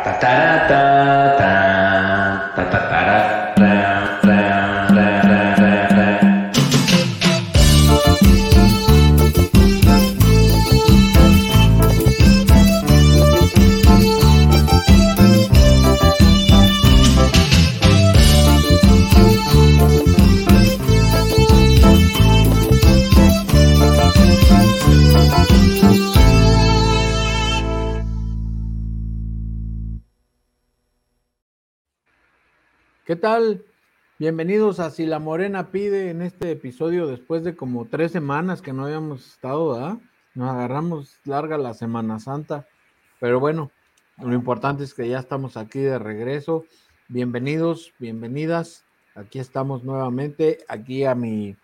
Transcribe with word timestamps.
¿Qué 0.00 1.01
tal? 33.22 33.64
Bienvenidos 34.18 34.80
a 34.80 34.90
Si 34.90 35.06
la 35.06 35.20
Morena 35.20 35.70
pide 35.70 36.10
en 36.10 36.22
este 36.22 36.50
episodio 36.50 37.06
después 37.06 37.44
de 37.44 37.54
como 37.54 37.84
tres 37.84 38.10
semanas 38.10 38.62
que 38.62 38.72
no 38.72 38.84
habíamos 38.84 39.24
estado, 39.34 39.74
¿verdad? 39.74 39.98
Nos 40.34 40.50
agarramos 40.50 41.20
larga 41.24 41.56
la 41.56 41.72
Semana 41.72 42.18
Santa, 42.18 42.66
pero 43.20 43.38
bueno, 43.38 43.70
lo 44.18 44.34
importante 44.34 44.82
es 44.82 44.92
que 44.92 45.08
ya 45.08 45.20
estamos 45.20 45.56
aquí 45.56 45.78
de 45.78 46.00
regreso. 46.00 46.64
Bienvenidos, 47.06 47.92
bienvenidas. 48.00 48.84
Aquí 49.14 49.38
estamos 49.38 49.84
nuevamente. 49.84 50.58
Aquí 50.66 51.04
a 51.04 51.14
mi, 51.14 51.54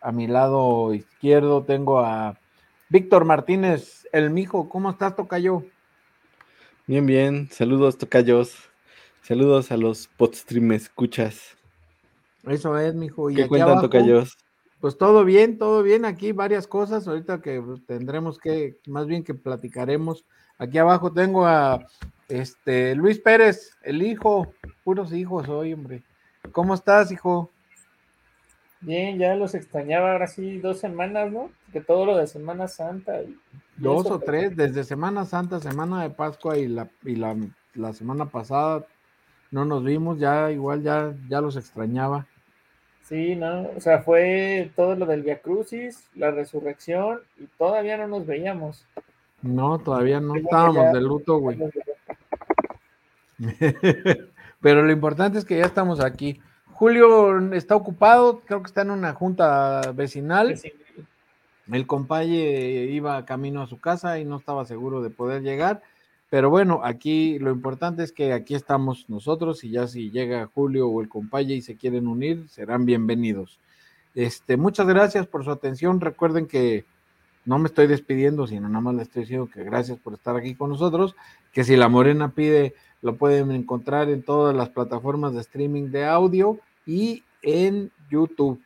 a 0.00 0.10
mi 0.10 0.26
lado 0.26 0.92
izquierdo 0.94 1.62
tengo 1.62 2.00
a 2.00 2.40
Víctor 2.88 3.24
Martínez, 3.24 4.08
el 4.10 4.30
mijo. 4.30 4.68
¿Cómo 4.68 4.90
estás, 4.90 5.14
Tocayo? 5.14 5.62
Bien, 6.88 7.06
bien. 7.06 7.48
Saludos, 7.52 7.98
Tocayos. 7.98 8.67
Saludos 9.22 9.70
a 9.70 9.76
los 9.76 10.08
podstream 10.16 10.72
escuchas. 10.72 11.56
Eso 12.46 12.78
es, 12.78 12.94
mijo. 12.94 13.30
Y 13.30 13.34
¿Qué 13.34 13.48
cuentan, 13.48 13.80
tocayos? 13.80 14.38
Pues 14.80 14.96
todo 14.96 15.24
bien, 15.24 15.58
todo 15.58 15.82
bien. 15.82 16.04
Aquí 16.04 16.32
varias 16.32 16.66
cosas. 16.66 17.06
Ahorita 17.06 17.42
que 17.42 17.62
tendremos 17.86 18.38
que, 18.38 18.78
más 18.86 19.06
bien 19.06 19.24
que 19.24 19.34
platicaremos. 19.34 20.24
Aquí 20.56 20.78
abajo 20.78 21.12
tengo 21.12 21.46
a 21.46 21.86
este 22.28 22.94
Luis 22.94 23.18
Pérez, 23.18 23.76
el 23.82 24.02
hijo. 24.02 24.52
Puros 24.84 25.12
hijos 25.12 25.48
hoy, 25.48 25.74
hombre. 25.74 26.02
¿Cómo 26.52 26.74
estás, 26.74 27.12
hijo? 27.12 27.50
Bien, 28.80 29.18
ya 29.18 29.34
los 29.34 29.54
extrañaba 29.54 30.12
ahora 30.12 30.28
sí 30.28 30.58
dos 30.58 30.78
semanas, 30.78 31.32
¿no? 31.32 31.50
Que 31.72 31.80
todo 31.80 32.06
lo 32.06 32.16
de 32.16 32.26
Semana 32.28 32.68
Santa. 32.68 33.20
dos 33.76 34.06
o 34.06 34.20
tres, 34.20 34.56
desde 34.56 34.84
Semana 34.84 35.24
Santa, 35.24 35.58
Semana 35.58 36.02
de 36.02 36.10
Pascua 36.10 36.56
y 36.56 36.68
la, 36.68 36.88
y 37.04 37.16
la, 37.16 37.36
la 37.74 37.92
semana 37.92 38.26
pasada 38.26 38.86
no 39.50 39.64
nos 39.64 39.84
vimos, 39.84 40.18
ya 40.18 40.50
igual 40.50 40.82
ya, 40.82 41.14
ya 41.28 41.40
los 41.40 41.56
extrañaba. 41.56 42.26
Sí, 43.02 43.34
no, 43.36 43.70
o 43.74 43.80
sea, 43.80 44.02
fue 44.02 44.70
todo 44.76 44.94
lo 44.94 45.06
del 45.06 45.22
Via 45.22 45.40
Crucis, 45.40 46.06
la 46.14 46.30
resurrección, 46.30 47.20
y 47.38 47.46
todavía 47.56 47.96
no 47.96 48.06
nos 48.06 48.26
veíamos. 48.26 48.84
No, 49.40 49.78
todavía 49.78 50.20
no 50.20 50.36
estábamos 50.36 50.92
de 50.92 51.00
luto, 51.00 51.38
güey. 51.38 51.58
Pero 54.60 54.82
lo 54.82 54.92
importante 54.92 55.38
es 55.38 55.44
que 55.44 55.58
ya 55.58 55.64
estamos 55.64 56.00
aquí. 56.00 56.40
Julio 56.72 57.52
está 57.54 57.76
ocupado, 57.76 58.40
creo 58.40 58.62
que 58.62 58.66
está 58.66 58.82
en 58.82 58.90
una 58.90 59.14
junta 59.14 59.92
vecinal. 59.94 60.60
El 61.70 61.86
compañero 61.86 62.90
iba 62.90 63.24
camino 63.24 63.62
a 63.62 63.66
su 63.66 63.80
casa 63.80 64.18
y 64.18 64.24
no 64.24 64.36
estaba 64.36 64.64
seguro 64.64 65.02
de 65.02 65.10
poder 65.10 65.42
llegar. 65.42 65.82
Pero 66.30 66.50
bueno, 66.50 66.80
aquí 66.84 67.38
lo 67.38 67.50
importante 67.50 68.02
es 68.02 68.12
que 68.12 68.34
aquí 68.34 68.54
estamos 68.54 69.08
nosotros 69.08 69.64
y 69.64 69.70
ya 69.70 69.86
si 69.86 70.10
llega 70.10 70.50
Julio 70.54 70.88
o 70.88 71.00
el 71.00 71.08
compañero 71.08 71.54
y 71.54 71.62
se 71.62 71.76
quieren 71.76 72.06
unir, 72.06 72.46
serán 72.50 72.84
bienvenidos. 72.84 73.58
Este, 74.14 74.58
muchas 74.58 74.86
gracias 74.86 75.26
por 75.26 75.44
su 75.44 75.50
atención. 75.50 76.02
Recuerden 76.02 76.46
que 76.46 76.84
no 77.46 77.58
me 77.58 77.68
estoy 77.68 77.86
despidiendo, 77.86 78.46
sino 78.46 78.68
nada 78.68 78.80
más 78.82 78.94
les 78.94 79.02
estoy 79.04 79.22
diciendo 79.22 79.48
que 79.52 79.64
gracias 79.64 79.98
por 79.98 80.12
estar 80.12 80.36
aquí 80.36 80.54
con 80.54 80.68
nosotros. 80.68 81.16
Que 81.50 81.64
si 81.64 81.76
la 81.76 81.88
Morena 81.88 82.30
pide, 82.32 82.74
lo 83.00 83.16
pueden 83.16 83.50
encontrar 83.52 84.10
en 84.10 84.22
todas 84.22 84.54
las 84.54 84.68
plataformas 84.68 85.32
de 85.32 85.40
streaming 85.40 85.90
de 85.90 86.04
audio 86.04 86.58
y 86.84 87.22
en 87.40 87.90
YouTube. 88.10 88.60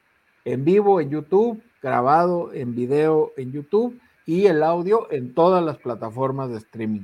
En 0.44 0.64
vivo 0.64 1.00
en 1.00 1.10
YouTube, 1.10 1.62
grabado 1.80 2.52
en 2.52 2.74
video 2.74 3.30
en 3.36 3.52
YouTube 3.52 4.00
y 4.26 4.46
el 4.46 4.64
audio 4.64 5.06
en 5.12 5.32
todas 5.32 5.64
las 5.64 5.76
plataformas 5.76 6.50
de 6.50 6.58
streaming. 6.58 7.02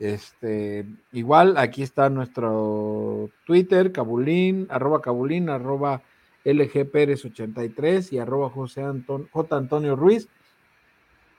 Este, 0.00 0.86
igual 1.12 1.58
aquí 1.58 1.82
está 1.82 2.08
nuestro 2.08 3.28
Twitter, 3.44 3.92
Cabulín, 3.92 4.66
arroba 4.70 5.02
Cabulín, 5.02 5.50
arroba 5.50 6.02
LG 6.44 6.90
Pérez 6.90 7.22
83 7.26 8.14
y 8.14 8.18
arroba 8.18 8.48
José 8.48 8.82
J. 9.30 9.56
Antonio 9.56 9.96
Ruiz. 9.96 10.26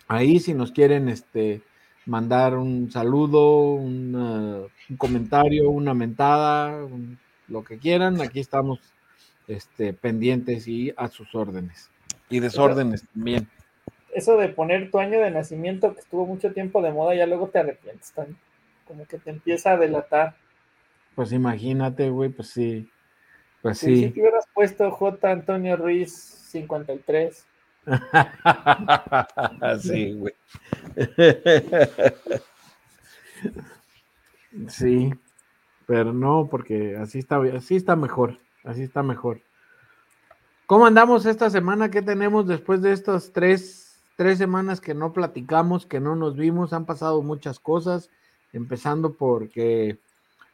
Ahí 0.07 0.39
si 0.39 0.53
nos 0.53 0.71
quieren 0.71 1.09
este, 1.09 1.61
mandar 2.05 2.55
un 2.55 2.91
saludo, 2.91 3.73
un 3.73 4.69
comentario, 4.95 5.71
una 5.71 5.95
mentada, 5.95 6.88
lo 7.47 7.63
que 7.63 7.79
quieran, 7.79 8.21
aquí 8.21 8.39
estamos 8.39 8.79
este, 9.47 9.91
pendientes 9.94 10.67
y 10.67 10.94
a 10.97 11.07
sus 11.07 11.33
órdenes. 11.33 11.89
Y 12.29 12.39
desórdenes 12.39 13.07
también. 13.11 13.47
Eso 14.13 14.38
de 14.38 14.50
poner 14.50 14.91
tu 14.91 15.00
año 15.00 15.19
de 15.19 15.31
nacimiento 15.31 15.95
que 15.95 16.01
estuvo 16.01 16.27
mucho 16.27 16.53
tiempo 16.53 16.83
de 16.83 16.91
moda, 16.91 17.16
ya 17.16 17.25
luego 17.25 17.47
te 17.47 17.57
arrepientes 17.57 18.11
también 18.11 18.38
como 18.91 19.06
que 19.06 19.19
te 19.19 19.29
empieza 19.29 19.72
a 19.72 19.78
delatar. 19.78 20.35
Pues 21.16 21.31
imagínate, 21.31 22.09
güey, 22.09 22.29
pues 22.29 22.50
sí. 22.50 22.91
Pues 23.62 23.78
sí. 23.78 23.96
Si 23.96 24.09
te 24.09 24.19
hubieras 24.19 24.46
puesto 24.53 24.91
J. 24.91 25.31
Antonio 25.31 25.78
Ruiz 25.78 26.13
53. 26.13 27.46
sí, 29.81 30.12
güey. 30.12 30.34
sí, 34.68 35.13
pero 35.85 36.12
no, 36.12 36.50
porque 36.51 36.97
así 36.97 37.19
está, 37.19 37.41
así 37.56 37.78
está 37.78 37.96
mejor, 37.96 38.40
así 38.66 38.84
está 38.84 39.03
mejor. 39.03 39.40
¿Cómo 40.66 40.85
andamos 40.85 41.25
esta 41.25 41.50
semana? 41.50 41.90
¿Qué 41.90 42.01
tenemos 42.01 42.46
después 42.46 42.81
de 42.81 42.91
estas 42.91 43.31
tres, 43.31 44.03
tres 44.18 44.38
semanas 44.38 44.81
que 44.81 44.94
no 44.94 45.13
platicamos, 45.13 45.85
que 45.85 46.01
no 46.01 46.18
nos 46.18 46.35
vimos? 46.35 46.74
Han 46.74 46.85
pasado 46.85 47.22
muchas 47.22 47.57
cosas 47.57 48.09
empezando 48.53 49.13
porque 49.13 49.97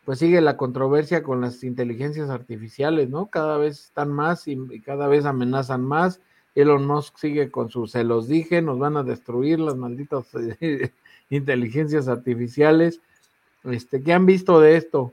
pues 0.07 0.19
sigue 0.19 0.39
la 0.39 0.55
controversia 0.55 1.21
con 1.21 1.41
las 1.41 1.65
inteligencias 1.65 2.29
artificiales, 2.29 3.09
¿no? 3.09 3.25
Cada 3.25 3.57
vez 3.57 3.85
están 3.87 4.09
más 4.09 4.47
y, 4.47 4.79
cada 4.79 5.07
vez 5.09 5.25
amenazan 5.25 5.83
más. 5.83 6.21
Elon 6.55 6.87
Musk 6.87 7.17
sigue 7.17 7.51
con 7.51 7.69
sus, 7.69 7.91
se 7.91 8.05
los 8.05 8.29
dije, 8.29 8.61
nos 8.61 8.79
van 8.79 8.95
a 8.95 9.03
destruir 9.03 9.59
las 9.59 9.75
malditas 9.75 10.27
inteligencias 11.29 12.07
artificiales. 12.07 13.01
Este, 13.65 14.01
¿Qué 14.01 14.13
han 14.13 14.25
visto 14.25 14.61
de 14.61 14.77
esto? 14.77 15.11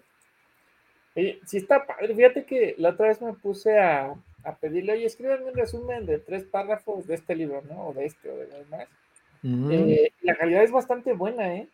Oye, 1.17 1.41
sí 1.45 1.57
está 1.57 1.85
padre. 1.85 2.15
Fíjate 2.15 2.45
que 2.45 2.77
la 2.79 2.91
otra 2.91 3.09
vez 3.09 3.21
me 3.21 3.33
puse 3.33 3.79
a, 3.81 4.15
pedirle, 4.61 4.93
oye, 4.93 5.07
escríbeme 5.07 5.47
un 5.47 5.55
resumen 5.55 6.07
de 6.07 6.21
tres 6.21 6.45
párrafos 6.45 7.05
de 7.09 7.17
este 7.17 7.35
libro, 7.35 7.63
¿no? 7.69 7.89
O 7.89 7.95
de 7.95 8.07
este 8.07 8.31
o 8.31 8.37
de 8.37 8.47
demás. 8.47 8.87
Eh, 9.73 10.13
la 10.23 10.37
calidad 10.37 10.63
es 10.63 10.71
bastante 10.71 11.13
buena, 11.15 11.57
¿eh? 11.57 11.69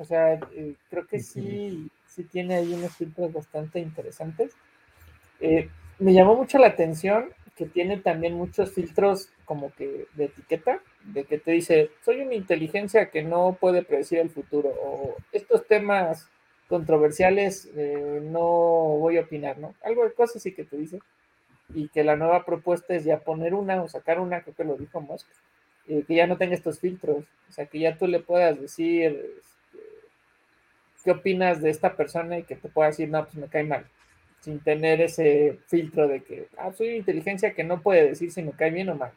O 0.00 0.04
sea, 0.04 0.40
eh, 0.54 0.74
creo 0.88 1.06
que 1.06 1.20
sí, 1.20 1.90
sí 2.06 2.24
tiene 2.24 2.54
ahí 2.54 2.72
unos 2.72 2.96
filtros 2.96 3.34
bastante 3.34 3.80
interesantes. 3.80 4.52
Eh, 5.40 5.68
me 5.98 6.14
llamó 6.14 6.34
mucho 6.36 6.56
la 6.58 6.68
atención 6.68 7.28
que 7.54 7.66
tiene 7.66 7.98
también 7.98 8.32
muchos 8.32 8.72
filtros 8.72 9.28
como 9.44 9.74
que 9.74 10.06
de 10.14 10.24
etiqueta, 10.24 10.80
de 11.04 11.24
que 11.24 11.36
te 11.36 11.50
dice, 11.50 11.90
soy 12.02 12.22
una 12.22 12.34
inteligencia 12.34 13.10
que 13.10 13.22
no 13.22 13.58
puede 13.60 13.82
predecir 13.82 14.20
el 14.20 14.30
futuro, 14.30 14.70
o 14.82 15.16
estos 15.32 15.66
temas 15.66 16.30
controversiales 16.66 17.68
eh, 17.76 18.20
no 18.22 18.40
voy 18.40 19.18
a 19.18 19.22
opinar, 19.22 19.58
¿no? 19.58 19.74
Algo 19.84 20.04
de 20.04 20.14
cosas 20.14 20.42
sí 20.42 20.52
que 20.52 20.64
te 20.64 20.78
dice. 20.78 21.00
Y 21.74 21.88
que 21.88 22.04
la 22.04 22.16
nueva 22.16 22.46
propuesta 22.46 22.94
es 22.94 23.04
ya 23.04 23.18
poner 23.18 23.52
una 23.52 23.82
o 23.82 23.88
sacar 23.88 24.18
una, 24.18 24.40
creo 24.40 24.56
que 24.56 24.64
lo 24.64 24.76
dijo 24.76 25.02
Musk, 25.02 25.28
que 25.86 26.14
ya 26.14 26.26
no 26.26 26.38
tenga 26.38 26.54
estos 26.54 26.78
filtros, 26.78 27.24
o 27.48 27.52
sea, 27.52 27.66
que 27.66 27.80
ya 27.80 27.98
tú 27.98 28.06
le 28.06 28.20
puedas 28.20 28.60
decir 28.60 29.40
¿qué 31.04 31.10
opinas 31.12 31.60
de 31.60 31.70
esta 31.70 31.96
persona? 31.96 32.38
Y 32.38 32.42
que 32.42 32.56
te 32.56 32.68
pueda 32.68 32.88
decir, 32.88 33.08
no, 33.08 33.24
pues 33.24 33.36
me 33.36 33.48
cae 33.48 33.64
mal, 33.64 33.86
sin 34.40 34.60
tener 34.60 35.00
ese 35.00 35.58
filtro 35.66 36.08
de 36.08 36.22
que, 36.22 36.48
ah, 36.58 36.72
soy 36.72 36.96
inteligencia 36.96 37.54
que 37.54 37.64
no 37.64 37.80
puede 37.82 38.08
decir 38.08 38.32
si 38.32 38.42
me 38.42 38.52
cae 38.52 38.70
bien 38.70 38.88
o 38.90 38.94
mal. 38.94 39.12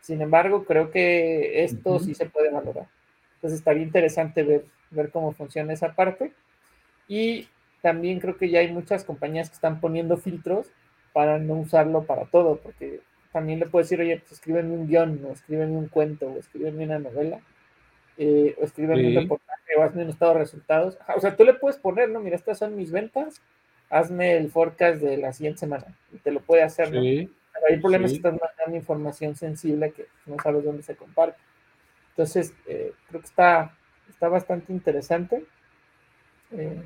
Sin 0.00 0.20
embargo, 0.22 0.64
creo 0.64 0.90
que 0.90 1.64
esto 1.64 1.98
sí 1.98 2.14
se 2.14 2.26
puede 2.26 2.50
valorar. 2.50 2.86
Entonces 3.34 3.58
estaría 3.58 3.82
interesante 3.82 4.44
ver, 4.44 4.64
ver 4.90 5.10
cómo 5.10 5.32
funciona 5.32 5.72
esa 5.72 5.94
parte. 5.94 6.32
Y 7.08 7.48
también 7.82 8.20
creo 8.20 8.36
que 8.36 8.48
ya 8.48 8.60
hay 8.60 8.72
muchas 8.72 9.04
compañías 9.04 9.48
que 9.48 9.54
están 9.54 9.80
poniendo 9.80 10.16
filtros 10.16 10.68
para 11.12 11.38
no 11.38 11.54
usarlo 11.54 12.04
para 12.04 12.26
todo, 12.26 12.56
porque 12.56 13.00
también 13.32 13.58
le 13.58 13.66
puedes 13.66 13.88
decir, 13.88 14.00
oye, 14.00 14.18
pues 14.18 14.32
escríbeme 14.32 14.74
un 14.74 14.86
guion, 14.86 15.20
o 15.24 15.32
escríbeme 15.32 15.76
un 15.76 15.88
cuento, 15.88 16.26
o 16.26 16.38
escríbeme 16.38 16.84
una 16.84 16.98
novela, 16.98 17.40
eh, 18.16 18.54
o 18.60 18.64
escríbeme 18.64 19.08
un 19.08 19.14
reportaje 19.14 19.55
hazme 19.82 20.02
un 20.02 20.10
estado 20.10 20.34
de 20.34 20.40
resultados. 20.40 20.98
O 21.14 21.20
sea, 21.20 21.36
tú 21.36 21.44
le 21.44 21.54
puedes 21.54 21.78
poner, 21.78 22.08
¿no? 22.08 22.20
Mira, 22.20 22.36
estas 22.36 22.58
son 22.58 22.76
mis 22.76 22.90
ventas, 22.90 23.40
hazme 23.90 24.36
el 24.36 24.50
forecast 24.50 25.00
de 25.00 25.16
la 25.16 25.32
siguiente 25.32 25.60
semana. 25.60 25.86
Y 26.12 26.18
te 26.18 26.30
lo 26.30 26.40
puede 26.40 26.62
hacer, 26.62 26.92
¿no? 26.92 27.00
Sí, 27.00 27.30
hay 27.68 27.78
problemas 27.78 28.10
si 28.10 28.16
estás 28.16 28.32
mandando 28.32 28.76
información 28.76 29.34
sensible 29.34 29.92
que 29.92 30.06
no 30.26 30.36
sabes 30.42 30.64
dónde 30.64 30.82
se 30.82 30.96
comparte. 30.96 31.38
Entonces, 32.10 32.54
eh, 32.66 32.92
creo 33.08 33.20
que 33.20 33.26
está, 33.26 33.76
está 34.08 34.28
bastante 34.28 34.72
interesante. 34.72 35.44
Eh, 36.52 36.82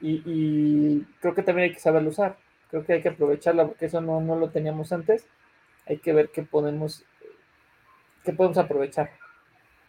y, 0.00 1.02
creo 1.20 1.34
que 1.34 1.42
también 1.42 1.68
hay 1.68 1.74
que 1.74 1.80
saberlo 1.80 2.10
usar. 2.10 2.36
Creo 2.70 2.84
que 2.84 2.94
hay 2.94 3.02
que 3.02 3.08
aprovecharla 3.08 3.66
porque 3.66 3.86
eso 3.86 4.00
no, 4.00 4.20
no 4.20 4.36
lo 4.36 4.50
teníamos 4.50 4.92
antes. 4.92 5.26
Hay 5.86 5.98
que 5.98 6.12
ver 6.12 6.30
qué 6.30 6.42
podemos, 6.42 7.04
qué 8.24 8.32
podemos 8.32 8.58
aprovechar. 8.58 9.10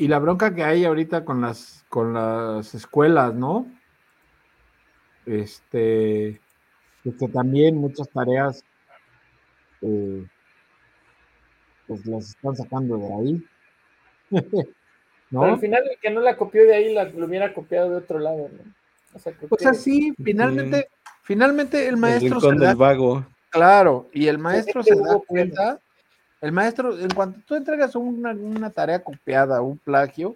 Y 0.02 0.08
la 0.08 0.18
bronca 0.18 0.56
que 0.56 0.64
hay 0.64 0.84
ahorita 0.84 1.24
con 1.24 1.42
las, 1.42 1.86
con 1.88 2.12
las 2.12 2.74
escuelas, 2.74 3.36
¿no? 3.36 3.68
Este, 5.28 6.42
que 7.04 7.28
también 7.32 7.78
muchas 7.78 8.10
tareas 8.10 8.66
eh, 9.84 10.26
pues 11.86 12.04
las 12.08 12.30
están 12.30 12.56
sacando 12.56 12.98
de 12.98 13.14
ahí. 13.14 13.46
¿No? 15.30 15.42
Pero 15.42 15.54
al 15.54 15.60
final 15.60 15.84
el 15.88 16.00
que 16.00 16.10
no 16.10 16.22
la 16.22 16.36
copió 16.36 16.64
de 16.64 16.74
ahí 16.74 16.96
la, 16.96 17.04
lo 17.04 17.28
hubiera 17.28 17.54
copiado 17.54 17.92
de 17.92 17.98
otro 17.98 18.18
lado, 18.18 18.50
¿no? 18.50 18.74
O 19.14 19.20
sea, 19.20 19.34
pues 19.48 19.84
finalmente, 20.24 20.90
finalmente 21.22 21.88
el 21.88 21.98
maestro 21.98 22.38
el 22.38 22.58
se 22.58 22.66
da, 22.66 22.74
vago. 22.74 23.24
Claro, 23.52 24.10
y 24.14 24.26
el 24.26 24.40
maestro 24.40 24.82
se 24.82 24.96
da 24.96 25.20
cuenta, 25.28 25.80
el 26.42 26.52
maestro, 26.52 26.98
en 26.98 27.10
cuanto 27.10 27.40
tú 27.46 27.56
entregas 27.56 27.96
una, 27.96 28.32
una 28.32 28.70
tarea 28.72 29.04
copiada, 29.04 29.62
un 29.62 29.78
plagio, 29.78 30.36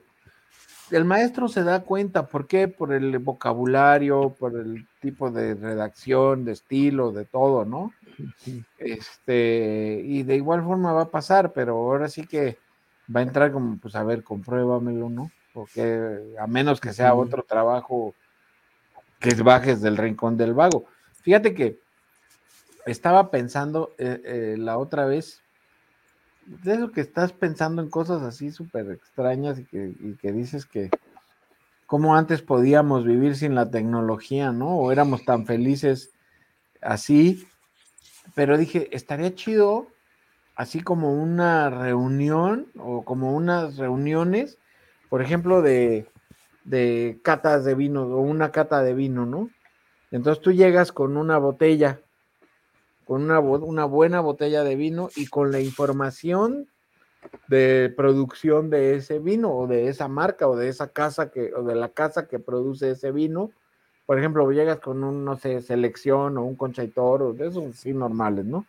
el 0.91 1.03
maestro 1.03 1.47
se 1.47 1.63
da 1.63 1.81
cuenta, 1.81 2.27
¿por 2.27 2.47
qué? 2.47 2.67
Por 2.67 2.93
el 2.93 3.17
vocabulario, 3.17 4.35
por 4.37 4.55
el 4.55 4.87
tipo 5.01 5.31
de 5.31 5.55
redacción, 5.55 6.45
de 6.45 6.51
estilo, 6.51 7.11
de 7.11 7.25
todo, 7.25 7.65
¿no? 7.65 7.91
Este, 8.77 10.01
y 10.05 10.23
de 10.23 10.35
igual 10.35 10.63
forma 10.63 10.93
va 10.93 11.03
a 11.03 11.09
pasar, 11.09 11.53
pero 11.53 11.73
ahora 11.73 12.07
sí 12.07 12.27
que 12.27 12.57
va 13.13 13.21
a 13.21 13.23
entrar 13.23 13.51
como, 13.51 13.77
pues 13.77 13.95
a 13.95 14.03
ver, 14.03 14.23
compruébamelo, 14.23 15.09
¿no? 15.09 15.31
Porque 15.53 16.35
a 16.39 16.47
menos 16.47 16.79
que 16.79 16.93
sea 16.93 17.15
otro 17.15 17.43
trabajo 17.43 18.13
que 19.19 19.33
bajes 19.41 19.81
del 19.81 19.97
rincón 19.97 20.37
del 20.37 20.53
vago. 20.53 20.85
Fíjate 21.21 21.55
que 21.55 21.79
estaba 22.85 23.31
pensando 23.31 23.93
eh, 23.97 24.21
eh, 24.23 24.55
la 24.57 24.77
otra 24.77 25.05
vez, 25.05 25.41
de 26.45 26.73
eso 26.73 26.91
que 26.91 27.01
estás 27.01 27.33
pensando 27.33 27.81
en 27.81 27.89
cosas 27.89 28.21
así 28.21 28.51
súper 28.51 28.91
extrañas 28.91 29.59
y 29.59 30.15
que, 30.15 30.31
dices 30.31 30.65
que 30.65 30.89
como 31.87 32.15
antes 32.15 32.41
podíamos 32.41 33.05
vivir 33.05 33.35
sin 33.35 33.55
la 33.55 33.69
tecnología, 33.69 34.51
¿no? 34.51 34.77
O 34.77 34.91
éramos 34.91 35.25
tan 35.25 35.45
felices 35.45 36.11
así, 36.81 37.47
pero 38.33 38.57
dije, 38.57 38.89
estaría 38.91 39.33
chido 39.35 39.87
así 40.55 40.81
como 40.81 41.13
una 41.13 41.69
reunión 41.69 42.67
o 42.77 43.03
como 43.03 43.35
unas 43.35 43.77
reuniones, 43.77 44.57
por 45.09 45.21
ejemplo, 45.21 45.61
de, 45.61 46.07
de 46.63 47.19
catas 47.23 47.65
de 47.65 47.75
vino 47.75 48.03
o 48.03 48.21
una 48.21 48.51
cata 48.51 48.81
de 48.81 48.93
vino, 48.93 49.25
¿no? 49.25 49.49
Entonces 50.11 50.41
tú 50.41 50.51
llegas 50.51 50.91
con 50.91 51.17
una 51.17 51.37
botella 51.37 51.99
con 53.05 53.23
una, 53.23 53.39
una 53.39 53.85
buena 53.85 54.19
botella 54.19 54.63
de 54.63 54.75
vino 54.75 55.09
y 55.15 55.27
con 55.27 55.51
la 55.51 55.59
información 55.59 56.67
de 57.47 57.93
producción 57.95 58.69
de 58.69 58.95
ese 58.95 59.19
vino 59.19 59.51
o 59.51 59.67
de 59.67 59.87
esa 59.87 60.07
marca 60.07 60.47
o 60.47 60.55
de 60.55 60.69
esa 60.69 60.89
casa 60.89 61.31
que 61.31 61.53
o 61.53 61.63
de 61.63 61.75
la 61.75 61.89
casa 61.89 62.27
que 62.27 62.39
produce 62.39 62.91
ese 62.91 63.11
vino. 63.11 63.51
Por 64.05 64.19
ejemplo, 64.19 64.49
llegas 64.51 64.79
con 64.79 65.03
un, 65.03 65.25
no 65.25 65.37
sé, 65.37 65.61
selección 65.61 66.37
o 66.37 66.45
un 66.45 66.55
concha 66.55 66.83
y 66.83 66.89
toro, 66.89 67.33
de 67.33 67.47
esos 67.47 67.75
sí 67.75 67.93
normales, 67.93 68.45
¿no? 68.45 68.65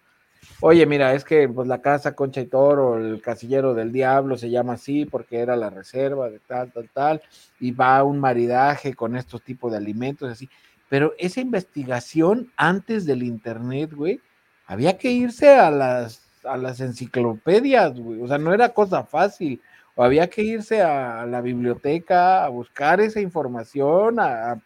Oye, 0.60 0.86
mira, 0.86 1.12
es 1.14 1.24
que 1.24 1.48
pues 1.48 1.68
la 1.68 1.82
casa 1.82 2.14
Concha 2.14 2.40
y 2.40 2.46
Toro, 2.46 2.96
el 2.96 3.20
casillero 3.20 3.74
del 3.74 3.92
diablo 3.92 4.36
se 4.38 4.50
llama 4.50 4.74
así 4.74 5.04
porque 5.04 5.38
era 5.38 5.56
la 5.56 5.70
reserva 5.70 6.30
de 6.30 6.38
tal, 6.38 6.72
tal, 6.72 6.88
tal, 6.92 7.22
y 7.60 7.72
va 7.72 8.02
un 8.04 8.18
maridaje 8.18 8.94
con 8.94 9.16
estos 9.16 9.42
tipos 9.42 9.70
de 9.70 9.78
alimentos, 9.78 10.30
así. 10.30 10.48
Pero 10.88 11.14
esa 11.18 11.40
investigación 11.40 12.52
antes 12.56 13.06
del 13.06 13.22
internet, 13.22 13.92
güey, 13.92 14.20
había 14.66 14.98
que 14.98 15.10
irse 15.10 15.54
a 15.54 15.70
las, 15.70 16.22
a 16.44 16.56
las 16.56 16.80
enciclopedias, 16.80 17.98
güey. 17.98 18.20
O 18.20 18.28
sea, 18.28 18.38
no 18.38 18.52
era 18.54 18.70
cosa 18.70 19.04
fácil. 19.04 19.60
O 19.94 20.04
había 20.04 20.28
que 20.28 20.42
irse 20.42 20.82
a 20.82 21.24
la 21.26 21.40
biblioteca 21.40 22.44
a 22.44 22.48
buscar 22.48 23.00
esa 23.00 23.20
información, 23.20 24.20
a, 24.20 24.60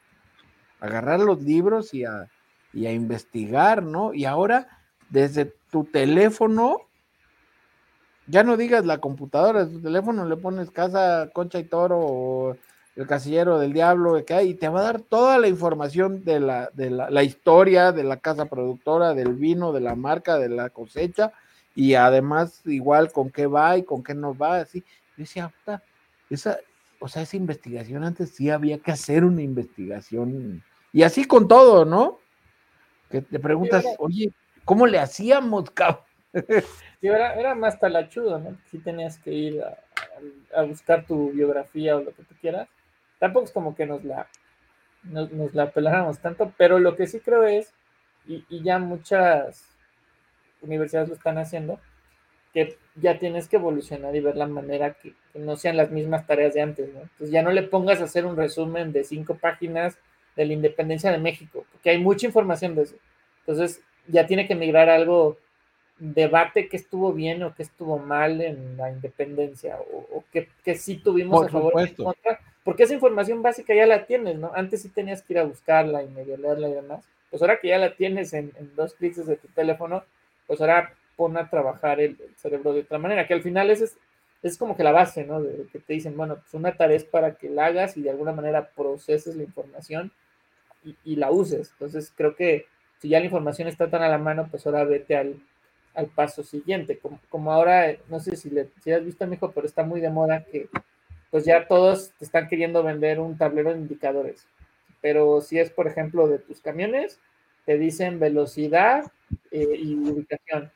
agarrar 0.81 1.21
los 1.21 1.43
libros 1.43 1.95
y 1.95 2.05
a, 2.05 2.29
y 2.73 2.87
a 2.87 2.93
investigar, 2.93 3.83
¿no? 3.83 4.15
Y 4.15 4.25
ahora, 4.25 4.67
desde 5.11 5.53
tu 5.71 5.85
teléfono, 5.85 6.79
ya 8.27 8.43
no 8.43 8.57
digas 8.57 8.87
la 8.87 8.99
computadora, 8.99 9.69
tu 9.69 9.81
teléfono 9.81 10.25
le 10.25 10.37
pones 10.37 10.71
casa, 10.71 11.31
concha 11.33 11.59
y 11.59 11.65
toro 11.65 11.99
o 12.01 12.57
el 13.01 13.07
casillero 13.07 13.59
del 13.59 13.73
diablo, 13.73 14.23
que 14.27 14.35
hay, 14.35 14.51
y 14.51 14.55
te 14.55 14.69
va 14.69 14.81
a 14.81 14.85
dar 14.85 15.01
toda 15.01 15.39
la 15.39 15.49
información 15.49 16.23
de, 16.23 16.39
la, 16.39 16.69
de 16.75 16.91
la, 16.91 17.23
historia 17.23 17.93
de 17.93 18.05
la 18.05 18.19
casa 18.19 18.45
productora, 18.45 19.15
del 19.15 19.33
vino, 19.33 19.73
de 19.73 19.81
la 19.81 19.95
marca, 19.95 20.39
de 20.39 20.51
la 20.51 20.69
cosecha, 20.69 21.33
y 21.75 21.95
además 21.95 22.61
igual 22.67 23.11
con 23.11 23.31
qué 23.31 23.47
va 23.47 23.79
y 23.79 23.85
con 23.85 24.03
qué 24.03 24.13
no 24.13 24.37
va, 24.37 24.59
así. 24.59 24.81
Yo 24.81 25.23
decía, 25.23 25.51
esa, 26.29 26.59
o 26.99 27.09
sea, 27.09 27.23
esa 27.23 27.39
investigación 27.39 28.05
antes 28.05 28.35
sí 28.35 28.51
había 28.51 28.77
que 28.77 28.91
hacer 28.91 29.25
una 29.25 29.41
investigación, 29.41 30.63
y 30.93 31.03
así 31.03 31.25
con 31.25 31.49
todo, 31.49 31.87
¿no? 31.87 32.19
Que 33.09 33.23
te 33.23 33.39
preguntas, 33.39 33.83
oye, 33.97 34.31
¿cómo 34.67 34.87
le 34.87 34.99
hacíamos, 34.99 35.71
cabrón? 35.71 36.05
era, 37.01 37.33
era, 37.35 37.55
más 37.55 37.81
talachudo, 37.81 38.39
¿no? 38.39 38.59
Sí 38.71 38.79
tenías 38.79 39.19
que 39.19 39.33
ir 39.33 39.65
a 40.55 40.63
buscar 40.65 41.07
tu 41.07 41.31
biografía 41.31 41.97
o 41.97 42.03
lo 42.03 42.15
que 42.15 42.25
tú 42.25 42.35
quieras 42.43 42.69
tampoco 43.21 43.45
es 43.45 43.53
como 43.53 43.77
que 43.77 43.87
nos 43.87 44.03
la, 44.05 44.27
nos, 45.05 45.55
la 45.55 45.71
peláramos 45.71 46.19
tanto, 46.19 46.53
pero 46.57 46.81
lo 46.81 46.97
que 46.97 47.07
sí 47.07 47.21
creo 47.21 47.45
es, 47.45 47.73
y, 48.27 48.45
ya 48.63 48.81
muchas 48.81 49.65
universidades 50.63 51.11
lo 51.11 51.15
están 51.15 51.39
haciendo, 51.39 51.79
que 52.53 52.77
ya 52.97 53.19
tienes 53.19 53.47
que 53.47 53.57
evolucionar 53.57 54.17
y 54.17 54.21
ver 54.21 54.37
la 54.37 54.49
manera 54.49 54.95
que, 54.95 55.15
no 55.35 55.57
sean 55.57 55.77
las 55.77 55.93
mismas 55.93 56.27
tareas 56.27 56.55
de 56.55 56.63
antes, 56.63 56.93
¿no? 56.93 57.03
Entonces 57.03 57.31
ya 57.31 57.43
no 57.43 57.53
le 57.53 57.63
pongas 57.63 58.01
a 58.01 58.05
hacer 58.05 58.27
un 58.27 58.37
resumen 58.37 58.93
de 58.93 59.05
cinco 59.05 59.37
páginas 59.37 59.97
de 60.35 60.47
la 60.47 60.55
independencia 60.55 61.13
de 61.13 61.19
México, 61.19 61.65
porque 61.71 61.91
hay 61.91 61.99
mucha 61.99 62.27
información 62.27 62.75
de 62.75 62.83
eso. 62.83 62.97
Entonces 63.41 63.83
ya 64.09 64.27
tiene 64.27 64.49
que 64.49 64.57
migrar 64.57 64.89
algo 64.89 65.39
debate 65.99 66.69
que 66.69 66.79
estuvo 66.79 67.13
bien 67.13 67.43
o 67.43 67.55
que 67.55 67.63
estuvo 67.63 67.99
mal 67.99 68.41
en 68.41 68.77
la 68.77 68.91
independencia 68.91 69.79
o, 69.79 70.25
que, 70.33 70.49
que, 70.65 70.75
sí 70.75 70.97
tuvimos 70.97 71.47
a 71.47 71.49
favor 71.51 71.75
o 71.77 71.81
en 71.81 71.95
contra, 71.95 72.41
porque 72.65 72.83
esa 72.83 72.95
información 72.95 73.43
básica 73.43 73.75
ya 73.75 73.87
la 73.87 74.07
tienes, 74.07 74.39
¿no? 74.39 74.53
Antes 74.55 74.83
sí 74.83 74.91
tenías 74.91 75.23
que 75.23 75.33
ir 75.33 75.39
a 75.39 75.45
buscarla 75.45 76.03
y 76.03 76.09
medio 76.09 76.37
leerla 76.37 76.69
y 76.69 76.75
demás. 76.75 77.05
Pues 77.31 77.43
ahora 77.43 77.59
que 77.59 77.69
ya 77.69 77.79
la 77.79 77.95
tienes 77.95 78.33
en, 78.33 78.53
dos 78.77 78.95
clics 78.95 79.25
de 79.27 79.37
tu 79.37 79.49
teléfono, 79.49 80.05
pues 80.47 80.61
ahora 80.61 80.95
pon 81.17 81.37
a 81.37 81.49
trabajar 81.49 82.01
el, 82.01 82.19
cerebro 82.37 82.73
de 82.73 82.81
otra 82.81 82.99
manera, 82.99 83.27
que 83.27 83.35
al 83.35 83.43
final 83.43 83.71
es, 83.71 83.97
es 84.43 84.59
como 84.59 84.77
que 84.77 84.85
la 84.85 84.93
base, 84.93 85.25
¿no? 85.25 85.41
De, 85.41 85.67
que 85.73 85.79
te 85.79 85.95
dicen, 85.95 86.17
bueno, 86.17 86.37
pues 86.37 86.53
una 86.55 86.77
tarea 86.77 86.97
es 86.97 87.05
para 87.05 87.35
que 87.35 87.49
la 87.49 87.67
hagas 87.67 87.97
y 87.97 88.03
de 88.03 88.11
alguna 88.11 88.33
manera 88.33 88.69
proceses 88.71 89.37
la 89.37 89.45
información 89.45 90.13
y, 91.05 91.17
la 91.17 91.31
uses. 91.31 91.71
Entonces 91.73 92.13
creo 92.15 92.35
que 92.35 92.67
si 92.99 93.09
ya 93.09 93.21
la 93.21 93.27
información 93.27 93.69
está 93.69 93.89
tan 93.89 94.03
a 94.03 94.09
la 94.09 94.19
mano, 94.19 94.49
pues 94.51 94.67
ahora 94.67 94.85
vete 94.85 95.17
al, 95.17 95.37
al 95.95 96.07
paso 96.09 96.43
siguiente. 96.43 96.99
Como, 96.99 97.21
como 97.31 97.53
ahora, 97.53 97.97
no 98.09 98.21
sé 98.21 98.37
si, 98.37 98.51
le, 98.51 98.69
si 98.83 98.93
has 98.93 99.05
visto, 99.05 99.31
hijo, 99.33 99.53
pero 99.53 99.67
está 99.67 99.83
muy 99.83 100.01
de 100.01 100.11
moda 100.11 100.45
que 100.45 100.69
pues 101.31 101.45
ya 101.45 101.67
todos 101.67 102.13
te 102.19 102.25
están 102.25 102.49
queriendo 102.49 102.83
vender 102.83 103.21
un 103.21 103.37
tablero 103.39 103.73
de 103.73 103.81
indicadores. 103.81 104.47
Pero 105.01 105.41
si 105.41 105.59
es, 105.59 105.71
por 105.71 105.87
ejemplo, 105.87 106.29
de 106.29 106.39
tus 106.39 106.61
camiones, 106.61 107.21
te 107.65 107.79
dicen 107.79 108.19
velocidad 108.19 109.11
eh, 109.51 109.77
y 109.79 109.95
ubicación. 109.95 110.71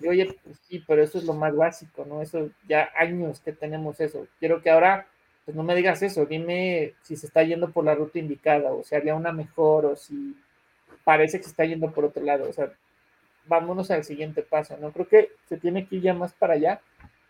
Y 0.00 0.08
oye, 0.08 0.36
pues 0.44 0.58
sí, 0.68 0.84
pero 0.86 1.02
eso 1.02 1.18
es 1.18 1.24
lo 1.24 1.34
más 1.34 1.56
básico, 1.56 2.04
¿no? 2.04 2.20
Eso 2.20 2.50
ya 2.68 2.90
años 2.96 3.40
que 3.40 3.52
tenemos 3.52 4.00
eso. 4.00 4.26
Quiero 4.38 4.62
que 4.62 4.70
ahora, 4.70 5.06
pues 5.44 5.56
no 5.56 5.62
me 5.62 5.74
digas 5.74 6.02
eso, 6.02 6.26
dime 6.26 6.94
si 7.02 7.16
se 7.16 7.26
está 7.26 7.42
yendo 7.42 7.70
por 7.70 7.84
la 7.84 7.94
ruta 7.94 8.18
indicada 8.18 8.72
o 8.72 8.82
si 8.82 8.94
había 8.94 9.14
una 9.14 9.32
mejor 9.32 9.86
o 9.86 9.96
si 9.96 10.36
parece 11.04 11.38
que 11.38 11.44
se 11.44 11.50
está 11.50 11.64
yendo 11.64 11.90
por 11.92 12.04
otro 12.04 12.22
lado. 12.22 12.48
O 12.48 12.52
sea, 12.52 12.72
vámonos 13.46 13.90
al 13.90 14.04
siguiente 14.04 14.42
paso, 14.42 14.76
¿no? 14.78 14.92
Creo 14.92 15.08
que 15.08 15.30
se 15.48 15.56
tiene 15.56 15.86
que 15.86 15.96
ir 15.96 16.02
ya 16.02 16.14
más 16.14 16.32
para 16.34 16.54
allá 16.54 16.80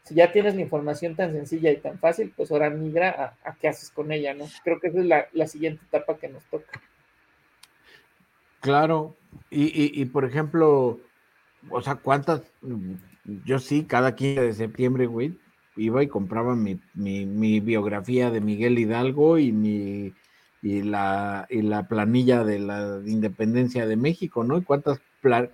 si 0.04 0.14
ya 0.14 0.30
tienes 0.30 0.54
la 0.54 0.60
información 0.60 1.16
tan 1.16 1.32
sencilla 1.32 1.70
y 1.70 1.78
tan 1.78 1.98
fácil, 1.98 2.32
pues 2.36 2.50
ahora 2.52 2.68
migra 2.68 3.36
a, 3.42 3.54
qué 3.54 3.68
haces 3.68 3.90
con 3.90 4.12
ella, 4.12 4.34
¿no? 4.34 4.44
Creo 4.62 4.78
que 4.78 4.88
esa 4.88 5.00
es 5.00 5.06
la, 5.32 5.46
siguiente 5.46 5.82
etapa 5.86 6.18
que 6.18 6.28
nos 6.28 6.44
toca. 6.44 6.80
Claro, 8.60 9.16
y, 9.50 10.04
por 10.06 10.24
ejemplo, 10.24 11.00
o 11.70 11.80
sea, 11.80 11.96
¿cuántas? 11.96 12.42
Yo 13.44 13.58
sí, 13.58 13.84
cada 13.84 14.14
15 14.14 14.42
de 14.42 14.52
septiembre, 14.52 15.06
güey, 15.06 15.38
iba 15.76 16.02
y 16.02 16.08
compraba 16.08 16.54
mi, 16.54 16.80
mi, 16.94 17.60
biografía 17.60 18.30
de 18.30 18.40
Miguel 18.40 18.78
Hidalgo 18.78 19.38
y 19.38 19.52
mi 19.52 20.12
y 20.62 20.82
la, 20.82 21.46
y 21.50 21.60
la 21.60 21.88
planilla 21.88 22.42
de 22.42 22.58
la 22.58 23.02
independencia 23.04 23.86
de 23.86 23.96
México, 23.96 24.44
¿no? 24.44 24.56
Y 24.56 24.62
cuántas 24.62 24.98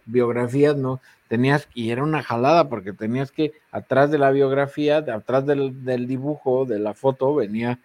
biografías 0.07 0.77
no 0.77 1.01
tenías, 1.29 1.69
y 1.75 1.91
era 1.91 2.03
una 2.03 2.23
jalada 2.23 2.69
porque 2.69 2.93
tenías 2.93 3.31
que, 3.31 3.53
atrás 3.71 4.11
de 4.11 4.19
la 4.19 4.31
biografía, 4.31 4.99
atrás 4.99 5.47
del, 5.47 5.85
del 5.85 6.07
dibujo, 6.07 6.67
de 6.67 6.79
la 6.79 6.95
foto, 6.95 7.35
venía 7.35 7.79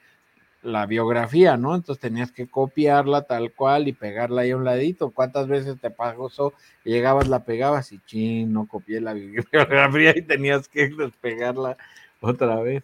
la 0.65 0.87
biografía, 0.87 1.57
¿no? 1.57 1.75
Entonces 1.75 2.01
tenías 2.01 2.31
que 2.31 2.47
copiarla 2.47 3.21
tal 3.21 3.53
cual 3.53 3.87
y 3.87 3.93
pegarla 3.93 4.41
ahí 4.41 4.51
a 4.51 4.57
un 4.57 4.65
ladito. 4.65 5.11
¿Cuántas 5.11 5.47
veces 5.47 5.79
te 5.79 5.91
pasó? 5.91 6.53
Llegabas, 6.83 7.27
la 7.27 7.45
pegabas 7.45 7.91
y 7.91 7.99
ching, 7.99 8.51
no 8.51 8.67
copié 8.67 8.99
la 8.99 9.13
biografía 9.51 10.17
y 10.17 10.23
tenías 10.23 10.67
que 10.67 10.89
despegarla 10.89 11.77
otra 12.19 12.59
vez. 12.61 12.83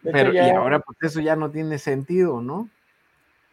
Pero 0.00 0.32
y 0.32 0.38
ahora 0.38 0.78
pues 0.78 0.96
eso 1.02 1.20
ya 1.20 1.34
no 1.34 1.50
tiene 1.50 1.78
sentido, 1.78 2.40
¿no? 2.40 2.68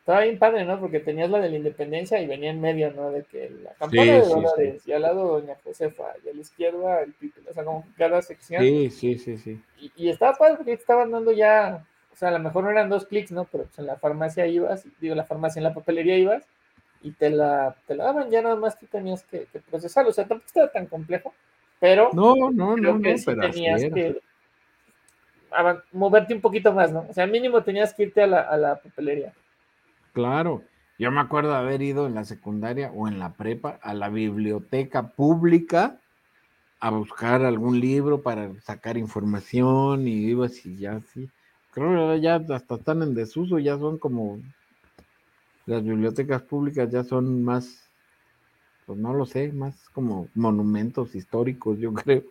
Estaba 0.05 0.21
bien 0.21 0.37
padre, 0.37 0.65
¿no? 0.65 0.79
Porque 0.79 0.99
tenías 0.99 1.31
la 1.31 1.39
de 1.39 1.49
la 1.49 1.57
independencia 1.57 2.21
y 2.21 2.27
venía 2.27 2.51
en 2.51 2.61
medio, 2.61 2.91
¿no? 2.91 3.09
De 3.09 3.23
que 3.23 3.49
la 3.63 3.73
campana 3.73 4.03
de 4.03 4.19
Dolores 4.19 4.87
y 4.87 4.91
al 4.91 5.01
lado 5.01 5.39
Doña 5.39 5.55
Josefa 5.63 6.03
y 6.23 6.29
a 6.29 6.33
la 6.33 6.41
izquierda 6.41 7.01
el 7.01 7.15
título, 7.15 7.49
o 7.49 7.53
sea, 7.53 7.63
como 7.63 7.83
cada 7.97 8.21
sección. 8.21 8.61
Sí, 8.61 8.91
sí, 8.91 9.17
sí, 9.17 9.37
sí. 9.39 9.59
Y, 9.79 9.91
y 9.95 10.09
estaba 10.09 10.37
padre 10.37 10.57
porque 10.57 10.73
estaban 10.73 11.09
dando 11.09 11.31
ya 11.31 11.83
o 12.15 12.17
sea, 12.17 12.29
a 12.29 12.31
lo 12.31 12.39
mejor 12.39 12.63
no 12.63 12.69
eran 12.69 12.87
dos 12.87 13.05
clics, 13.07 13.31
¿no? 13.33 13.43
Pero 13.43 13.65
pues 13.65 13.77
en 13.77 13.87
la 13.87 13.97
farmacia 13.97 14.47
ibas, 14.47 14.85
digo, 15.01 15.15
la 15.15 15.25
farmacia 15.25 15.59
en 15.59 15.65
la 15.65 15.73
papelería 15.73 16.17
ibas 16.17 16.47
y 17.01 17.11
te 17.11 17.29
la, 17.29 17.75
te 17.87 17.93
la 17.93 18.05
daban, 18.05 18.31
ya 18.31 18.41
nada 18.41 18.55
más 18.55 18.79
tú 18.79 18.85
tenías 18.85 19.23
que, 19.23 19.47
procesarlo. 19.69 20.11
O 20.11 20.13
sea, 20.13 20.25
tampoco 20.25 20.47
estaba 20.47 20.71
tan 20.71 20.85
complejo, 20.85 21.33
pero 21.77 22.11
no, 22.13 22.51
no, 22.51 22.77
no, 22.77 23.01
que 23.01 23.17
sí 23.17 23.25
tenías 23.25 23.81
que 23.81 24.21
moverte 25.91 26.33
un 26.33 26.39
poquito 26.39 26.71
más, 26.71 26.93
¿no? 26.93 27.05
O 27.09 27.13
sea, 27.13 27.27
mínimo 27.27 27.61
tenías 27.63 27.93
que 27.93 28.03
irte 28.03 28.21
a 28.21 28.27
la, 28.27 28.41
a 28.43 28.55
la 28.55 28.75
papelería. 28.77 29.33
Claro. 30.15 30.63
Yo 30.97 31.11
me 31.11 31.19
acuerdo 31.19 31.53
haber 31.53 31.81
ido 31.81 32.07
en 32.07 32.15
la 32.15 32.23
secundaria 32.23 32.89
o 32.95 33.09
en 33.09 33.19
la 33.19 33.33
prepa 33.33 33.77
a 33.81 33.93
la 33.93 34.07
biblioteca 34.07 35.09
pública 35.09 35.99
a 36.79 36.89
buscar 36.89 37.43
algún 37.43 37.81
libro 37.81 38.21
para 38.21 38.49
sacar 38.61 38.97
información 38.97 40.07
y 40.07 40.27
ibas 40.27 40.65
y 40.65 40.77
ya 40.77 40.93
así. 40.93 41.29
Creo 41.71 42.13
que 42.13 42.21
ya 42.21 42.35
hasta 42.35 42.75
están 42.75 43.03
en 43.03 43.13
desuso, 43.13 43.59
ya 43.59 43.77
son 43.77 43.97
como 43.97 44.39
las 45.65 45.83
bibliotecas 45.83 46.43
públicas 46.43 46.89
ya 46.89 47.03
son 47.03 47.43
más, 47.43 47.89
pues 48.85 48.97
no 48.97 49.13
lo 49.13 49.25
sé, 49.25 49.51
más 49.51 49.89
como 49.89 50.29
monumentos 50.33 51.13
históricos, 51.13 51.77
yo 51.77 51.93
creo. 51.93 52.23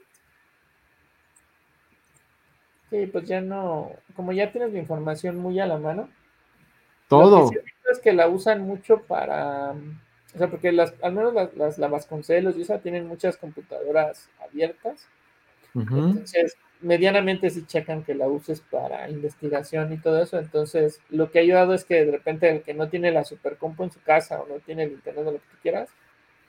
Sí, 2.89 3.07
pues 3.13 3.29
ya 3.29 3.43
no, 3.43 3.91
como 4.17 4.33
ya 4.33 4.51
tienes 4.51 4.73
la 4.73 4.79
información 4.79 5.37
muy 5.37 5.61
a 5.61 5.67
la 5.67 5.77
mano. 5.77 6.09
Todo. 7.09 7.51
Es 7.95 8.01
que 8.01 8.13
la 8.13 8.29
usan 8.29 8.63
mucho 8.63 9.03
para, 9.03 9.73
o 9.73 10.39
sea, 10.39 10.49
porque 10.49 10.73
las, 10.73 10.95
al 11.03 11.13
menos 11.13 11.33
las, 11.33 11.55
las 11.57 11.79
la 11.79 11.89
Vasconcelos 11.89 12.57
y 12.57 12.63
esa 12.63 12.81
tienen 12.81 13.07
muchas 13.07 13.37
computadoras 13.37 14.29
abiertas. 14.43 15.09
Entonces, 15.75 16.57
medianamente 16.81 17.51
si 17.51 17.67
checan 17.67 18.05
que 18.05 18.15
la 18.15 18.29
uses 18.29 18.61
para 18.61 19.09
investigación 19.11 19.93
y 19.93 19.99
todo 19.99 20.23
eso. 20.23 20.39
Entonces, 20.39 21.01
lo 21.09 21.31
que 21.31 21.39
ha 21.39 21.43
ayudado 21.43 21.75
es 21.75 21.85
que 21.85 22.05
de 22.05 22.13
repente 22.13 22.49
el 22.49 22.63
que 22.63 22.75
no 22.75 22.89
tiene 22.89 23.11
la 23.11 23.25
supercompu 23.25 23.85
en 23.85 23.91
su 23.91 24.01
casa 24.03 24.41
o 24.41 24.47
no 24.47 24.57
tiene 24.61 24.85
el 24.85 24.93
internet 24.93 25.27
o 25.27 25.33
lo 25.33 25.39
que 25.39 25.49
tú 25.51 25.57
quieras, 25.63 25.89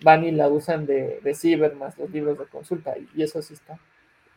van 0.03 0.25
y 0.25 0.31
la 0.31 0.49
usan 0.49 0.85
de, 0.85 1.19
de 1.23 1.33
ciber 1.33 1.75
más 1.75 1.97
los 1.97 2.09
libros 2.11 2.37
de 2.37 2.45
consulta 2.45 2.95
y, 2.97 3.21
eso 3.23 3.41
sí 3.41 3.53
está. 3.53 3.79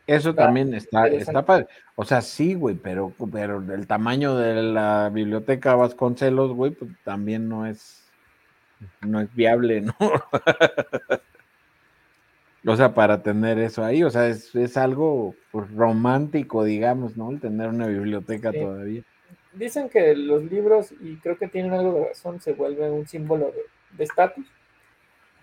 Eso 0.09 0.33
también 0.33 0.73
está, 0.73 1.07
está 1.07 1.45
padre. 1.45 1.67
O 1.95 2.03
sea, 2.03 2.21
sí, 2.21 2.55
güey, 2.55 2.75
pero, 2.75 3.13
pero 3.31 3.61
el 3.73 3.85
tamaño 3.85 4.35
de 4.35 4.63
la 4.63 5.09
biblioteca 5.13 5.75
Vasconcelos, 5.75 6.53
güey, 6.53 6.71
pues 6.71 6.89
también 7.03 7.47
no 7.47 7.67
es, 7.67 8.09
no 9.01 9.21
es 9.21 9.33
viable, 9.35 9.81
¿no? 9.81 9.93
O 12.65 12.75
sea, 12.75 12.93
para 12.93 13.21
tener 13.21 13.59
eso 13.59 13.83
ahí, 13.85 14.03
o 14.03 14.09
sea, 14.09 14.27
es, 14.27 14.77
algo 14.77 15.35
pues, 15.51 15.71
romántico, 15.73 16.63
digamos, 16.63 17.15
¿no? 17.15 17.29
El 17.31 17.39
tener 17.39 17.69
una 17.69 17.85
biblioteca 17.85 18.51
todavía. 18.51 19.03
Dicen 19.53 19.89
que 19.89 20.15
los 20.15 20.43
libros, 20.43 20.91
y 20.99 21.17
creo 21.17 21.37
que 21.37 21.47
tienen 21.47 21.73
algo 21.73 21.93
de 21.93 22.07
razón, 22.09 22.41
se 22.41 22.53
vuelven 22.53 22.91
un 22.93 23.07
símbolo 23.07 23.53
de 23.91 24.03
estatus. 24.03 24.45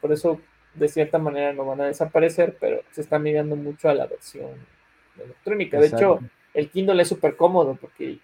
Por 0.00 0.12
eso, 0.12 0.40
de 0.76 0.88
cierta 0.88 1.18
manera, 1.18 1.52
no 1.52 1.64
van 1.64 1.80
a 1.80 1.86
desaparecer, 1.86 2.56
pero 2.60 2.82
se 2.90 3.00
está 3.00 3.18
midiendo 3.18 3.56
mucho 3.56 3.88
a 3.88 3.94
la 3.94 4.06
versión 4.06 4.50
electrónica. 5.16 5.80
De 5.80 5.88
hecho, 5.88 6.20
el 6.54 6.70
Kindle 6.70 7.02
es 7.02 7.08
súper 7.08 7.36
cómodo, 7.36 7.76
porque 7.80 8.18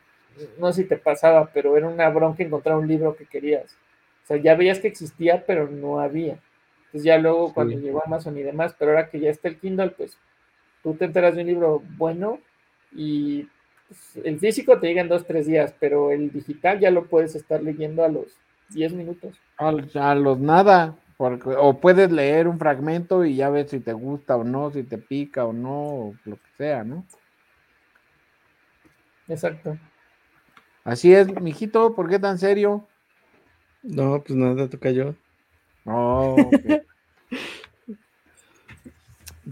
no 0.58 0.72
sé 0.72 0.82
si 0.82 0.88
te 0.88 0.96
pasaba, 0.96 1.50
pero 1.52 1.76
era 1.76 1.88
una 1.88 2.08
bronca 2.08 2.42
encontrar 2.42 2.76
un 2.76 2.88
libro 2.88 3.16
que 3.16 3.26
querías. 3.26 3.76
O 4.24 4.26
sea, 4.26 4.36
ya 4.36 4.54
veías 4.54 4.78
que 4.78 4.88
existía, 4.88 5.44
pero 5.46 5.68
no 5.68 6.00
había. 6.00 6.38
Entonces 6.86 7.04
ya 7.04 7.18
luego 7.18 7.54
cuando 7.54 7.78
llegó 7.78 8.02
Amazon 8.04 8.36
y 8.36 8.42
demás, 8.42 8.74
pero 8.78 8.92
ahora 8.92 9.08
que 9.08 9.18
ya 9.18 9.30
está 9.30 9.48
el 9.48 9.58
Kindle, 9.58 9.90
pues 9.90 10.18
tú 10.82 10.94
te 10.94 11.06
enteras 11.06 11.34
de 11.34 11.40
un 11.40 11.46
libro 11.46 11.82
bueno 11.96 12.38
y 12.92 13.48
pues, 13.88 14.24
el 14.24 14.38
físico 14.38 14.78
te 14.78 14.88
llega 14.88 15.00
en 15.00 15.08
dos, 15.08 15.26
tres 15.26 15.46
días, 15.46 15.74
pero 15.80 16.10
el 16.10 16.30
digital 16.30 16.80
ya 16.80 16.90
lo 16.90 17.06
puedes 17.06 17.34
estar 17.34 17.62
leyendo 17.62 18.04
a 18.04 18.08
los 18.08 18.36
10 18.70 18.92
minutos. 18.94 19.38
A, 19.56 20.14
los 20.14 20.38
nada, 20.38 20.96
porque, 21.22 21.54
o 21.56 21.78
puedes 21.78 22.10
leer 22.10 22.48
un 22.48 22.58
fragmento 22.58 23.24
y 23.24 23.36
ya 23.36 23.48
ves 23.48 23.70
si 23.70 23.78
te 23.78 23.92
gusta 23.92 24.34
o 24.34 24.42
no, 24.42 24.72
si 24.72 24.82
te 24.82 24.98
pica 24.98 25.44
o 25.44 25.52
no, 25.52 26.14
lo 26.24 26.34
que 26.34 26.48
sea, 26.58 26.82
¿no? 26.82 27.06
Exacto. 29.28 29.78
Así 30.82 31.14
es, 31.14 31.32
mijito, 31.40 31.94
¿por 31.94 32.10
qué 32.10 32.18
tan 32.18 32.40
serio? 32.40 32.88
No, 33.84 34.20
pues 34.20 34.36
nada, 34.36 34.68
toca 34.68 34.90
yo. 34.90 35.14
Oh, 35.84 36.34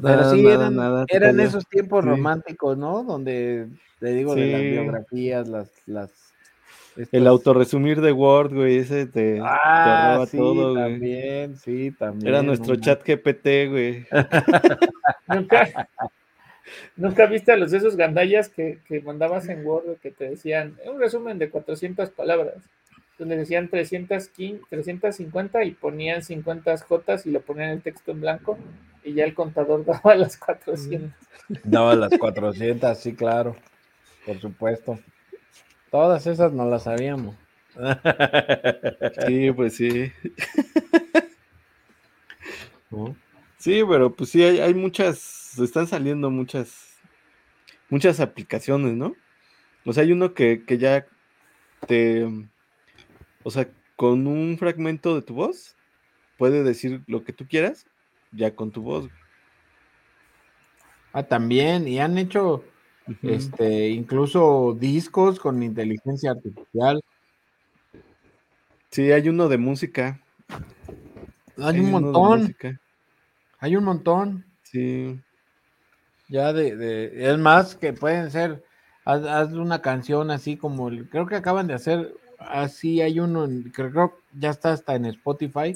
Pero 0.03 0.31
sí, 0.33 0.45
eran, 1.09 1.39
esos 1.39 1.69
tiempos 1.69 2.05
románticos, 2.05 2.77
¿no? 2.77 3.05
Donde, 3.05 3.69
te 4.01 4.09
digo, 4.09 4.35
de 4.35 4.51
las 4.51 4.61
biografías, 4.61 5.47
las... 5.47 5.71
las 5.87 6.30
El 7.13 7.27
autorresumir 7.27 8.01
de 8.01 8.13
Word, 8.13 8.55
güey, 8.55 8.79
ese 8.79 9.07
te, 9.07 9.41
ah, 9.43 10.25
sí, 10.29 10.37
todo, 10.37 10.75
también, 10.75 11.57
sí, 11.57 11.93
también. 11.93 12.29
Era 12.29 12.43
nuestro 12.43 12.77
chat 12.77 13.03
GPT, 13.07 13.71
güey. 13.71 14.07
¿Nunca, 15.29 15.89
¿Nunca 16.97 17.27
viste 17.27 17.53
a 17.53 17.57
los 17.57 17.73
esos 17.73 17.97
gandallas 17.97 18.49
que, 18.49 18.81
que 18.87 19.01
mandabas 19.01 19.49
en 19.49 19.65
Word 19.65 19.99
que 20.03 20.11
te 20.11 20.31
decían 20.31 20.77
un 20.85 20.99
resumen 20.99 21.39
de 21.39 21.49
400 21.49 22.11
palabras? 22.11 22.55
le 23.25 23.37
decían 23.37 23.69
315, 23.69 24.65
350 24.69 25.65
y 25.65 25.73
ponían 25.73 26.23
50 26.23 26.79
J 26.79 27.17
y 27.25 27.31
le 27.31 27.41
ponían 27.41 27.71
el 27.71 27.83
texto 27.83 28.13
en 28.13 28.21
blanco 28.21 28.59
y 29.05 29.15
ya 29.15 29.25
el 29.25 29.35
contador 29.35 29.85
daba 29.87 30.15
las 30.15 30.37
400. 30.37 31.11
Daba 31.65 31.95
las 31.95 32.17
400, 32.17 32.99
sí, 32.99 33.15
claro, 33.15 33.57
por 34.27 34.39
supuesto. 34.41 34.99
Todas 35.91 36.27
esas 36.27 36.53
no 36.53 36.69
las 36.69 36.85
sabíamos. 36.85 37.37
Sí, 39.27 39.53
pues 39.53 39.77
sí. 39.77 40.13
Sí, 43.59 43.83
pero 43.89 44.13
pues 44.15 44.31
sí, 44.31 44.43
hay, 44.43 44.59
hay 44.59 44.75
muchas, 44.75 45.59
están 45.59 45.87
saliendo 45.87 46.31
muchas, 46.31 46.99
muchas 47.91 48.19
aplicaciones, 48.19 48.95
¿no? 48.95 49.15
O 49.85 49.93
sea, 49.93 50.03
hay 50.03 50.13
uno 50.13 50.33
que, 50.33 50.65
que 50.65 50.79
ya 50.79 51.07
te, 51.87 52.27
o 53.43 53.51
sea, 53.51 53.69
con 53.97 54.27
un 54.27 54.57
fragmento 54.59 55.15
de 55.15 55.23
tu 55.23 55.35
voz, 55.35 55.77
puede 56.39 56.65
decir 56.65 57.03
lo 57.07 57.23
que 57.23 57.35
tú 57.35 57.47
quieras, 57.47 57.87
ya 58.33 58.55
con 58.55 58.71
tu 58.71 58.83
voz. 58.83 59.11
Ah, 61.13 61.25
también, 61.25 61.87
y 61.87 62.01
han 62.01 62.17
hecho 62.17 62.65
este, 63.23 63.91
incluso 63.91 64.77
discos 64.79 65.39
con 65.39 65.63
inteligencia 65.63 66.33
artificial. 66.33 67.03
Sí, 68.91 69.13
hay 69.13 69.29
uno 69.29 69.49
de 69.49 69.59
música. 69.59 70.21
Hay, 71.59 71.81
un 71.81 71.91
montón. 71.91 72.57
Hay 73.59 73.77
un 73.77 73.85
montón. 73.85 74.45
Sí. 74.63 75.21
Ya 76.29 76.53
de, 76.53 76.77
de, 76.77 77.31
es 77.31 77.39
más 77.39 77.75
que 77.75 77.93
pueden 77.93 78.31
ser, 78.31 78.65
haz, 79.05 79.53
una 79.53 79.83
canción 79.83 80.31
así 80.31 80.57
como, 80.57 80.89
el, 80.89 81.09
creo 81.09 81.27
que 81.27 81.37
acaban 81.37 81.67
de 81.67 81.75
hacer 81.75 82.15
así 82.41 83.01
hay 83.01 83.21
uno, 83.21 83.47
creo 83.73 83.93
que 83.93 84.39
ya 84.39 84.51
está 84.51 84.73
hasta 84.73 84.95
en 84.95 85.07
Spotify, 85.07 85.75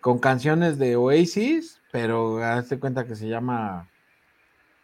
con 0.00 0.18
canciones 0.18 0.78
de 0.78 0.96
Oasis, 0.96 1.80
pero 1.90 2.42
hazte 2.44 2.78
cuenta 2.78 3.06
que 3.06 3.16
se 3.16 3.28
llama 3.28 3.88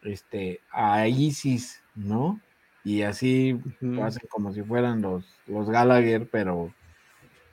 este 0.03 0.61
Isis, 1.09 1.83
¿no? 1.95 2.41
Y 2.85 3.03
así 3.03 3.61
lo 3.81 4.05
hacen 4.05 4.27
como 4.29 4.53
si 4.53 4.63
fueran 4.63 5.03
los, 5.03 5.25
los 5.47 5.71
Gallagher, 5.71 6.29
pero, 6.31 6.75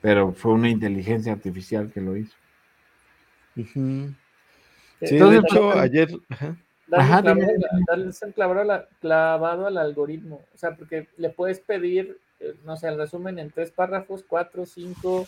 pero 0.00 0.32
fue 0.32 0.52
una 0.52 0.68
inteligencia 0.68 1.32
artificial 1.32 1.90
que 1.92 2.00
lo 2.00 2.16
hizo. 2.16 2.36
Sí, 3.54 5.16
de 5.16 5.36
hecho, 5.36 5.72
ayer. 5.72 6.10
darle, 6.88 8.10
clavado, 8.34 8.86
clavado, 9.00 9.66
al 9.66 9.78
algoritmo. 9.78 10.42
O 10.54 10.58
sea, 10.58 10.74
porque 10.74 11.08
le 11.16 11.30
puedes 11.30 11.60
pedir, 11.60 12.18
eh, 12.40 12.54
no 12.64 12.76
sé, 12.76 12.88
el 12.88 12.98
resumen 12.98 13.38
en 13.38 13.50
tres 13.50 13.70
párrafos, 13.70 14.24
cuatro, 14.26 14.66
cinco, 14.66 15.26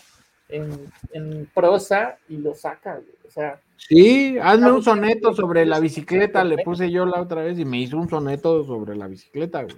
en, 0.48 1.48
prosa 1.54 2.18
y 2.28 2.36
lo 2.36 2.54
saca. 2.54 3.00
O 3.21 3.21
sea. 3.32 3.60
Sí, 3.76 4.36
hazme 4.40 4.70
un 4.70 4.82
soneto 4.82 5.34
sobre 5.34 5.66
la 5.66 5.80
bicicleta, 5.80 6.44
le 6.44 6.58
puse 6.58 6.90
yo 6.90 7.04
la 7.04 7.20
otra 7.20 7.42
vez 7.42 7.58
y 7.58 7.64
me 7.64 7.80
hizo 7.80 7.98
un 7.98 8.08
soneto 8.08 8.64
sobre 8.64 8.94
la 8.94 9.08
bicicleta, 9.08 9.64
güey. 9.64 9.76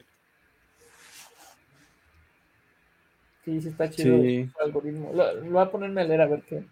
Sí, 3.44 3.60
sí 3.60 3.68
está 3.68 3.90
chido 3.90 4.16
el 4.16 4.50
algoritmo. 4.62 5.12
Lo, 5.12 5.50
voy 5.50 5.62
a 5.62 5.70
ponerme 5.70 6.02
a 6.02 6.04
leer 6.04 6.20
a 6.22 6.26
ver 6.26 6.42
qué, 6.48 6.64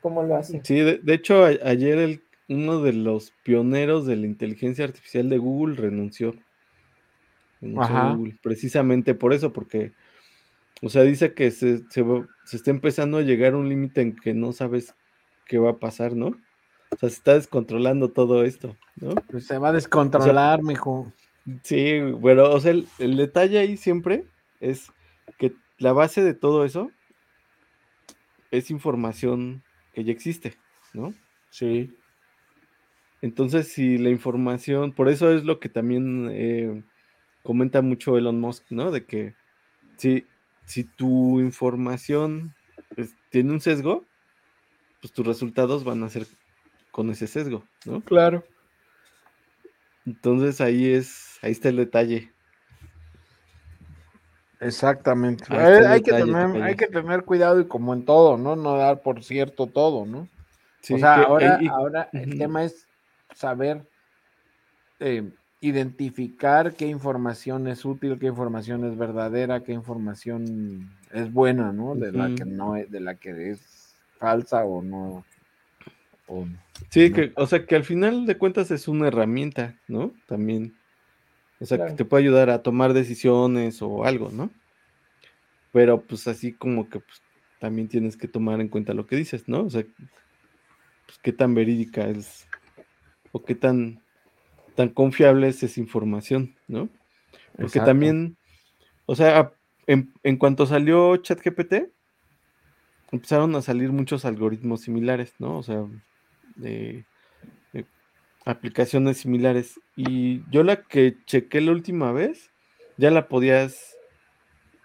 cómo 0.00 0.22
lo 0.22 0.36
hace. 0.36 0.60
Sí, 0.64 0.80
de, 0.80 1.14
hecho, 1.14 1.44
ayer 1.44 1.98
el, 1.98 2.22
uno 2.48 2.82
de 2.82 2.92
los 2.92 3.32
pioneros 3.42 4.06
de 4.06 4.16
la 4.16 4.26
inteligencia 4.26 4.84
artificial 4.84 5.28
de 5.28 5.38
Google 5.38 5.76
renunció. 5.76 6.34
precisamente 8.42 9.14
por 9.14 9.32
eso, 9.32 9.52
porque, 9.52 9.92
o 10.82 10.88
sea, 10.88 11.02
dice 11.02 11.34
que 11.34 11.50
se, 11.50 11.78
se, 11.90 12.04
se 12.44 12.56
está 12.56 12.70
empezando 12.70 13.18
a 13.18 13.22
llegar 13.22 13.54
a 13.54 13.58
un 13.58 13.68
límite 13.68 14.00
en 14.02 14.16
que 14.16 14.34
no 14.34 14.52
sabes 14.52 14.94
qué 15.46 15.58
va 15.58 15.70
a 15.70 15.78
pasar, 15.78 16.14
¿no? 16.14 16.28
O 16.90 16.96
sea, 16.98 17.08
se 17.08 17.16
está 17.16 17.34
descontrolando 17.34 18.10
todo 18.10 18.44
esto, 18.44 18.76
¿no? 18.96 19.14
Pues 19.30 19.46
se 19.46 19.58
va 19.58 19.68
a 19.68 19.72
descontrolar, 19.72 20.62
mijo. 20.62 21.12
Sí, 21.62 22.00
bueno, 22.00 22.44
o 22.44 22.60
sea, 22.60 22.72
el 22.98 23.16
detalle 23.16 23.58
ahí 23.58 23.76
siempre 23.76 24.24
es 24.60 24.90
que 25.38 25.52
la 25.78 25.92
base 25.92 26.22
de 26.22 26.34
todo 26.34 26.64
eso 26.64 26.90
es 28.50 28.70
información 28.70 29.62
que 29.92 30.04
ya 30.04 30.12
existe, 30.12 30.56
¿no? 30.92 31.12
Sí. 31.50 31.96
Entonces, 33.22 33.68
si 33.68 33.98
la 33.98 34.10
información, 34.10 34.92
por 34.92 35.08
eso 35.08 35.32
es 35.32 35.44
lo 35.44 35.60
que 35.60 35.68
también 35.68 36.28
eh, 36.32 36.82
comenta 37.42 37.80
mucho 37.80 38.18
Elon 38.18 38.40
Musk, 38.40 38.64
¿no? 38.70 38.90
De 38.90 39.04
que 39.04 39.34
si, 39.96 40.26
si 40.66 40.84
tu 40.84 41.40
información 41.40 42.54
pues, 42.94 43.14
tiene 43.30 43.52
un 43.52 43.60
sesgo, 43.60 44.04
pues 45.04 45.12
tus 45.12 45.26
resultados 45.26 45.84
van 45.84 46.02
a 46.02 46.08
ser 46.08 46.26
con 46.90 47.10
ese 47.10 47.26
sesgo, 47.26 47.62
¿no? 47.84 48.00
Claro. 48.00 48.42
Entonces 50.06 50.62
ahí 50.62 50.94
es, 50.94 51.38
ahí 51.42 51.52
está 51.52 51.68
el 51.68 51.76
detalle. 51.76 52.32
Exactamente. 54.60 55.44
Hay, 55.54 56.00
que 56.00 56.10
tener, 56.10 56.62
hay 56.62 56.74
que 56.74 56.86
tener 56.86 57.22
cuidado 57.24 57.60
y 57.60 57.66
como 57.66 57.92
en 57.92 58.06
todo, 58.06 58.38
¿no? 58.38 58.56
No 58.56 58.78
dar 58.78 59.02
por 59.02 59.22
cierto 59.22 59.66
todo, 59.66 60.06
¿no? 60.06 60.20
o 60.20 60.98
sea, 60.98 61.24
ahora, 61.24 61.60
ahora 61.70 62.08
el 62.14 62.38
tema 62.38 62.64
es 62.64 62.88
saber 63.34 63.86
eh, 65.00 65.30
identificar 65.60 66.72
qué 66.72 66.86
información 66.86 67.68
es 67.68 67.84
útil, 67.84 68.18
qué 68.18 68.28
información 68.28 68.90
es 68.90 68.96
verdadera, 68.96 69.62
qué 69.64 69.72
información 69.72 70.96
es 71.12 71.30
buena, 71.30 71.72
¿no? 71.72 71.94
De 71.94 72.10
la 72.10 72.34
que 72.34 72.46
no 72.46 72.76
es, 72.76 72.90
de 72.90 73.00
la 73.00 73.16
que 73.16 73.50
es 73.50 73.83
falsa 74.18 74.64
o 74.64 74.82
no. 74.82 75.24
sí, 76.90 77.12
que, 77.12 77.32
o 77.36 77.46
sea, 77.46 77.66
que 77.66 77.76
al 77.76 77.84
final 77.84 78.26
de 78.26 78.38
cuentas 78.38 78.70
es 78.70 78.88
una 78.88 79.08
herramienta, 79.08 79.78
¿no? 79.88 80.12
También. 80.26 80.76
O 81.60 81.66
sea, 81.66 81.86
que 81.86 81.92
te 81.94 82.04
puede 82.04 82.24
ayudar 82.24 82.50
a 82.50 82.62
tomar 82.62 82.92
decisiones 82.92 83.80
o 83.80 84.04
algo, 84.04 84.30
¿no? 84.30 84.50
Pero 85.72 86.02
pues 86.02 86.26
así 86.28 86.52
como 86.52 86.88
que 86.88 87.00
pues, 87.00 87.22
también 87.58 87.88
tienes 87.88 88.16
que 88.16 88.28
tomar 88.28 88.60
en 88.60 88.68
cuenta 88.68 88.92
lo 88.92 89.06
que 89.06 89.16
dices, 89.16 89.48
¿no? 89.48 89.62
O 89.62 89.70
sea, 89.70 89.84
pues 91.06 91.18
qué 91.22 91.32
tan 91.32 91.54
verídica 91.54 92.06
es 92.08 92.46
o 93.32 93.42
qué 93.42 93.54
tan, 93.54 94.02
tan 94.74 94.90
confiable 94.90 95.48
es 95.48 95.62
esa 95.62 95.80
información, 95.80 96.54
¿no? 96.68 96.88
Porque 97.56 97.80
también, 97.80 98.36
o 99.06 99.14
sea, 99.14 99.52
en, 99.86 100.12
en 100.22 100.36
cuanto 100.36 100.66
salió 100.66 101.16
ChatGPT, 101.16 101.93
empezaron 103.14 103.54
a 103.54 103.62
salir 103.62 103.92
muchos 103.92 104.24
algoritmos 104.24 104.82
similares, 104.82 105.34
¿no? 105.38 105.58
O 105.58 105.62
sea, 105.62 105.84
de 106.56 107.04
aplicaciones 108.44 109.18
similares. 109.18 109.80
Y 109.96 110.42
yo 110.50 110.62
la 110.62 110.82
que 110.82 111.16
chequé 111.24 111.60
la 111.60 111.72
última 111.72 112.12
vez, 112.12 112.50
ya 112.96 113.10
la 113.10 113.28
podías 113.28 113.96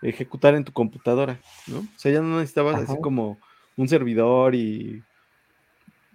ejecutar 0.01 0.55
en 0.55 0.63
tu 0.63 0.71
computadora, 0.71 1.39
¿no? 1.67 1.79
O 1.79 1.97
sea, 1.97 2.11
ya 2.11 2.21
no 2.21 2.37
necesitabas 2.37 2.83
así 2.83 2.99
como 3.01 3.37
un 3.75 3.87
servidor 3.87 4.55
y 4.55 5.03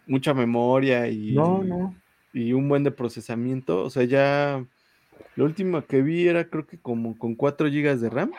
mucha 0.07 0.35
memoria 0.35 1.09
y, 1.09 1.37
y 2.33 2.53
un 2.53 2.69
buen 2.69 2.85
de 2.85 2.91
procesamiento. 2.91 3.83
O 3.83 3.91
sea, 3.91 4.05
ya 4.05 4.65
la 5.37 5.45
última 5.45 5.83
que 5.83 6.01
vi 6.03 6.29
era 6.29 6.49
creo 6.49 6.67
que 6.67 6.79
como 6.79 7.19
con 7.19 7.35
4 7.35 7.69
GB 7.69 7.99
de 7.99 8.11
RAM 8.11 8.33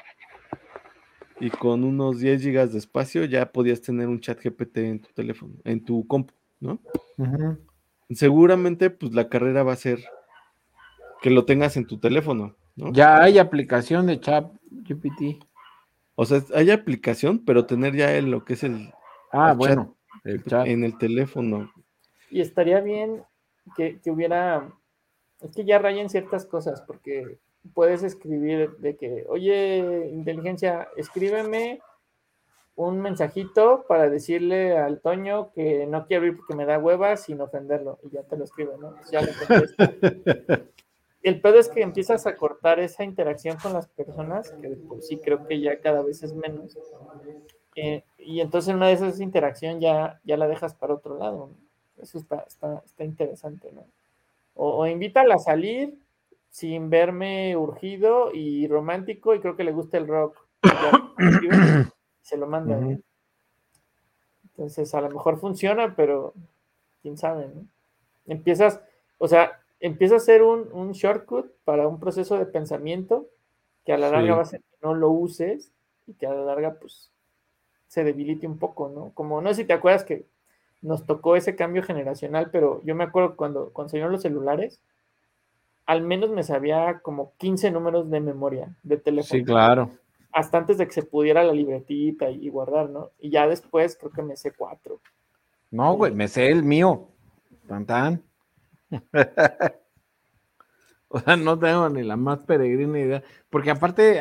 y 1.39 1.50
con 1.50 1.84
unos 1.84 2.19
10 2.19 2.45
GB 2.45 2.69
de 2.69 2.78
espacio 2.78 3.26
ya 3.26 3.52
podías 3.52 3.82
tener 3.82 4.08
un 4.08 4.19
chat 4.19 4.41
GPT 4.41 4.78
en 4.78 5.00
tu 5.02 5.10
teléfono, 5.13 5.54
en 5.63 5.84
tu 5.84 6.06
compu, 6.08 6.34
¿no? 6.60 6.80
seguramente 8.10 8.89
pues 8.89 9.13
la 9.13 9.30
carrera 9.30 9.63
va 9.63 9.74
a 9.74 9.78
ser 9.78 10.00
que 11.21 11.30
lo 11.30 11.45
tengas 11.45 11.76
en 11.78 11.88
tu 11.88 11.98
teléfono, 11.98 12.56
¿no? 12.76 12.91
Ya 12.93 13.21
hay 13.21 13.39
aplicación 13.39 14.06
de 14.06 14.19
chat 14.19 14.45
GPT. 14.69 15.43
O 16.15 16.26
sea, 16.26 16.41
hay 16.54 16.71
aplicación, 16.71 17.43
pero 17.43 17.65
tener 17.65 17.95
ya 17.95 18.15
el, 18.15 18.30
lo 18.30 18.45
que 18.45 18.54
es 18.54 18.63
el, 18.63 18.93
ah, 19.32 19.54
bueno, 19.54 19.98
el 20.24 20.43
chat 20.43 20.67
en 20.67 20.84
el 20.84 20.98
teléfono. 20.98 21.71
Y 22.30 22.41
estaría 22.41 22.80
bien 22.80 23.24
que, 23.76 24.00
que 24.00 24.12
hubiera, 24.12 24.71
es 25.41 25.56
que 25.56 25.65
ya 25.65 25.80
rayen 25.80 26.10
ciertas 26.10 26.45
cosas, 26.45 26.82
porque 26.82 27.39
puedes 27.73 28.04
escribir 28.04 28.78
de 28.78 28.95
que, 28.95 29.25
oye, 29.28 30.10
inteligencia, 30.12 30.88
escríbeme 30.95 31.82
un 32.75 32.99
mensajito 32.99 33.86
para 33.88 34.10
decirle 34.10 34.78
al 34.78 34.99
Toño 34.99 35.51
que 35.54 35.86
no 35.88 36.08
quiero 36.08 36.25
ir 36.25 36.36
porque 36.36 36.56
me 36.56 36.65
da 36.65 36.78
hueva 36.78 37.15
sin 37.15 37.39
ofenderlo. 37.41 37.99
Y 38.04 38.10
ya 38.12 38.23
te 38.23 38.38
lo 38.38 38.43
escribo, 38.43 38.78
¿no? 38.78 38.95
Ya 39.12 39.21
le 39.21 39.32
El 41.23 41.41
pedo 41.41 41.58
es 41.58 41.69
que 41.69 41.82
empiezas 41.82 42.28
a 42.28 42.36
cortar 42.36 42.80
esa 42.80 43.04
interacción 43.04 43.58
con 43.58 43.73
las 43.73 43.88
personas, 43.88 44.51
que 44.51 44.69
por 44.69 45.01
sí 45.01 45.17
creo 45.17 45.47
que 45.47 45.60
ya 45.60 45.80
cada 45.80 46.04
vez 46.04 46.21
es 46.21 46.34
menos. 46.34 46.78
Eh, 47.75 48.04
y 48.19 48.41
entonces 48.41 48.75
una 48.75 48.88
de 48.88 48.93
esas 48.93 49.19
interacción 49.19 49.80
ya, 49.80 50.19
ya 50.23 50.38
la 50.38 50.47
dejas 50.47 50.75
para 50.75 50.93
otro 50.93 51.17
lado. 51.17 51.49
Eso 52.01 52.17
está, 52.17 52.45
está, 52.47 53.04
interesante, 53.04 53.71
¿no? 53.71 53.86
O, 54.54 54.86
invítala 54.86 55.36
a 55.36 55.39
salir 55.39 55.97
sin 56.56 56.89
verme 56.89 57.58
urgido 57.58 58.32
y 58.34 58.65
romántico 58.70 59.36
y 59.36 59.41
creo 59.41 59.58
que 59.58 59.65
le 59.65 59.74
gusta 59.74 59.98
el 59.98 60.08
rock. 60.08 60.38
se 62.22 62.38
lo 62.38 62.48
manda. 62.48 62.80
Entonces, 64.46 64.96
a 64.96 65.02
lo 65.02 65.10
mejor 65.10 65.38
funciona, 65.38 65.98
pero 65.98 66.34
quién 67.02 67.18
sabe, 67.18 67.50
¿no? 67.54 67.68
Empiezas, 68.26 68.80
o 69.18 69.28
sea, 69.28 69.60
empieza 69.82 70.15
a 70.15 70.20
ser 70.20 70.44
un, 70.44 70.94
shortcut 70.94 71.52
para 71.65 71.89
un 71.89 72.00
proceso 72.00 72.38
de 72.38 72.46
pensamiento 72.46 73.28
que 73.84 73.91
a 73.91 73.98
la 73.98 74.10
larga 74.10 74.36
va 74.36 74.44
a 74.44 74.46
ser 74.46 74.62
que 74.62 74.78
no 74.82 74.94
lo 74.94 75.10
uses 75.10 75.74
y 76.08 76.13
que 76.13 76.26
a 76.26 76.34
la 76.34 76.46
larga, 76.46 76.76
pues, 76.80 77.12
se 77.89 78.06
debilite 78.06 78.48
un 78.48 78.60
poco, 78.60 78.88
¿no? 78.88 79.12
Como, 79.13 79.41
no 79.41 79.50
sé 79.50 79.56
si 79.56 79.65
te 79.65 79.74
acuerdas 79.74 80.06
que 80.06 80.26
nos 80.82 81.06
tocó 81.06 81.36
ese 81.36 81.58
cambio 81.58 81.84
generacional, 81.84 82.50
pero 82.50 82.82
yo 82.86 82.96
me 82.96 83.04
acuerdo 83.04 83.36
cuando, 83.36 83.74
cuando 83.74 83.89
salieron 83.89 84.13
los 84.13 84.22
celulares, 84.22 84.80
al 85.86 86.02
menos 86.02 86.30
me 86.30 86.43
sabía 86.43 87.00
como 87.02 87.34
15 87.38 87.71
números 87.71 88.10
de 88.10 88.19
memoria 88.19 88.76
de 88.84 88.98
teléfono. 88.98 89.39
Sí, 89.39 89.43
claro 89.43 89.91
hasta 90.36 90.58
antes 90.58 90.78
de 90.78 90.86
que 90.86 90.91
se 90.91 91.04
pudiera 91.04 91.43
la 91.43 91.54
libretita 91.54 92.30
y 92.30 92.50
guardar, 92.50 92.89
¿no? 92.89 93.12
Y 93.19 93.30
ya 93.30 93.48
después 93.48 93.98
creo 93.98 94.12
que 94.12 94.21
me 94.21 94.36
sé 94.36 94.52
cuatro. 94.52 95.00
No, 95.71 95.93
güey, 95.93 96.12
me 96.13 96.28
sé 96.28 96.50
el 96.50 96.62
mío. 96.62 97.08
Tan 97.69 97.86
tan. 97.86 98.21
o 101.08 101.19
sea, 101.21 101.38
no 101.38 101.58
tengo 101.58 101.88
ni 101.88 102.04
la 102.04 102.17
más 102.17 102.39
peregrina 102.39 103.00
idea. 103.00 103.24
Porque 103.50 103.71
aparte, 103.71 104.19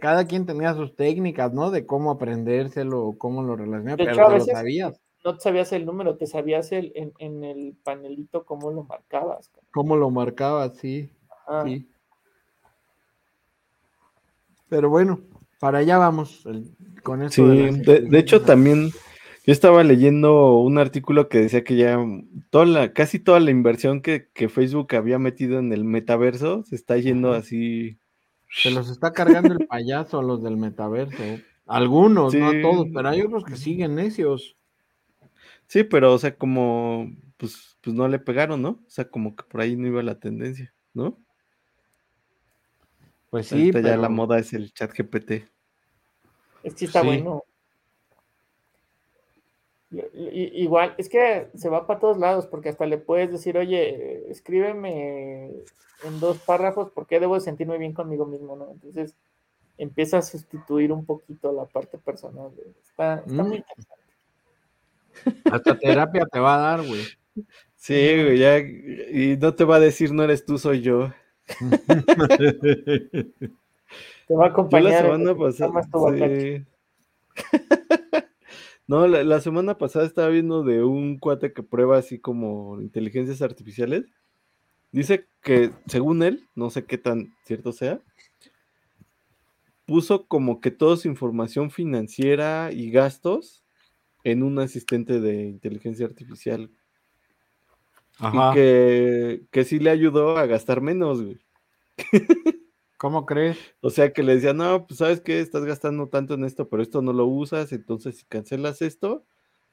cada 0.00 0.26
quien 0.26 0.46
tenía 0.46 0.74
sus 0.74 0.96
técnicas, 0.96 1.52
¿no? 1.52 1.70
De 1.70 1.86
cómo 1.86 2.10
aprendérselo, 2.10 3.14
cómo 3.16 3.44
lo 3.44 3.54
relacionar, 3.54 3.98
pero 3.98 4.16
no 4.16 4.30
lo 4.30 4.40
sabías. 4.40 5.00
No 5.24 5.34
te 5.34 5.40
sabías 5.40 5.72
el 5.72 5.86
número, 5.86 6.16
te 6.16 6.26
sabías 6.26 6.72
el, 6.72 6.92
en, 6.94 7.44
el 7.44 7.76
panelito 7.84 8.44
cómo 8.44 8.72
lo 8.72 8.84
marcabas. 8.84 9.52
Cómo 9.70 9.96
lo 9.96 10.10
marcabas, 10.10 10.76
sí. 10.78 11.10
sí. 11.64 11.88
Pero 14.68 14.90
bueno, 14.90 15.20
para 15.60 15.78
allá 15.78 15.98
vamos 15.98 16.44
con 17.04 17.22
eso. 17.22 17.54
Sí, 17.54 17.80
de, 17.84 18.18
hecho 18.18 18.42
también 18.42 18.90
yo 19.44 19.52
estaba 19.52 19.84
leyendo 19.84 20.56
un 20.56 20.78
artículo 20.78 21.28
que 21.28 21.38
decía 21.38 21.62
que 21.62 21.76
ya 21.76 21.98
toda 22.50 22.64
la, 22.64 22.92
casi 22.92 23.18
toda 23.18 23.38
la 23.38 23.50
inversión 23.50 24.00
que, 24.00 24.28
Facebook 24.48 24.94
había 24.96 25.18
metido 25.18 25.58
en 25.58 25.72
el 25.72 25.84
metaverso 25.84 26.64
se 26.64 26.74
está 26.74 26.96
yendo 26.96 27.32
así. 27.32 27.98
Se 28.50 28.70
los 28.70 28.90
está 28.90 29.12
cargando 29.12 29.54
el 29.54 29.66
payaso 29.66 30.18
a 30.18 30.22
los 30.22 30.42
del 30.42 30.56
metaverso. 30.56 31.22
Algunos, 31.66 32.34
no 32.34 32.48
a 32.48 32.60
todos, 32.60 32.88
pero 32.92 33.08
hay 33.08 33.20
otros 33.22 33.44
que 33.44 33.56
siguen 33.56 33.94
necios. 33.94 34.56
Sí, 35.72 35.84
pero, 35.84 36.12
o 36.12 36.18
sea, 36.18 36.36
como, 36.36 37.10
pues, 37.38 37.78
pues 37.80 37.96
no 37.96 38.06
le 38.06 38.18
pegaron, 38.18 38.60
¿no? 38.60 38.82
O 38.86 38.90
sea, 38.90 39.08
como 39.08 39.34
que 39.34 39.44
por 39.44 39.62
ahí 39.62 39.74
no 39.74 39.86
iba 39.86 40.02
la 40.02 40.20
tendencia, 40.20 40.70
¿no? 40.92 41.18
Pues 43.30 43.46
sí, 43.46 43.72
pero... 43.72 43.88
ya 43.88 43.96
la 43.96 44.10
moda 44.10 44.38
es 44.38 44.52
el 44.52 44.70
chat 44.74 44.92
GPT. 44.92 45.48
Es 46.62 46.74
que 46.74 46.84
está 46.84 47.02
bueno. 47.02 47.42
Igual, 50.12 50.94
es 50.98 51.08
que 51.08 51.48
se 51.54 51.70
va 51.70 51.86
para 51.86 52.00
todos 52.00 52.18
lados, 52.18 52.46
porque 52.46 52.68
hasta 52.68 52.84
le 52.84 52.98
puedes 52.98 53.32
decir, 53.32 53.56
oye, 53.56 54.30
escríbeme 54.30 55.54
en 56.04 56.20
dos 56.20 56.36
párrafos 56.40 56.90
porque 56.90 57.18
debo 57.18 57.40
sentirme 57.40 57.78
bien 57.78 57.94
conmigo 57.94 58.26
mismo, 58.26 58.56
¿no? 58.56 58.72
Entonces 58.72 59.16
empieza 59.78 60.18
a 60.18 60.22
sustituir 60.22 60.92
un 60.92 61.06
poquito 61.06 61.50
la 61.50 61.64
parte 61.64 61.96
personal. 61.96 62.50
Está, 62.82 63.20
está 63.26 63.42
muy 63.42 63.52
mm. 63.52 63.60
interesante. 63.60 64.01
Hasta 65.50 65.78
terapia 65.78 66.26
te 66.26 66.38
va 66.38 66.54
a 66.54 66.58
dar, 66.58 66.86
güey. 66.86 67.02
Sí, 67.76 67.94
güey, 67.94 68.38
ya, 68.38 68.58
y 68.58 69.36
no 69.40 69.54
te 69.54 69.64
va 69.64 69.76
a 69.76 69.80
decir 69.80 70.12
no 70.12 70.22
eres 70.22 70.44
tú, 70.46 70.58
soy 70.58 70.82
yo. 70.82 71.12
te 74.28 74.34
va 74.34 74.46
a 74.46 74.48
acompañar. 74.48 74.92
la 74.92 75.00
semana 75.02 75.34
pasada. 75.36 75.72
No, 78.88 79.06
la, 79.06 79.40
semana 79.40 79.78
pasada 79.78 80.04
estaba 80.04 80.28
viendo 80.28 80.64
de 80.64 80.82
un 80.82 81.16
cuate 81.16 81.52
que 81.52 81.62
prueba 81.62 81.96
así 81.96 82.18
como 82.18 82.80
inteligencias 82.82 83.40
artificiales. 83.40 84.04
Dice 84.90 85.26
que, 85.40 85.72
según 85.86 86.22
él, 86.22 86.46
no 86.54 86.68
sé 86.68 86.84
qué 86.84 86.98
tan 86.98 87.34
cierto 87.44 87.72
sea, 87.72 88.00
puso 89.86 90.26
como 90.26 90.60
que 90.60 90.70
toda 90.70 90.96
su 90.96 91.08
información 91.08 91.70
financiera 91.70 92.70
y 92.70 92.90
gastos 92.90 93.61
en 94.24 94.42
un 94.42 94.58
asistente 94.58 95.20
de 95.20 95.44
inteligencia 95.44 96.06
artificial. 96.06 96.70
Y 98.20 98.54
que, 98.54 99.42
que 99.50 99.64
sí 99.64 99.78
le 99.78 99.90
ayudó 99.90 100.36
a 100.36 100.46
gastar 100.46 100.80
menos, 100.80 101.22
güey. 101.22 101.40
¿Cómo 102.98 103.26
crees? 103.26 103.58
O 103.80 103.90
sea, 103.90 104.12
que 104.12 104.22
le 104.22 104.36
decía, 104.36 104.52
no, 104.52 104.86
pues 104.86 104.98
sabes 104.98 105.20
que 105.20 105.40
estás 105.40 105.64
gastando 105.64 106.08
tanto 106.08 106.34
en 106.34 106.44
esto, 106.44 106.68
pero 106.68 106.84
esto 106.84 107.02
no 107.02 107.12
lo 107.12 107.26
usas, 107.26 107.72
entonces 107.72 108.18
si 108.18 108.24
cancelas 108.26 108.80
esto, 108.80 109.24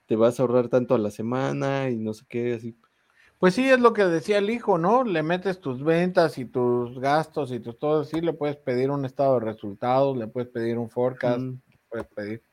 te 0.07 0.15
vas 0.15 0.39
a 0.39 0.43
ahorrar 0.43 0.69
tanto 0.69 0.95
a 0.95 0.97
la 0.97 1.11
semana 1.11 1.91
y 1.91 1.97
no 1.97 2.15
sé 2.15 2.25
qué, 2.27 2.55
así. 2.55 2.75
Pues 3.37 3.53
sí, 3.53 3.69
es 3.69 3.79
lo 3.79 3.93
que 3.93 4.03
decía 4.05 4.39
el 4.39 4.49
hijo, 4.49 4.79
¿no? 4.79 5.03
Le 5.03 5.21
metes 5.21 5.61
tus 5.61 5.83
ventas 5.83 6.39
y 6.39 6.45
tus 6.45 6.99
gastos 6.99 7.51
y 7.51 7.59
tus 7.59 7.77
todo 7.77 8.01
así, 8.01 8.19
le 8.19 8.33
puedes 8.33 8.55
pedir 8.57 8.89
un 8.89 9.05
estado 9.05 9.35
de 9.35 9.45
resultados, 9.45 10.17
le 10.17 10.27
puedes 10.27 10.49
pedir 10.49 10.79
un 10.79 10.89
forecast, 10.89 11.43
puedes 11.87 12.07
pedir. 12.07 12.48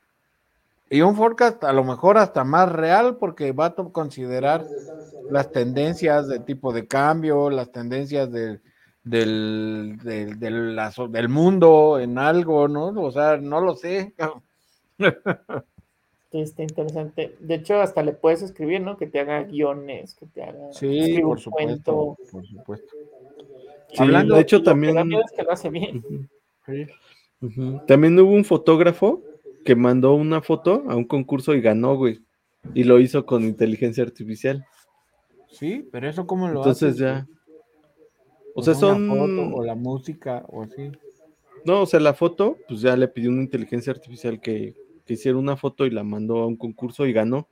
Y 0.89 1.01
un 1.01 1.15
forecast 1.15 1.63
a 1.63 1.73
lo 1.73 1.83
mejor 1.83 2.17
hasta 2.17 2.43
más 2.43 2.71
real 2.71 3.17
porque 3.17 3.51
va 3.51 3.67
a 3.67 3.75
considerar 3.75 4.65
las 5.29 5.51
tendencias 5.51 6.27
de 6.27 6.39
tipo 6.39 6.71
de 6.71 6.87
cambio, 6.87 7.49
las 7.49 7.71
tendencias 7.71 8.31
de 8.31 8.59
del, 9.09 9.97
del, 10.03 10.39
del, 10.39 10.75
del, 11.11 11.29
mundo 11.29 11.99
en 11.99 12.17
algo, 12.17 12.67
¿no? 12.67 12.87
O 12.89 13.11
sea, 13.11 13.37
no 13.37 13.61
lo 13.61 13.75
sé. 13.75 14.13
Está 16.31 16.61
interesante. 16.61 17.35
De 17.39 17.55
hecho, 17.55 17.81
hasta 17.81 18.03
le 18.03 18.11
puedes 18.11 18.41
escribir, 18.41 18.81
¿no? 18.81 18.97
Que 18.97 19.07
te 19.07 19.19
haga 19.19 19.43
guiones, 19.43 20.13
que 20.13 20.25
te 20.25 20.43
haga. 20.43 20.73
Sí, 20.73 21.19
por 21.21 21.39
supuesto. 21.39 22.17
Por 22.31 22.45
supuesto. 22.45 22.95
Hablando, 23.97 24.35
de 24.35 24.41
hecho, 24.41 24.61
también. 24.61 24.95
que 25.35 25.43
lo 25.43 25.51
hace 25.51 25.69
bien. 25.69 26.03
También 27.87 28.19
hubo 28.19 28.31
un 28.31 28.43
fotógrafo 28.43 29.23
que 29.67 29.75
mandó 29.75 30.13
una 30.13 30.41
foto 30.41 30.85
a 30.87 30.95
un 30.95 31.03
concurso 31.03 31.53
y 31.53 31.59
ganó, 31.59 31.97
güey. 31.97 32.23
Y 32.73 32.85
lo 32.85 33.01
hizo 33.01 33.25
con 33.25 33.43
inteligencia 33.43 34.01
artificial. 34.01 34.65
Sí, 35.49 35.85
pero 35.91 36.07
eso, 36.07 36.25
¿cómo 36.25 36.47
lo 36.47 36.59
Entonces 36.61 36.95
ya. 36.95 37.27
O 38.55 38.63
sea, 38.63 38.75
son. 38.75 39.09
o 39.11 39.61
la 39.65 39.75
música, 39.75 40.45
o 40.47 40.63
así. 40.63 40.89
No, 41.65 41.81
o 41.81 41.85
sea, 41.85 41.99
la 41.99 42.13
foto, 42.13 42.55
pues 42.69 42.79
ya 42.79 42.95
le 42.95 43.09
pidió 43.09 43.29
una 43.29 43.41
inteligencia 43.41 43.91
artificial 43.91 44.39
que, 44.39 44.73
hiciera 45.05 45.37
una 45.37 45.57
foto 45.57 45.85
y 45.85 45.89
la 45.89 46.05
mandó 46.05 46.37
a 46.37 46.47
un 46.47 46.55
concurso 46.55 47.05
y 47.05 47.11
ganó. 47.11 47.49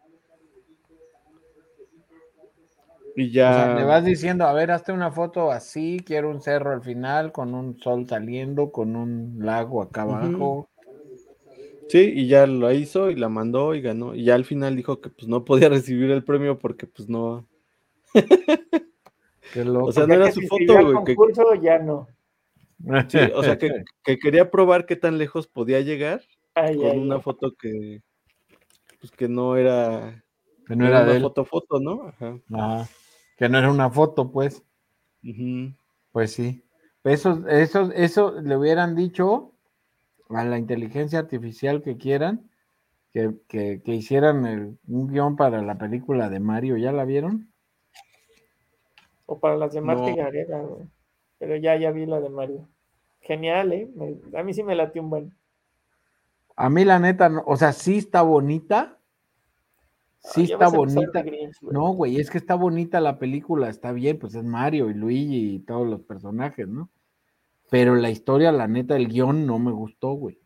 Y 3.17 3.29
ya. 3.29 3.49
O 3.49 3.53
sea, 3.55 3.75
le 3.75 3.83
vas 3.83 4.05
diciendo, 4.05 4.45
a 4.45 4.53
ver, 4.53 4.71
hazte 4.71 4.93
una 4.93 5.11
foto 5.11 5.51
así, 5.51 6.01
quiero 6.05 6.29
un 6.29 6.41
cerro 6.41 6.71
al 6.71 6.81
final, 6.81 7.33
con 7.33 7.53
un 7.53 7.77
sol 7.77 8.07
saliendo, 8.07 8.71
con 8.71 8.95
un 8.95 9.39
lago 9.39 9.81
acá 9.81 10.03
abajo. 10.03 10.69
Sí, 11.87 12.11
y 12.15 12.27
ya 12.27 12.47
lo 12.47 12.71
hizo 12.71 13.11
y 13.11 13.15
la 13.15 13.29
mandó 13.29 13.75
y 13.75 13.81
ganó. 13.81 14.15
Y 14.15 14.23
ya 14.23 14.35
al 14.35 14.45
final 14.45 14.75
dijo 14.75 15.01
que 15.01 15.09
pues 15.09 15.27
no 15.27 15.45
podía 15.45 15.69
recibir 15.69 16.11
el 16.11 16.23
premio 16.23 16.59
porque 16.59 16.87
pues 16.87 17.09
no. 17.09 17.47
O 19.55 19.91
sea, 19.93 20.05
no 20.05 20.15
era 20.15 20.31
su 20.33 20.41
foto, 20.41 20.73
güey. 20.73 21.05
Que... 21.05 21.15
ya 21.61 21.79
no. 21.79 22.07
o 23.35 23.43
sea, 23.43 23.57
que, 24.03 24.19
quería 24.19 24.51
probar 24.51 24.85
qué 24.85 24.97
tan 24.97 25.17
lejos 25.17 25.47
podía 25.47 25.79
llegar 25.79 26.21
con 26.53 26.99
una 26.99 27.21
foto 27.21 27.53
que, 27.55 28.01
pues 28.99 29.11
que 29.13 29.29
no 29.29 29.55
era, 29.55 30.25
que 30.67 30.75
no 30.75 30.85
era, 30.85 31.03
una 31.03 31.19
foto 31.21 31.45
foto, 31.45 31.79
¿no? 31.79 32.07
Ajá. 32.07 32.89
Que 33.37 33.47
no 33.47 33.59
era 33.59 33.71
una 33.71 33.89
foto, 33.89 34.29
pues. 34.29 34.61
Pues 36.11 36.33
sí. 36.33 36.65
Eso, 37.05 37.47
eso, 37.47 37.91
eso 37.93 38.41
le 38.41 38.57
hubieran 38.57 38.95
dicho 38.95 39.54
a 40.29 40.43
la 40.43 40.57
inteligencia 40.57 41.19
artificial 41.19 41.81
que 41.81 41.97
quieran, 41.97 42.49
que, 43.11 43.35
que, 43.47 43.81
que 43.83 43.93
hicieran 43.93 44.77
un 44.87 45.07
guion 45.07 45.35
para 45.35 45.61
la 45.61 45.77
película 45.77 46.29
de 46.29 46.39
Mario, 46.39 46.77
¿ya 46.77 46.91
la 46.91 47.05
vieron? 47.05 47.51
O 49.25 49.39
para 49.39 49.57
las 49.57 49.73
demás 49.73 49.97
no. 49.97 50.89
Pero 51.37 51.55
ya, 51.57 51.75
ya 51.75 51.91
vi 51.91 52.05
la 52.05 52.19
de 52.19 52.29
Mario. 52.29 52.67
Genial, 53.21 53.73
¿eh? 53.73 53.89
a 54.35 54.43
mí 54.43 54.53
sí 54.53 54.63
me 54.63 54.75
latió 54.75 55.01
un 55.01 55.09
buen. 55.09 55.37
A 56.55 56.69
mí 56.69 56.85
la 56.85 56.99
neta, 56.99 57.43
o 57.45 57.57
sea, 57.57 57.73
sí 57.73 57.97
está 57.97 58.21
bonita. 58.21 58.99
Sí 60.19 60.43
está 60.43 60.69
bonita. 60.69 61.23
no, 61.61 61.93
güey, 61.93 62.19
es 62.19 62.31
que 62.31 62.37
está 62.37 62.55
bonita 62.55 62.99
la 62.99 63.19
película, 63.19 63.69
está 63.69 63.91
bien, 63.91 64.17
pues 64.17 64.33
es 64.35 64.43
Mario 64.43 64.89
y 64.89 64.93
Luigi 64.93 65.55
y 65.55 65.59
todos 65.59 65.87
los 65.87 66.01
personajes, 66.01 66.67
¿no? 66.67 66.89
Pero 67.69 67.95
la 67.95 68.09
historia, 68.09 68.51
la 68.51 68.67
neta, 68.67 68.95
el 68.95 69.07
guion 69.07 69.45
no 69.45 69.59
me 69.59 69.71
gustó, 69.71 70.13
güey. 70.13 70.39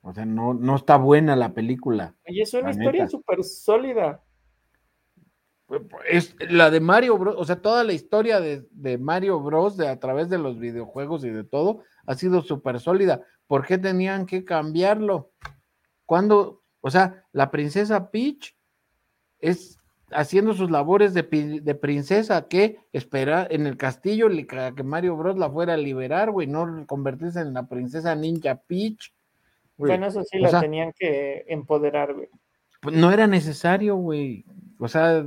O 0.00 0.12
sea, 0.12 0.24
no, 0.24 0.54
no 0.54 0.76
está 0.76 0.96
buena 0.96 1.36
la 1.36 1.54
película. 1.54 2.14
Y 2.26 2.42
es 2.42 2.52
una 2.54 2.70
historia 2.70 3.08
súper 3.08 3.42
sólida 3.44 4.22
es 6.08 6.36
la 6.50 6.70
de 6.70 6.80
Mario 6.80 7.16
Bros, 7.18 7.36
o 7.38 7.44
sea, 7.44 7.60
toda 7.62 7.84
la 7.84 7.92
historia 7.92 8.40
de, 8.40 8.98
Mario 8.98 9.40
Bros 9.40 9.76
de 9.76 9.88
a 9.88 9.98
través 9.98 10.28
de 10.28 10.38
los 10.38 10.58
videojuegos 10.58 11.24
y 11.24 11.30
de 11.30 11.44
todo 11.44 11.82
ha 12.06 12.14
sido 12.14 12.42
súper 12.42 12.80
sólida. 12.80 13.22
¿Por 13.46 13.66
qué 13.66 13.78
tenían 13.78 14.26
que 14.26 14.44
cambiarlo? 14.44 15.32
Cuando, 16.04 16.62
o 16.80 16.90
sea, 16.90 17.24
la 17.32 17.50
princesa 17.50 18.10
Peach 18.10 18.56
es 19.38 19.78
haciendo 20.14 20.54
sus 20.54 20.70
labores 20.70 21.12
de, 21.14 21.24
princesa 21.74 22.48
que 22.48 22.78
espera 22.92 23.46
en 23.50 23.66
el 23.66 23.76
castillo 23.76 24.28
que 24.28 24.82
Mario 24.82 25.16
Bros 25.16 25.36
la 25.36 25.50
fuera 25.50 25.74
a 25.74 25.76
liberar, 25.76 26.30
güey, 26.30 26.46
no 26.46 26.86
convertirse 26.86 27.40
en 27.40 27.52
la 27.52 27.66
princesa 27.66 28.14
ninja 28.14 28.56
Peach. 28.66 29.12
Bueno, 29.76 30.06
eso 30.06 30.22
sí 30.24 30.38
la 30.38 30.60
tenían 30.60 30.92
que 30.98 31.44
empoderar, 31.48 32.14
güey. 32.14 32.28
Pues 32.80 32.96
no 32.96 33.10
era 33.10 33.26
necesario, 33.26 33.96
güey. 33.96 34.44
O 34.78 34.88
sea, 34.88 35.24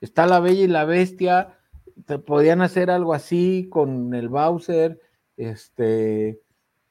está 0.00 0.26
la 0.26 0.40
Bella 0.40 0.64
y 0.64 0.68
la 0.68 0.84
Bestia, 0.84 1.58
te 2.06 2.18
podían 2.18 2.62
hacer 2.62 2.90
algo 2.90 3.14
así 3.14 3.68
con 3.70 4.14
el 4.14 4.28
Bowser, 4.28 5.00
este, 5.36 6.40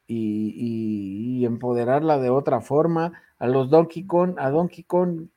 y, 0.07 1.45
empoderarla 1.45 2.19
de 2.19 2.29
otra 2.29 2.61
forma. 2.61 3.13
A 3.37 3.47
los 3.47 3.69
Donkey 3.69 4.05
Kong, 4.05 4.35
a 4.37 4.49
Donkey 4.49 4.83
Kong, 4.83 5.27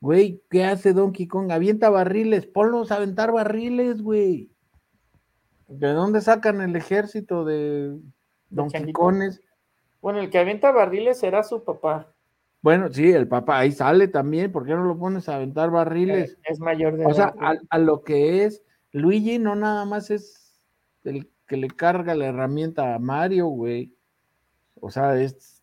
güey, 0.00 0.42
¿qué 0.50 0.64
hace 0.64 0.92
Donkey 0.92 1.26
Kong? 1.26 1.50
Avienta 1.50 1.90
barriles, 1.90 2.46
ponlos 2.46 2.92
a 2.92 2.96
aventar 2.96 3.32
barriles, 3.32 4.02
güey. 4.02 4.50
¿De 5.68 5.88
dónde 5.88 6.20
sacan 6.20 6.60
el 6.60 6.76
ejército 6.76 7.44
de 7.44 7.98
Donkey 8.50 8.92
Kongs? 8.92 9.40
Bueno, 10.00 10.20
el 10.20 10.30
que 10.30 10.38
avienta 10.38 10.70
barriles 10.70 11.18
será 11.18 11.42
su 11.42 11.64
papá. 11.64 12.12
Bueno, 12.62 12.92
sí, 12.92 13.10
el 13.10 13.28
papá 13.28 13.58
ahí 13.58 13.72
sale 13.72 14.08
también, 14.08 14.52
¿por 14.52 14.66
qué 14.66 14.74
no 14.74 14.84
lo 14.84 14.98
pones 14.98 15.28
a 15.28 15.36
aventar 15.36 15.70
barriles? 15.70 16.36
Es, 16.44 16.60
mayor 16.60 16.96
de 16.96 17.06
O 17.06 17.14
sea, 17.14 17.34
a, 17.70 17.78
lo 17.78 18.02
que 18.02 18.44
es, 18.44 18.62
Luigi 18.92 19.38
no 19.38 19.54
nada 19.54 19.84
más 19.84 20.10
es 20.10 20.60
el 21.04 21.30
que 21.46 21.56
le 21.56 21.68
carga 21.68 22.14
la 22.14 22.26
herramienta 22.26 22.94
a 22.94 22.98
Mario, 22.98 23.46
güey. 23.46 23.94
O 24.80 24.90
sea, 24.90 25.20
es. 25.20 25.62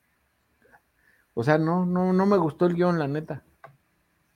O 1.34 1.44
sea, 1.44 1.58
no, 1.58 1.86
no, 1.86 2.14
no 2.14 2.26
me 2.26 2.38
gustó 2.38 2.68
el 2.68 2.76
guion, 2.76 3.00
la 3.00 3.08
neta. 3.08 3.44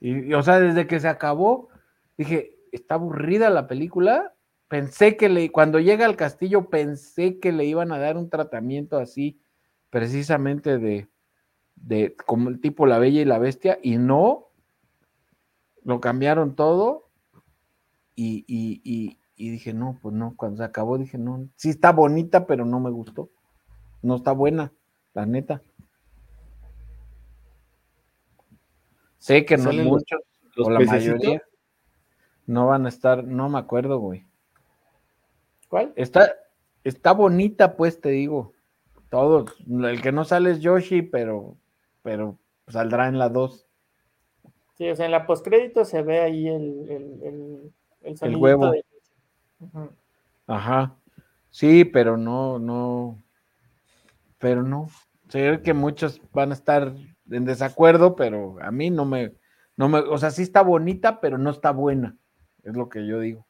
Y, 0.00 0.32
o 0.34 0.42
sea, 0.42 0.60
desde 0.60 0.86
que 0.86 1.00
se 1.00 1.08
acabó, 1.08 1.68
dije, 2.16 2.58
está 2.72 2.94
aburrida 2.94 3.50
la 3.50 3.66
película. 3.66 4.34
Pensé 4.68 5.16
que 5.16 5.28
le, 5.28 5.50
cuando 5.50 5.80
llega 5.80 6.06
al 6.06 6.16
castillo, 6.16 6.68
pensé 6.68 7.38
que 7.38 7.52
le 7.52 7.64
iban 7.64 7.92
a 7.92 7.98
dar 7.98 8.16
un 8.16 8.30
tratamiento 8.30 8.98
así, 8.98 9.40
precisamente 9.90 10.78
de, 10.78 11.08
de 11.74 12.14
como 12.26 12.50
el 12.50 12.60
tipo 12.60 12.86
La 12.86 12.98
Bella 12.98 13.22
y 13.22 13.24
la 13.24 13.38
Bestia, 13.38 13.78
y 13.82 13.96
no, 13.96 14.48
lo 15.84 16.00
cambiaron 16.00 16.54
todo 16.54 17.08
y, 18.14 18.44
y, 18.46 19.16
y, 19.36 19.50
dije, 19.50 19.72
no, 19.72 19.98
pues 20.02 20.14
no, 20.14 20.34
cuando 20.36 20.58
se 20.58 20.64
acabó 20.64 20.98
dije, 20.98 21.16
no, 21.16 21.48
sí 21.56 21.70
está 21.70 21.92
bonita, 21.92 22.46
pero 22.46 22.64
no 22.64 22.80
me 22.80 22.90
gustó. 22.90 23.30
No 24.02 24.16
está 24.16 24.32
buena, 24.32 24.72
la 25.14 25.24
neta. 25.24 25.62
Sé 29.18 29.44
que 29.44 29.56
no 29.56 29.72
muchos, 29.72 30.20
o 30.56 30.70
la 30.70 30.80
mayoría, 30.80 31.42
no 32.46 32.66
van 32.66 32.86
a 32.86 32.88
estar, 32.88 33.24
no 33.24 33.48
me 33.48 33.58
acuerdo, 33.58 33.98
güey. 33.98 34.24
¿Cuál? 35.68 35.92
Está, 35.96 36.32
está 36.84 37.12
bonita, 37.12 37.76
pues 37.76 38.00
te 38.00 38.10
digo. 38.10 38.52
Todos. 39.10 39.56
El 39.68 40.00
que 40.02 40.12
no 40.12 40.24
sale 40.24 40.50
es 40.50 40.60
Yoshi, 40.60 41.02
pero, 41.02 41.56
pero 42.02 42.38
saldrá 42.68 43.08
en 43.08 43.18
la 43.18 43.28
2. 43.28 43.66
Sí, 44.76 44.88
o 44.88 44.94
sea, 44.94 45.06
en 45.06 45.12
la 45.12 45.26
postcrédito 45.26 45.84
se 45.84 46.02
ve 46.02 46.20
ahí 46.20 46.46
el, 46.46 46.88
el, 47.22 47.72
el, 48.20 48.36
huevo. 48.36 48.72
Ajá. 50.46 50.94
Sí, 51.50 51.84
pero 51.84 52.16
no, 52.16 52.58
no. 52.58 53.18
Pero 54.38 54.62
no. 54.62 54.88
Sé 55.28 55.60
que 55.62 55.74
muchos 55.74 56.20
van 56.32 56.50
a 56.50 56.54
estar 56.54 56.94
en 57.30 57.44
desacuerdo, 57.44 58.16
pero 58.16 58.56
a 58.60 58.70
mí 58.70 58.90
no 58.90 59.04
me, 59.04 59.32
no 59.76 59.88
me, 59.88 59.98
o 59.98 60.18
sea, 60.18 60.30
sí 60.30 60.42
está 60.42 60.62
bonita, 60.62 61.20
pero 61.20 61.38
no 61.38 61.50
está 61.50 61.70
buena. 61.70 62.16
Es 62.62 62.76
lo 62.76 62.88
que 62.88 63.06
yo 63.06 63.20
digo. 63.20 63.46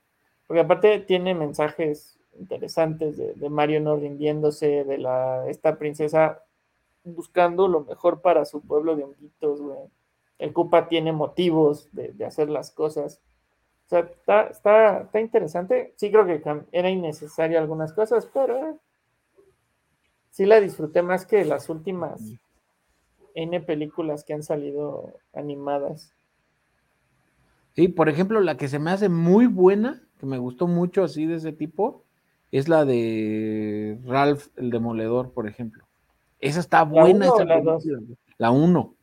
Porque 0.47 0.61
aparte 0.61 0.99
tiene 1.01 1.35
mensajes 1.35 2.19
interesantes 2.38 3.17
de, 3.17 3.51
Mario 3.51 3.81
no 3.81 3.97
rindiéndose, 3.97 4.85
de 4.85 4.99
la, 4.99 5.49
esta 5.49 5.79
princesa 5.79 6.43
buscando 7.05 7.69
lo 7.69 7.85
mejor 7.85 8.21
para 8.21 8.45
su 8.45 8.61
pueblo 8.61 8.97
de 8.97 9.05
honguitos, 9.05 9.61
güey. 9.61 9.79
El 10.38 10.53
Cupa 10.53 10.88
tiene 10.88 11.12
motivos 11.12 11.88
de, 11.93 12.25
hacer 12.25 12.49
las 12.49 12.71
cosas. 12.71 13.21
O 13.87 13.88
sea, 13.88 14.01
está, 14.01 14.43
está, 14.45 15.01
está, 15.01 15.21
interesante. 15.21 15.95
Sí 15.97 16.11
creo 16.11 16.27
que 16.27 16.43
era 16.73 16.91
innecesario 16.91 17.59
algunas 17.59 17.93
cosas, 17.93 18.29
pero 18.33 18.79
sí 20.31 20.47
la 20.47 20.61
disfruté 20.61 21.03
más 21.03 21.27
que 21.27 21.45
las 21.45 21.69
últimas 21.69 22.21
N 23.38 23.61
películas 23.61 24.24
que 24.24 24.35
han 24.35 24.42
salido 24.42 25.14
animadas. 25.33 26.12
Sí, 27.74 27.87
por 27.87 28.09
ejemplo, 28.09 28.40
la 28.40 28.57
que 28.57 28.66
se 28.66 28.81
me 28.81 28.90
hace 28.90 29.09
muy 29.09 29.46
buena, 29.46 30.03
que 30.18 30.27
me 30.27 30.38
gustó 30.38 30.66
mucho 30.66 31.05
así 31.05 31.24
de 31.24 31.37
ese 31.37 31.53
tipo, 31.53 32.03
es 32.51 32.68
la 32.68 32.85
de 32.85 34.01
Ralph 34.05 34.48
el 34.57 34.70
Demoledor, 34.70 35.33
por 35.33 35.46
ejemplo. 35.46 35.85
Esa 36.40 36.59
está 36.59 36.83
buena. 36.83 37.27
¿La 37.27 37.33
1 37.33 37.44
la 37.44 37.61
2? 37.61 37.85
La 38.38 38.51
1. 38.51 38.94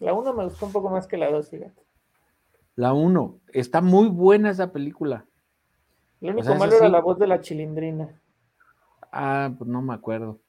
La 0.00 0.14
1 0.14 0.32
me 0.32 0.44
gustó 0.44 0.64
un 0.64 0.72
poco 0.72 0.88
más 0.88 1.06
que 1.06 1.18
la 1.18 1.30
2, 1.30 1.50
fíjate. 1.50 1.82
La 2.74 2.94
1. 2.94 3.38
Está 3.52 3.82
muy 3.82 4.08
buena 4.08 4.48
esa 4.48 4.72
película. 4.72 5.26
Lo 6.20 6.32
único 6.32 6.54
malo 6.54 6.74
era 6.74 6.88
la 6.88 7.02
voz 7.02 7.18
de 7.18 7.26
la 7.26 7.42
chilindrina. 7.42 8.18
Ah, 9.12 9.52
pues 9.58 9.68
no 9.68 9.82
me 9.82 9.92
acuerdo. 9.92 10.40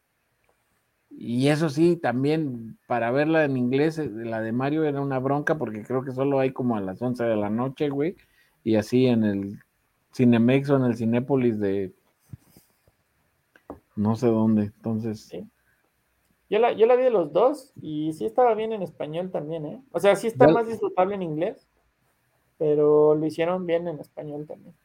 Y 1.18 1.48
eso 1.48 1.70
sí, 1.70 1.96
también 1.96 2.78
para 2.88 3.10
verla 3.12 3.46
en 3.46 3.56
inglés, 3.56 3.98
eh, 4.00 4.10
la 4.10 4.42
de 4.42 4.52
Mario 4.52 4.84
era 4.84 5.00
una 5.00 5.20
bronca 5.20 5.58
porque 5.58 5.84
creo 5.84 6.04
que 6.04 6.12
solo 6.12 6.40
hay 6.40 6.52
como 6.52 6.76
a 6.76 6.82
las 6.82 7.02
11 7.02 7.24
de 7.24 7.36
la 7.38 7.50
noche, 7.50 7.90
güey. 7.90 8.16
Y 8.64 8.76
así 8.76 9.06
en 9.06 9.24
el 9.24 9.60
Cinemex 10.14 10.70
o 10.70 10.76
en 10.78 10.84
el 10.84 10.96
Cinépolis 10.96 11.60
de 11.60 11.94
no 13.96 14.16
sé 14.16 14.28
dónde. 14.28 14.64
Entonces. 14.64 15.32
Yo, 16.50 16.60
la, 16.60 16.74
yo 16.74 16.86
la 16.86 16.96
vi 16.96 17.04
de 17.04 17.10
los 17.10 17.32
dos 17.32 17.72
y 17.82 18.12
sí 18.14 18.26
estaba 18.26 18.54
bien 18.54 18.74
en 18.74 18.82
español 18.82 19.32
también, 19.32 19.66
¿eh? 19.66 19.82
O 19.92 20.00
sea, 20.00 20.16
sí 20.16 20.28
está 20.28 20.48
más 20.48 20.68
disfrutable 20.68 21.16
en 21.16 21.24
inglés, 21.24 21.68
pero 22.58 23.16
lo 23.16 23.26
hicieron 23.26 23.66
bien 23.66 23.88
en 23.88 24.00
español 24.00 24.46
también. 24.46 24.76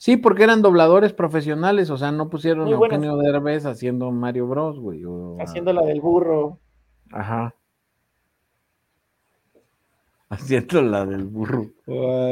Sí, 0.00 0.16
porque 0.16 0.44
eran 0.44 0.62
dobladores 0.62 1.12
profesionales, 1.12 1.90
o 1.90 1.98
sea, 1.98 2.10
no 2.10 2.30
pusieron 2.30 2.68
a 2.68 2.70
Eugenio 2.70 3.18
Derbez 3.18 3.66
haciendo 3.66 4.10
Mario 4.10 4.46
Bros, 4.46 4.80
güey. 4.80 5.02
haciendo 5.38 5.74
la 5.74 5.82
del 5.82 6.00
burro. 6.00 6.58
Ajá. 7.12 7.54
Haciendo 10.30 10.80
la 10.80 11.04
del 11.04 11.24
burro. 11.24 11.66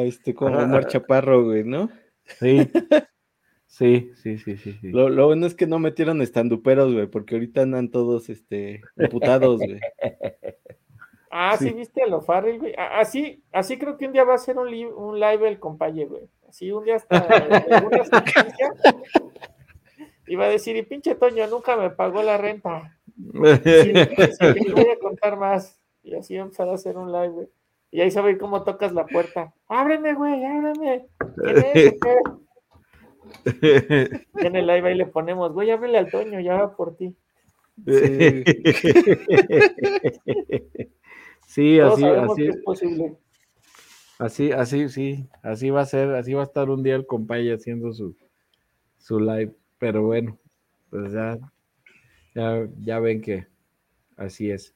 este 0.04 0.32
como 0.32 0.56
Omar 0.56 0.86
Chaparro, 0.86 1.44
güey, 1.44 1.64
¿no? 1.64 1.90
Sí. 2.24 2.70
Sí, 3.66 4.12
sí, 4.14 4.38
sí, 4.38 4.56
sí. 4.56 4.78
Lo, 4.82 5.26
bueno 5.26 5.44
es 5.44 5.54
que 5.54 5.66
no 5.66 5.78
metieron 5.78 6.22
estanduperos, 6.22 6.94
güey, 6.94 7.06
porque 7.06 7.34
ahorita 7.34 7.62
andan 7.62 7.90
todos, 7.90 8.30
este, 8.30 8.80
imputados, 8.96 9.58
güey. 9.58 9.78
Ah, 11.30 11.58
sí, 11.58 11.74
viste 11.74 12.02
a 12.02 12.06
lo 12.06 12.22
Farrell, 12.22 12.58
güey. 12.58 12.74
Así, 12.78 13.44
así 13.52 13.76
creo 13.76 13.98
que 13.98 14.06
un 14.06 14.14
día 14.14 14.24
va 14.24 14.34
a 14.34 14.38
ser 14.38 14.56
un, 14.56 14.68
un 14.68 15.20
live 15.20 15.46
el 15.46 15.58
compañe, 15.58 16.06
güey. 16.06 16.30
Así 16.48 16.72
un 16.72 16.84
día 16.84 16.96
hasta 16.96 17.26
iba 20.26 20.44
a 20.44 20.48
decir, 20.48 20.76
y 20.76 20.82
pinche 20.82 21.14
Toño, 21.14 21.46
nunca 21.46 21.76
me 21.76 21.90
pagó 21.90 22.22
la 22.22 22.38
renta. 22.38 22.98
Sí, 23.64 23.92
sí, 23.92 24.72
voy 24.72 24.90
a 24.90 24.98
contar 25.00 25.36
más. 25.36 25.78
Y 26.02 26.14
así 26.14 26.36
empezar 26.36 26.68
a 26.68 26.74
hacer 26.74 26.96
un 26.96 27.12
live, 27.12 27.28
güey. 27.28 27.48
Y 27.90 28.00
ahí 28.00 28.10
se 28.10 28.20
ve 28.20 28.38
cómo 28.38 28.64
tocas 28.64 28.92
la 28.92 29.06
puerta. 29.06 29.54
Ábreme, 29.68 30.14
güey, 30.14 30.44
ábreme. 30.44 31.06
en 34.34 34.56
el 34.56 34.66
live 34.66 34.88
ahí 34.88 34.94
le 34.94 35.06
ponemos, 35.06 35.52
güey, 35.52 35.70
ábrele 35.70 35.98
al 35.98 36.10
Toño, 36.10 36.40
ya 36.40 36.54
va 36.54 36.76
por 36.76 36.96
ti. 36.96 37.16
Sí, 41.46 41.80
así, 41.80 42.04
así. 42.04 42.46
Es 42.46 42.56
posible. 42.58 43.16
Así, 44.18 44.50
así, 44.50 44.88
sí, 44.88 45.28
así 45.42 45.70
va 45.70 45.82
a 45.82 45.86
ser, 45.86 46.14
así 46.16 46.34
va 46.34 46.42
a 46.42 46.44
estar 46.44 46.70
un 46.70 46.82
día 46.82 46.96
el 46.96 47.06
compañero 47.06 47.54
haciendo 47.54 47.92
su, 47.92 48.16
su 48.98 49.20
live, 49.20 49.54
pero 49.78 50.02
bueno, 50.02 50.36
pues 50.90 51.12
ya, 51.12 51.38
ya, 52.34 52.68
ya 52.80 52.98
ven 52.98 53.22
que 53.22 53.46
así 54.16 54.50
es. 54.50 54.74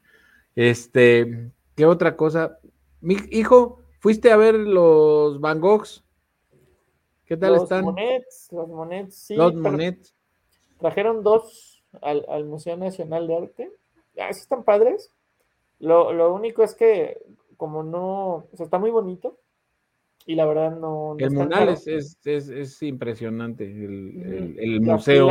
Este, 0.54 1.50
¿qué 1.74 1.86
otra 1.86 2.16
cosa? 2.16 2.60
Mi 3.00 3.16
hijo, 3.30 3.80
¿fuiste 3.98 4.30
a 4.30 4.36
ver 4.36 4.54
los 4.54 5.40
Van 5.40 5.60
Goghs? 5.60 6.04
¿Qué 7.24 7.36
tal 7.36 7.54
los 7.54 7.64
están? 7.64 7.84
Monets, 7.84 8.48
los 8.52 8.68
Monets, 8.68 9.16
sí. 9.16 9.34
Los 9.34 9.54
Monets. 9.54 10.14
Trajeron 10.78 11.22
dos 11.22 11.82
al, 12.00 12.44
Museo 12.44 12.76
Nacional 12.76 13.26
de 13.26 13.36
Arte. 13.36 13.72
Ah, 14.18 14.28
están 14.28 14.62
padres. 14.62 15.10
Lo, 15.78 16.12
lo, 16.12 16.32
único 16.32 16.62
es 16.62 16.74
que, 16.74 17.18
como 17.62 17.84
no, 17.84 18.48
o 18.50 18.50
sea, 18.54 18.64
está 18.64 18.80
muy 18.80 18.90
bonito. 18.90 19.38
Y 20.26 20.34
la 20.34 20.46
verdad 20.46 20.76
no. 20.76 21.14
el 21.16 21.30
Monal 21.30 21.68
es, 21.68 21.86
es, 21.86 22.18
es, 22.24 22.82
impresionante. 22.82 23.64
El, 23.64 24.56
el, 24.58 24.80
museo. 24.80 25.28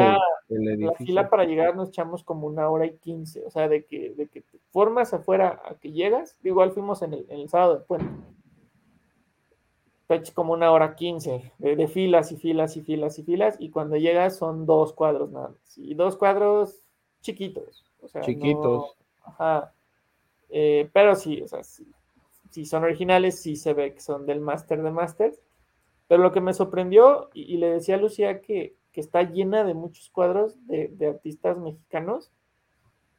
la 0.48 0.94
fila 0.98 1.30
para 1.30 1.44
llegar 1.44 1.76
nos 1.76 1.90
echamos 1.90 2.24
como 2.24 2.48
una 2.48 2.70
hora 2.70 2.86
y 2.86 2.96
quince. 3.00 3.44
O 3.46 3.52
sea, 3.52 3.68
de 3.68 3.84
que, 3.86 4.14
de 4.14 4.30
que 4.30 4.40
te 4.40 4.60
formas 4.70 5.14
afuera 5.14 5.62
a 5.66 5.76
que 5.76 5.92
llegas. 5.92 6.38
Igual 6.42 6.72
fuimos 6.72 7.02
en 7.02 7.16
el, 7.16 7.26
en 7.28 7.42
el 7.42 7.50
sábado 7.50 7.80
de 7.80 7.82
puente 7.82 8.08
como 10.34 10.54
una 10.54 10.72
hora 10.72 10.96
quince 10.96 11.54
de, 11.58 11.88
filas 11.90 12.32
y 12.32 12.38
filas 12.38 12.78
y 12.78 12.82
filas 12.82 13.20
y 13.20 13.24
filas, 13.24 13.56
y 13.60 13.70
cuando 13.70 13.98
llegas 13.98 14.38
son 14.38 14.66
dos 14.66 14.94
cuadros 14.94 15.32
nada 15.32 15.50
más, 15.50 15.78
y 15.78 15.96
dos 15.96 16.16
cuadros 16.16 16.82
chiquitos. 17.22 17.86
O 18.02 18.08
sea, 18.08 18.22
chiquitos. 18.22 18.96
ajá. 19.22 19.74
Eh, 20.50 20.90
pero 20.92 21.16
sí, 21.16 21.42
o 21.42 21.48
sea, 21.48 21.62
si 22.52 22.66
son 22.66 22.84
originales, 22.84 23.40
sí 23.40 23.56
se 23.56 23.74
ve 23.74 23.94
que 23.94 24.02
son 24.02 24.26
del 24.26 24.42
máster 24.42 24.84
de 24.84 24.92
máster. 24.92 25.34
Pero 26.08 26.22
lo 26.22 26.34
que 26.34 26.42
me 26.42 26.54
sorprendió, 26.54 27.30
y, 27.34 27.56
le 27.58 27.70
decía 27.70 27.96
a 27.96 27.98
Lucía 27.98 28.42
que, 28.42 28.76
que, 28.92 29.00
está 29.00 29.24
llena 29.24 29.64
de 29.64 29.74
muchos 29.74 30.10
cuadros 30.10 30.58
de, 30.68 31.08
artistas 31.08 31.58
mexicanos 31.58 32.32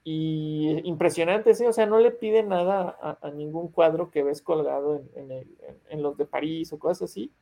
y 0.05 0.79
impresionante, 0.85 1.55
¿sí? 1.55 1.64
o 1.64 1.73
sea, 1.73 1.87
no 1.87 1.99
le 1.99 2.11
pide 2.11 2.42
nada 2.42 3.18
a, 3.23 3.31
ningún 3.31 3.68
cuadro 3.68 4.11
que 4.11 4.23
ves 4.23 4.42
colgado 4.42 5.03
en, 5.14 6.03
los 6.03 6.18
de 6.18 6.27
París 6.27 6.71
o 6.75 6.79
cosas 6.79 7.11
así. 7.11 7.33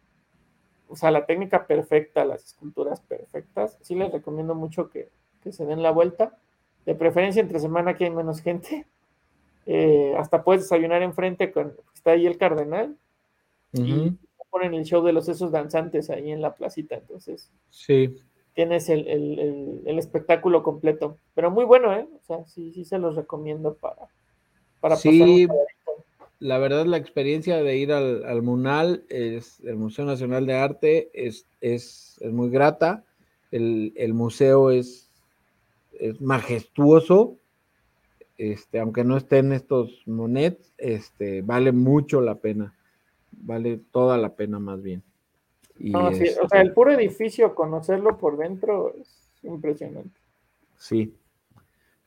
O 0.86 0.94
sea, 0.94 1.10
la 1.10 1.26
técnica 1.26 1.66
perfecta, 1.66 2.24
las 2.24 2.44
esculturas 2.44 3.00
perfectas. 3.00 3.76
Sí 3.80 3.96
les 3.96 4.12
recomiendo 4.12 4.54
mucho 4.54 4.88
que, 4.88 5.10
se 5.50 5.66
den 5.66 5.82
la 5.82 5.90
vuelta. 5.90 6.38
De 6.86 6.94
preferencia 6.94 7.42
entre 7.42 7.58
semana 7.58 7.94
que 7.94 8.04
hay 8.04 8.10
menos 8.10 8.40
gente. 8.40 8.86
Eh, 9.72 10.14
hasta 10.18 10.42
puedes 10.42 10.62
desayunar 10.62 11.02
enfrente 11.02 11.52
con 11.52 11.74
está 11.94 12.12
ahí 12.12 12.26
el 12.26 12.38
cardenal. 12.38 12.96
Y 13.72 14.12
ponen 14.50 14.74
el 14.74 14.84
show 14.84 15.04
de 15.04 15.12
los 15.12 15.28
esos 15.28 15.52
danzantes 15.52 16.10
ahí 16.10 16.32
en 16.32 16.42
la 16.42 16.54
placita. 16.54 16.96
Entonces. 16.96 17.48
Sí 17.70 18.16
tienes 18.54 18.88
el, 18.88 19.82
espectáculo 19.86 20.62
completo. 20.62 21.16
Pero 21.34 21.50
muy 21.50 21.64
bueno, 21.64 21.94
¿eh? 21.94 22.06
O 22.14 22.26
sea, 22.26 22.44
sí, 22.46 22.72
sí 22.72 22.84
se 22.84 22.98
los 22.98 23.16
recomiendo 23.16 23.74
para, 23.74 24.08
para 24.80 24.96
sí, 24.96 25.46
la 26.38 26.58
verdad 26.58 26.86
la 26.86 26.96
experiencia 26.96 27.62
de 27.62 27.76
ir 27.76 27.92
al, 27.92 28.42
Munal, 28.42 29.04
es, 29.08 29.60
el 29.60 29.76
Museo 29.76 30.04
Nacional 30.04 30.46
de 30.46 30.54
Arte, 30.54 31.10
es, 31.14 31.46
es, 31.60 32.18
muy 32.22 32.50
grata. 32.50 33.04
El, 33.50 34.14
museo 34.14 34.70
es, 34.70 35.08
es, 35.98 36.20
majestuoso. 36.20 37.36
Este, 38.40 38.80
aunque 38.80 39.04
no 39.04 39.18
estén 39.18 39.52
estos 39.52 40.02
monets, 40.06 40.72
este, 40.78 41.42
vale 41.42 41.72
mucho 41.72 42.22
la 42.22 42.36
pena. 42.36 42.74
vale 43.32 43.78
toda 43.92 44.16
la 44.16 44.34
pena 44.34 44.58
más 44.58 44.82
bien. 44.82 45.02
o 45.92 46.10
sea, 46.14 46.26
este 46.26 46.58
el 46.58 46.72
puro 46.72 46.90
edificio, 46.90 47.54
conocerlo 47.54 48.16
por 48.16 48.38
dentro 48.38 48.94
es 48.98 49.30
impresionante. 49.42 50.18
Sí, 50.78 51.14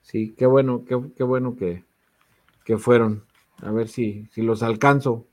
sí, 0.02 0.34
qué 0.36 0.48
bueno, 0.48 0.86
qué, 0.86 1.00
qué 1.16 1.24
bueno 1.24 1.56
que, 1.56 1.84
que 2.66 2.80
fueron. 2.80 3.26
A 3.62 3.72
ver 3.72 3.88
si, 3.88 4.26
si 4.32 4.42
los 4.42 4.64
alcanzo. 4.64 5.28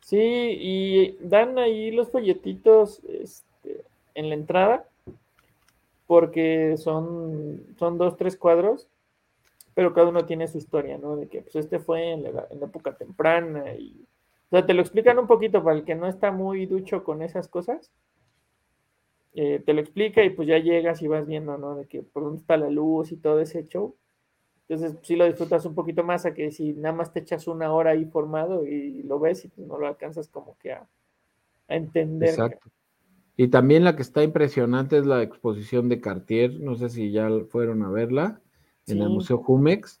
Sí, 0.00 0.18
y 0.20 1.16
dan 1.22 1.58
ahí 1.58 1.90
los 1.90 2.10
folletitos 2.10 3.02
este, 3.08 3.82
en 4.14 4.28
la 4.28 4.34
entrada, 4.34 4.90
porque 6.06 6.76
son, 6.76 7.62
son 7.78 7.96
dos, 7.96 8.18
tres 8.18 8.36
cuadros, 8.36 8.90
pero 9.76 9.92
cada 9.92 10.08
uno 10.08 10.24
tiene 10.24 10.48
su 10.48 10.56
historia, 10.56 10.96
¿no? 10.96 11.16
De 11.16 11.28
que 11.28 11.42
pues 11.42 11.54
este 11.54 11.78
fue 11.78 12.12
en 12.12 12.22
la, 12.22 12.48
época 12.50 12.96
temprana 12.96 13.74
y... 13.74 14.06
O 14.46 14.48
sea, 14.48 14.64
te 14.64 14.72
lo 14.72 14.80
explican 14.80 15.18
un 15.18 15.26
poquito 15.26 15.62
para 15.62 15.76
el 15.76 15.84
que 15.84 15.94
no 15.94 16.06
está 16.06 16.32
muy 16.32 16.64
ducho 16.64 17.04
con 17.04 17.20
esas 17.20 17.46
cosas. 17.46 17.92
Eh, 19.34 19.62
te 19.66 19.74
lo 19.74 19.82
explica 19.82 20.24
y 20.24 20.30
pues 20.30 20.48
ya 20.48 20.56
llegas 20.56 21.02
y 21.02 21.08
vas 21.08 21.26
viendo, 21.26 21.58
¿no? 21.58 21.76
De 21.76 21.86
que 21.86 22.02
por 22.02 22.22
dónde 22.22 22.40
está 22.40 22.56
la 22.56 22.70
luz 22.70 23.12
y 23.12 23.16
todo 23.16 23.38
ese 23.38 23.66
show. 23.66 23.94
Entonces, 24.66 24.98
sí 25.02 25.14
lo 25.14 25.26
disfrutas 25.26 25.66
un 25.66 25.74
poquito 25.74 26.02
más 26.02 26.24
a 26.24 26.32
que 26.32 26.50
si 26.52 26.72
nada 26.72 26.94
más 26.94 27.12
te 27.12 27.20
echas 27.20 27.46
una 27.46 27.70
hora 27.70 27.90
ahí 27.90 28.06
formado 28.06 28.66
y 28.66 29.02
lo 29.02 29.18
ves 29.18 29.44
y 29.44 29.48
pues 29.48 29.66
no 29.66 29.76
lo 29.76 29.88
alcanzas 29.88 30.28
como 30.28 30.56
que 30.56 30.72
a, 30.72 30.88
entender. 31.68 32.30
Exacto. 32.30 32.70
Y 33.36 33.48
también 33.48 33.84
la 33.84 33.94
que 33.94 34.02
está 34.02 34.22
impresionante 34.22 34.96
es 34.96 35.04
la 35.04 35.22
exposición 35.22 35.90
de 35.90 36.00
Cartier, 36.00 36.58
no 36.60 36.76
sé 36.76 36.88
si 36.88 37.10
ya 37.10 37.28
fueron 37.50 37.82
a 37.82 37.90
verla, 37.90 38.40
en 38.86 39.02
el 39.02 39.08
Museo 39.08 39.38
Jumex. 39.38 40.00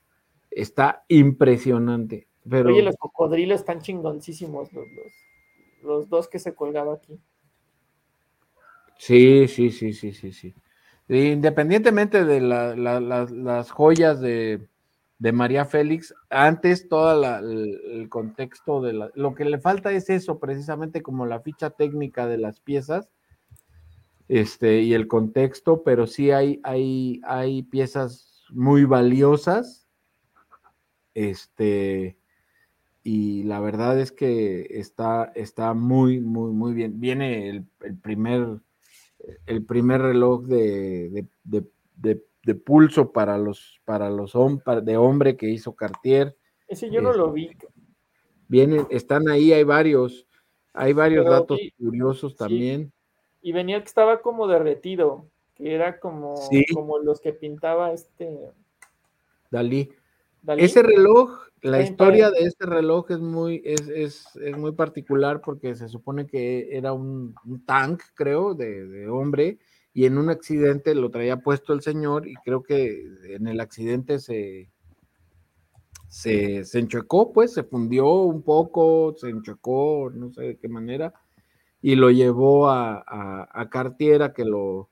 Está 0.50 1.04
impresionante. 1.08 2.28
Pero... 2.48 2.70
Oye, 2.70 2.82
los 2.82 2.96
cocodrilos 2.96 3.60
están 3.60 3.80
chingoncísimos, 3.80 4.72
los, 4.72 4.86
los, 5.82 6.08
dos 6.08 6.28
que 6.28 6.38
se 6.38 6.54
colgaba 6.54 6.94
aquí. 6.94 7.18
Sí, 8.98 9.48
sí, 9.48 9.70
sí, 9.70 9.92
sí, 9.92 10.12
sí, 10.12 10.32
sí. 10.32 10.54
Independientemente 11.08 12.24
de 12.24 12.40
las 12.40 13.70
joyas 13.70 14.20
de, 14.20 14.66
María 15.18 15.64
Félix, 15.64 16.14
antes 16.30 16.88
todo 16.88 17.38
el, 17.38 18.08
contexto 18.08 18.80
de 18.80 19.10
lo 19.14 19.34
que 19.34 19.44
le 19.44 19.58
falta 19.58 19.92
es 19.92 20.10
eso, 20.10 20.38
precisamente 20.38 21.02
como 21.02 21.26
la 21.26 21.40
ficha 21.40 21.70
técnica 21.70 22.26
de 22.26 22.38
las 22.38 22.60
piezas 22.60 23.10
este, 24.28 24.80
y 24.80 24.94
el 24.94 25.06
contexto, 25.06 25.82
pero 25.84 26.06
sí 26.06 26.32
hay, 26.32 26.60
hay, 26.64 27.20
hay 27.24 27.62
piezas 27.62 28.35
muy 28.50 28.84
valiosas. 28.84 29.88
Este, 31.14 32.18
y 33.02 33.44
la 33.44 33.60
verdad 33.60 33.98
es 33.98 34.12
que 34.12 34.66
está, 34.70 35.32
está 35.34 35.74
muy, 35.74 36.20
muy, 36.20 36.52
muy 36.52 36.74
bien. 36.74 37.00
Viene 37.00 37.48
el, 37.48 37.66
el 37.82 37.98
primer 37.98 38.60
el 39.46 39.64
primer 39.64 40.02
reloj 40.02 40.44
de, 40.44 41.26
pulso 42.64 43.12
para 43.12 43.38
los, 43.38 43.80
para 43.84 44.10
los 44.10 44.32
de 44.82 44.96
hombre 44.96 45.36
que 45.36 45.48
hizo 45.48 45.74
Cartier. 45.74 46.36
Ese 46.68 46.90
yo 46.90 47.00
no 47.00 47.12
lo 47.12 47.32
vi. 47.32 47.46
Este, 47.46 47.68
vienen, 48.48 48.86
están 48.90 49.28
ahí, 49.28 49.52
hay 49.52 49.64
varios, 49.64 50.26
hay 50.72 50.92
varios 50.92 51.26
datos 51.26 51.58
curiosos 51.78 52.36
también. 52.36 52.92
Y 53.40 53.52
venía 53.52 53.80
que 53.80 53.86
estaba 53.86 54.22
como 54.22 54.48
derretido, 54.48 55.28
que 55.56 55.74
era 55.74 55.98
como, 55.98 56.34
como 56.72 56.98
los 56.98 57.20
que 57.20 57.32
pintaba 57.32 57.92
este 57.92 58.52
Dalí. 59.50 59.90
Ese 60.58 60.82
reloj, 60.82 61.40
la 61.62 61.80
historia 61.82 62.30
de 62.30 62.40
este 62.40 62.66
reloj 62.66 63.10
es 63.10 63.18
muy, 63.18 63.62
es, 63.64 64.28
muy 64.56 64.72
particular 64.72 65.40
porque 65.40 65.74
se 65.74 65.88
supone 65.88 66.26
que 66.26 66.76
era 66.76 66.92
un, 66.92 67.34
tank, 67.66 68.02
creo, 68.14 68.54
de, 68.54 69.08
hombre, 69.08 69.58
y 69.92 70.04
en 70.04 70.18
un 70.18 70.30
accidente 70.30 70.94
lo 70.94 71.10
traía 71.10 71.38
puesto 71.38 71.72
el 71.72 71.80
señor, 71.80 72.28
y 72.28 72.34
creo 72.44 72.62
que 72.62 73.06
en 73.24 73.48
el 73.48 73.58
accidente 73.58 74.20
se, 74.20 74.70
se, 76.06 76.64
se 76.64 76.78
enchuecó, 76.78 77.32
pues, 77.32 77.52
se 77.52 77.64
fundió 77.64 78.08
un 78.12 78.42
poco, 78.42 79.14
se 79.16 79.30
enchuecó, 79.30 80.10
no 80.14 80.30
sé 80.32 80.42
de 80.42 80.56
qué 80.58 80.68
manera, 80.68 81.12
y 81.82 81.96
lo 81.96 82.10
llevó 82.10 82.68
a, 82.68 83.02
a, 83.04 83.48
a 83.50 83.68
Cartier 83.68 84.22
a 84.22 84.32
que 84.32 84.44
lo, 84.44 84.90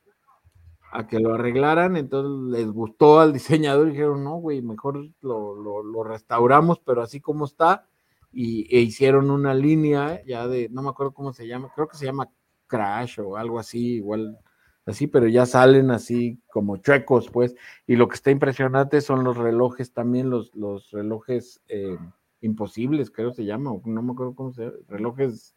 a 0.95 1.09
que 1.09 1.19
lo 1.19 1.35
arreglaran, 1.35 1.97
entonces 1.97 2.57
les 2.57 2.71
gustó 2.71 3.19
al 3.19 3.33
diseñador 3.33 3.89
y 3.89 3.91
dijeron, 3.91 4.23
no, 4.23 4.37
güey, 4.37 4.63
mejor 4.63 5.11
lo, 5.23 6.05
restauramos, 6.05 6.79
pero 6.79 7.03
así 7.03 7.21
como 7.21 7.47
está, 7.47 7.89
y 8.33 8.69
e 8.75 8.81
hicieron 8.81 9.31
una 9.33 9.55
línea 9.55 10.25
ya 10.25 10.47
de, 10.47 10.69
no 10.69 10.83
me 10.83 10.91
acuerdo 10.91 11.13
cómo 11.13 11.33
se 11.33 11.49
llama, 11.49 11.73
creo 11.75 11.89
que 11.89 11.97
se 11.97 12.07
llama 12.07 12.31
Crash 12.69 13.19
o 13.19 13.37
algo 13.37 13.59
así, 13.59 13.97
igual 13.97 14.39
así, 14.87 15.09
pero 15.09 15.27
ya 15.27 15.47
salen 15.47 15.91
así 15.91 16.41
como 16.49 16.77
chuecos, 16.77 17.29
pues, 17.29 17.57
y 17.89 17.97
lo 17.97 18.07
que 18.07 18.15
está 18.15 18.31
impresionante 18.31 19.01
son 19.01 19.25
los 19.25 19.37
relojes 19.37 19.93
también, 19.93 20.31
los, 20.31 20.55
los 20.55 20.93
relojes 20.93 21.61
eh, 21.67 21.99
imposibles, 22.41 23.11
creo 23.11 23.33
se 23.33 23.45
llama, 23.45 23.73
no 23.85 24.03
me 24.03 24.13
acuerdo 24.13 24.37
cómo 24.37 24.53
se 24.53 24.67
llama, 24.67 24.77
relojes, 24.87 25.57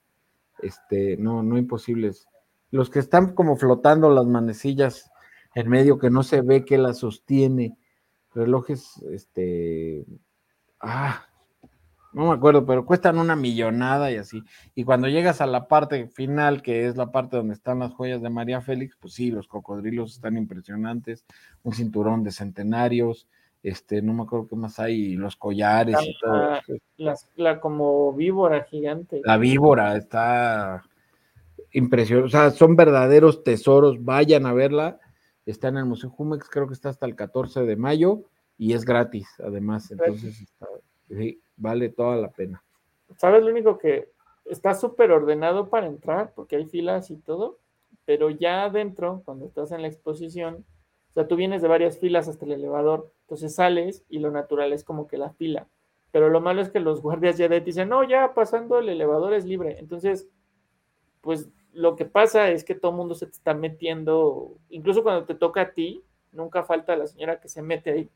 este, 0.64 1.16
no, 1.18 1.44
no 1.44 1.60
imposibles, 1.60 2.28
los 2.72 2.90
que 2.90 2.98
están 2.98 3.36
como 3.36 3.56
flotando 3.56 4.10
las 4.10 4.26
manecillas 4.26 5.12
en 5.58 5.70
medio 5.70 5.98
que 5.98 6.12
no 6.12 6.22
se 6.22 6.42
ve 6.42 6.64
que 6.64 6.78
la 6.78 6.94
sostiene. 6.94 7.76
Relojes, 8.36 9.04
este, 9.12 10.06
ah, 10.80 11.26
no 12.14 12.28
me 12.28 12.34
acuerdo, 12.34 12.64
pero 12.64 12.86
cuestan 12.86 13.18
una 13.18 13.36
millonada 13.36 14.12
y 14.12 14.18
así. 14.18 14.44
Y 14.76 14.84
cuando 14.84 15.08
llegas 15.08 15.42
a 15.42 15.48
la 15.48 15.68
parte 15.68 16.10
final, 16.10 16.62
que 16.62 16.86
es 16.86 16.96
la 16.96 17.12
parte 17.12 17.38
donde 17.38 17.56
están 17.56 17.80
las 17.80 17.92
joyas 17.94 18.22
de 18.22 18.30
María 18.30 18.62
Félix, 18.62 18.98
pues 19.00 19.16
sí, 19.16 19.32
los 19.32 19.48
cocodrilos 19.48 20.14
están 20.14 20.38
impresionantes, 20.38 21.26
un 21.64 21.74
cinturón 21.74 22.24
de 22.24 22.32
centenarios, 22.32 23.28
este, 23.64 24.04
no 24.04 24.14
me 24.14 24.24
acuerdo 24.24 24.48
qué 24.50 24.56
más 24.56 24.78
hay, 24.78 25.16
los 25.16 25.36
collares 25.38 25.98
y 26.04 26.16
todo. 26.22 27.18
La, 27.36 27.60
como 27.60 28.14
víbora 28.14 28.64
gigante. 28.66 29.22
La 29.26 29.38
víbora 29.38 29.98
está 29.98 30.84
impresionante, 31.72 32.28
o 32.28 32.30
sea, 32.30 32.52
son 32.52 32.76
verdaderos 32.76 33.44
tesoros, 33.44 34.06
vayan 34.06 34.46
a 34.46 34.54
verla 34.54 35.00
está 35.52 35.70
en 35.70 35.78
el 35.78 35.86
Museo 35.86 36.10
Jumex, 36.10 36.50
creo 36.50 36.68
que 36.68 36.74
está 36.74 36.90
hasta 36.90 37.06
el 37.06 37.16
14 37.16 37.62
de 37.62 37.76
mayo 37.76 38.24
y 38.58 38.74
es 38.74 38.86
gratis, 38.86 39.28
además, 39.40 39.92
entonces 39.92 40.46
vale 41.56 41.90
toda 41.90 42.18
la 42.18 42.30
pena. 42.30 42.64
¿Sabes 43.18 43.44
lo 43.44 43.52
único 43.52 43.78
que 43.78 44.12
está 44.46 44.74
súper 44.74 45.12
ordenado 45.12 45.70
para 45.70 45.88
entrar, 45.88 46.34
porque 46.36 46.56
hay 46.56 46.66
filas 46.66 47.12
y 47.12 47.18
todo, 47.18 47.60
pero 48.06 48.30
ya 48.30 48.64
adentro, 48.64 49.22
cuando 49.26 49.46
estás 49.46 49.72
en 49.72 49.82
la 49.82 49.88
exposición, 49.88 50.66
o 51.12 51.14
sea, 51.14 51.28
tú 51.28 51.36
vienes 51.36 51.62
de 51.62 51.68
varias 51.68 52.00
filas 52.00 52.28
hasta 52.28 52.46
el 52.46 52.54
elevador, 52.54 53.12
entonces 53.22 53.56
sales 53.56 54.06
y 54.10 54.20
lo 54.20 54.32
natural 54.32 54.72
es 54.74 54.84
como 54.84 55.08
que 55.08 55.18
la 55.18 55.32
fila. 55.32 55.68
Pero 56.12 56.30
lo 56.30 56.40
malo 56.40 56.62
es 56.62 56.70
que 56.70 56.80
los 56.80 57.02
guardias 57.04 57.38
ya 57.38 57.50
te 57.50 57.60
dicen, 57.62 57.90
no, 57.90 58.04
ya 58.04 58.34
pasando 58.34 58.80
el 58.80 58.90
elevador 58.90 59.34
es 59.34 59.46
libre. 59.46 59.78
Entonces, 59.80 60.28
pues 61.22 61.50
lo 61.74 61.96
que 61.96 62.06
pasa 62.06 62.50
es 62.50 62.64
que 62.64 62.76
todo 62.76 62.92
el 62.92 62.98
mundo 62.98 63.16
se 63.16 63.28
te 63.28 63.34
está 63.34 63.54
metiendo, 63.54 64.58
incluso 64.70 65.04
cuando 65.04 65.26
te 65.26 65.36
toca 65.36 65.62
a 65.62 65.72
ti, 65.74 66.04
nunca 66.32 66.64
falta 66.64 66.96
la 66.96 67.08
señora 67.08 67.40
que 67.40 67.50
se 67.50 67.62
mete 67.62 67.92
ahí 67.92 68.10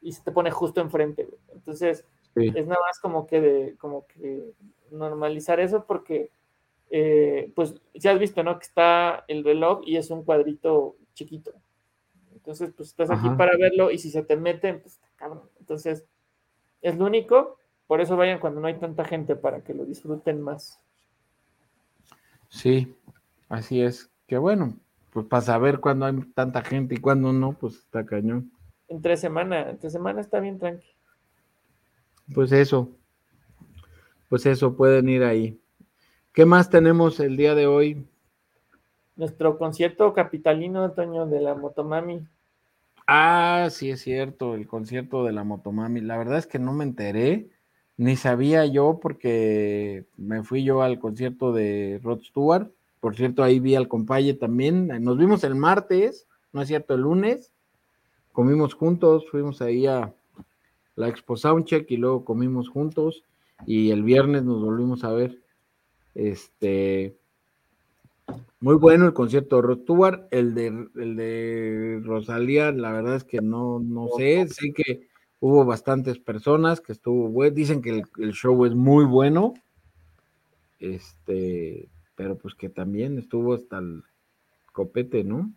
y 0.00 0.12
se 0.12 0.22
te 0.22 0.32
pone 0.32 0.50
justo 0.50 0.80
enfrente. 0.80 1.28
Entonces, 1.52 2.04
es 2.34 2.66
nada 2.66 2.80
más 2.86 3.00
como 3.00 3.26
que 3.26 3.40
de, 3.40 3.76
como 3.78 4.06
que 4.06 4.52
normalizar 4.90 5.58
eso 5.58 5.84
porque, 5.86 6.30
eh, 6.90 7.52
pues, 7.54 7.74
ya 7.94 8.12
has 8.12 8.18
visto, 8.18 8.42
¿no? 8.42 8.58
Que 8.58 8.66
está 8.66 9.24
el 9.28 9.44
reloj 9.44 9.80
y 9.84 9.96
es 9.96 10.10
un 10.10 10.24
cuadrito 10.24 10.96
chiquito. 11.14 11.52
Entonces, 12.32 12.72
pues 12.76 12.90
estás 12.90 13.10
aquí 13.10 13.28
para 13.36 13.56
verlo 13.58 13.90
y 13.90 13.98
si 13.98 14.10
se 14.10 14.22
te 14.22 14.36
meten, 14.36 14.80
pues 14.80 15.00
cabrón. 15.16 15.42
Entonces, 15.58 16.06
es 16.80 16.96
lo 16.96 17.06
único. 17.06 17.58
Por 17.86 18.00
eso 18.00 18.16
vayan 18.16 18.38
cuando 18.38 18.60
no 18.60 18.68
hay 18.68 18.78
tanta 18.78 19.04
gente 19.04 19.34
para 19.34 19.62
que 19.62 19.74
lo 19.74 19.84
disfruten 19.84 20.40
más. 20.40 20.80
Sí, 22.48 22.94
así 23.48 23.82
es. 23.82 24.10
Que 24.26 24.38
bueno, 24.38 24.74
pues 25.12 25.26
para 25.26 25.42
saber 25.42 25.80
cuándo 25.80 26.06
hay 26.06 26.16
tanta 26.34 26.62
gente 26.62 26.94
y 26.94 26.98
cuándo 26.98 27.32
no, 27.32 27.52
pues 27.52 27.74
está 27.76 28.04
cañón. 28.04 28.50
Entre 28.88 29.16
semana, 29.16 29.70
entre 29.70 29.90
semana 29.90 30.20
está 30.20 30.40
bien 30.40 30.58
tranqui. 30.58 30.86
Pues 32.34 32.52
eso, 32.52 32.90
pues 34.28 34.44
eso, 34.46 34.76
pueden 34.76 35.08
ir 35.08 35.24
ahí. 35.24 35.58
¿Qué 36.32 36.44
más 36.44 36.68
tenemos 36.70 37.18
el 37.20 37.36
día 37.36 37.54
de 37.54 37.66
hoy? 37.66 38.06
Nuestro 39.16 39.58
concierto 39.58 40.12
capitalino, 40.12 40.84
Antonio, 40.84 41.26
de 41.26 41.40
la 41.40 41.54
Motomami. 41.54 42.26
Ah, 43.06 43.68
sí 43.70 43.90
es 43.90 44.02
cierto, 44.02 44.54
el 44.54 44.66
concierto 44.66 45.24
de 45.24 45.32
la 45.32 45.42
Motomami. 45.42 46.02
La 46.02 46.18
verdad 46.18 46.38
es 46.38 46.46
que 46.46 46.58
no 46.58 46.74
me 46.74 46.84
enteré 46.84 47.48
ni 47.98 48.16
sabía 48.16 48.64
yo 48.64 49.00
porque 49.02 50.06
me 50.16 50.44
fui 50.44 50.64
yo 50.64 50.82
al 50.82 51.00
concierto 51.00 51.52
de 51.52 52.00
Rod 52.02 52.22
Stewart. 52.22 52.70
Por 53.00 53.16
cierto, 53.16 53.42
ahí 53.42 53.58
vi 53.58 53.74
al 53.74 53.88
compaye 53.88 54.34
también. 54.34 54.86
Nos 55.02 55.18
vimos 55.18 55.42
el 55.44 55.56
martes, 55.56 56.28
no 56.52 56.62
es 56.62 56.68
cierto, 56.68 56.94
el 56.94 57.02
lunes. 57.02 57.52
Comimos 58.32 58.74
juntos, 58.74 59.26
fuimos 59.28 59.60
ahí 59.60 59.86
a 59.86 60.14
la 60.94 61.08
Expo 61.08 61.36
Soundcheck 61.36 61.90
y 61.90 61.96
luego 61.96 62.24
comimos 62.24 62.68
juntos. 62.68 63.24
Y 63.66 63.90
el 63.90 64.04
viernes 64.04 64.44
nos 64.44 64.62
volvimos 64.62 65.02
a 65.02 65.10
ver. 65.10 65.42
Este, 66.14 67.16
muy 68.60 68.76
bueno 68.76 69.06
el 69.06 69.12
concierto 69.12 69.56
de 69.56 69.62
Rod 69.62 69.82
Stewart, 69.82 70.28
el 70.30 70.54
de, 70.54 70.66
el 70.66 71.16
de 71.16 72.00
Rosalía, 72.04 72.70
la 72.70 72.92
verdad 72.92 73.16
es 73.16 73.24
que 73.24 73.40
no, 73.40 73.80
no 73.80 74.06
sé, 74.16 74.46
sé 74.48 74.72
que 74.72 75.07
hubo 75.40 75.64
bastantes 75.64 76.18
personas 76.18 76.80
que 76.80 76.92
estuvo, 76.92 77.28
bueno, 77.28 77.54
dicen 77.54 77.82
que 77.82 78.02
el, 78.18 78.32
show 78.32 78.64
es 78.64 78.74
muy 78.74 79.04
bueno, 79.04 79.54
este, 80.80 81.88
pero 82.14 82.36
pues 82.36 82.54
que 82.54 82.68
también 82.68 83.18
estuvo 83.18 83.54
hasta 83.54 83.78
el 83.78 84.02
copete, 84.72 85.24
¿no? 85.24 85.50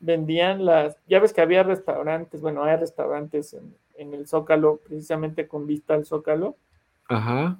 Vendían 0.00 0.64
las, 0.64 0.96
ya 1.06 1.20
ves 1.20 1.32
que 1.32 1.40
había 1.40 1.62
restaurantes, 1.62 2.40
bueno, 2.40 2.64
hay 2.64 2.76
restaurantes 2.76 3.54
en, 3.54 3.74
en 3.96 4.14
el 4.14 4.26
Zócalo, 4.26 4.80
precisamente 4.86 5.48
con 5.48 5.66
vista 5.66 5.94
al 5.94 6.04
Zócalo. 6.04 6.56
Ajá. 7.08 7.58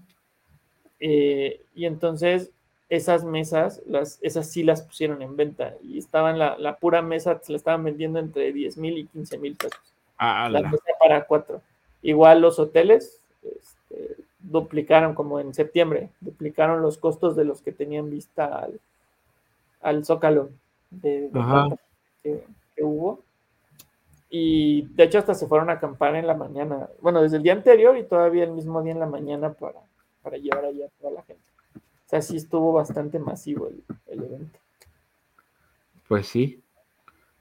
Eh, 1.00 1.62
y 1.74 1.86
entonces 1.86 2.50
esas 2.88 3.24
mesas, 3.24 3.82
las, 3.86 4.18
esas 4.22 4.50
sí 4.50 4.62
las 4.62 4.82
pusieron 4.82 5.22
en 5.22 5.36
venta 5.36 5.74
y 5.82 5.98
estaban 5.98 6.38
la, 6.38 6.56
la 6.58 6.76
pura 6.76 7.02
mesa, 7.02 7.40
se 7.42 7.52
la 7.52 7.56
estaban 7.56 7.84
vendiendo 7.84 8.18
entre 8.18 8.52
10 8.52 8.76
mil 8.78 8.98
y 8.98 9.06
15 9.06 9.38
mil 9.38 9.56
pesos. 9.56 9.80
Ah, 10.16 10.48
la 10.48 10.62
mesa 10.62 10.84
para 11.04 11.26
cuatro. 11.26 11.60
Igual 12.02 12.40
los 12.40 12.58
hoteles 12.58 13.20
este, 13.42 14.16
duplicaron 14.40 15.14
como 15.14 15.38
en 15.38 15.52
septiembre, 15.52 16.08
duplicaron 16.20 16.80
los 16.80 16.96
costos 16.96 17.36
de 17.36 17.44
los 17.44 17.60
que 17.60 17.72
tenían 17.72 18.08
vista 18.10 18.66
al, 19.82 20.04
zócalo 20.04 20.48
de, 20.90 21.30
que, 22.22 22.42
hubo. 22.82 23.20
Y 24.30 24.86
de 24.94 25.04
hecho 25.04 25.18
hasta 25.18 25.34
se 25.34 25.46
fueron 25.46 25.68
a 25.68 25.74
acampar 25.74 26.16
en 26.16 26.26
la 26.26 26.34
mañana, 26.34 26.88
bueno, 27.02 27.20
desde 27.20 27.36
el 27.36 27.42
día 27.42 27.52
anterior 27.52 27.96
y 27.98 28.04
todavía 28.04 28.44
el 28.44 28.52
mismo 28.52 28.82
día 28.82 28.92
en 28.92 29.00
la 29.00 29.06
mañana 29.06 29.52
para, 29.52 29.80
para 30.22 30.38
llevar 30.38 30.64
allá 30.64 30.86
a 30.86 31.00
toda 31.00 31.12
la 31.12 31.22
gente. 31.22 31.42
O 31.76 32.08
sea, 32.08 32.22
sí 32.22 32.36
estuvo 32.36 32.72
bastante 32.72 33.18
masivo 33.18 33.68
el, 34.06 34.22
evento. 34.22 34.58
Pues 36.08 36.26
sí. 36.28 36.63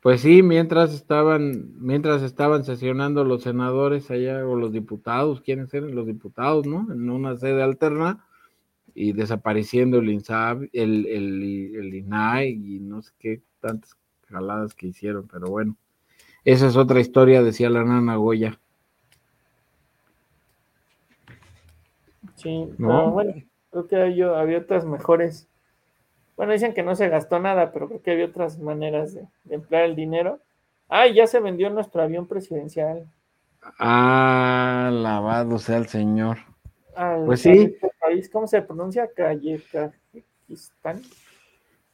Pues 0.04 0.20
sí, 0.20 0.43
mientras 0.43 0.93
estaban, 0.93 1.74
mientras 1.80 2.24
estaban 2.24 2.66
sesionando 2.66 3.24
los 3.24 3.43
senadores 3.43 4.12
allá, 4.12 4.45
o 4.45 4.58
los 4.58 4.74
diputados, 4.74 5.39
¿quiénes 5.39 5.74
eran 5.74 5.95
los 5.95 6.06
diputados, 6.06 6.68
no? 6.68 6.91
En 6.91 7.10
una 7.10 7.38
sede 7.38 7.64
alterna, 7.64 8.26
y 8.93 9.14
desapareciendo 9.14 9.99
el 9.99 10.10
INSAB, 10.10 10.70
el, 10.74 11.06
el, 11.06 11.76
el 11.78 11.95
INAI, 11.95 12.49
y 12.49 12.80
no 12.82 13.01
sé 13.01 13.14
qué 13.18 13.41
tantas 13.62 13.95
jaladas 14.28 14.76
que 14.76 14.88
hicieron, 14.88 15.26
pero 15.32 15.47
bueno. 15.47 15.78
Esa 16.43 16.68
es 16.68 16.76
otra 16.76 16.99
historia, 16.99 17.41
decía 17.41 17.70
la 17.70 17.86
nana 17.86 18.18
Goya. 18.18 18.60
Sí, 22.36 22.68
no, 22.78 23.12
bueno, 23.12 23.36
creo 23.72 23.88
que 23.88 23.95
había, 23.95 24.58
otras 24.58 24.86
mejores. 24.86 25.47
Bueno, 26.44 26.56
dicen 26.56 26.74
que 26.74 26.84
no 26.84 26.94
se 26.94 27.08
gastó 27.08 27.39
nada, 27.39 27.72
pero 27.72 27.88
creo 27.88 28.02
que 28.02 28.12
había 28.12 28.26
otras 28.26 28.60
maneras 28.60 29.14
de, 29.14 29.26
emplear 29.50 29.86
el 29.86 29.96
dinero. 29.96 30.41
Ah, 30.89 31.08
ya 31.08 31.26
se 31.26 31.39
vendió 31.39 31.70
nuestro 31.70 32.02
avión 32.02 32.28
presidencial. 32.28 33.10
Ah, 33.80 34.89
lavado 34.91 35.58
sea 35.58 35.78
el 35.78 35.88
señor. 35.88 36.39
pues 37.26 37.44
sí. 37.44 37.78
¿Cómo 38.34 38.48
se 38.48 38.62
pronuncia? 38.62 39.10
Kazajistán. 39.16 41.02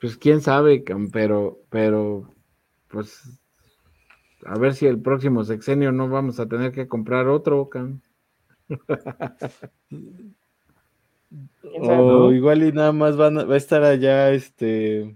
Pues 0.01 0.17
quién 0.17 0.41
sabe, 0.41 0.83
pero, 1.13 1.59
pero, 1.69 2.33
pues, 2.87 3.39
a 4.47 4.57
ver 4.57 4.73
si 4.73 4.87
el 4.87 4.99
próximo 4.99 5.43
sexenio 5.43 5.91
no 5.91 6.09
vamos 6.09 6.39
a 6.39 6.47
tener 6.47 6.71
que 6.71 6.87
comprar 6.87 7.27
otro, 7.27 7.69
Cam. 7.69 8.01
o 11.79 12.31
igual 12.31 12.63
y 12.63 12.71
nada 12.71 12.91
más 12.91 13.17
van 13.17 13.37
va 13.37 13.53
a 13.53 13.57
estar 13.57 13.83
allá 13.83 14.31
este 14.31 15.15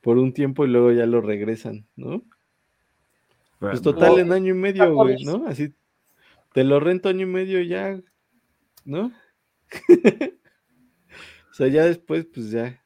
por 0.00 0.18
un 0.18 0.32
tiempo 0.32 0.64
y 0.64 0.68
luego 0.68 0.92
ya 0.92 1.06
lo 1.06 1.20
regresan, 1.20 1.86
¿no? 1.96 2.22
Pues 3.58 3.80
total 3.80 4.18
en 4.18 4.32
año 4.32 4.54
y 4.54 4.58
medio, 4.58 4.92
güey, 4.94 5.24
¿no? 5.24 5.46
Así 5.46 5.74
te 6.52 6.64
lo 6.64 6.78
rento 6.80 7.08
año 7.08 7.22
y 7.22 7.30
medio 7.30 7.62
ya, 7.62 7.98
¿no? 8.84 9.10
o 11.50 11.54
sea, 11.54 11.68
ya 11.68 11.84
después, 11.84 12.26
pues 12.26 12.50
ya. 12.50 12.82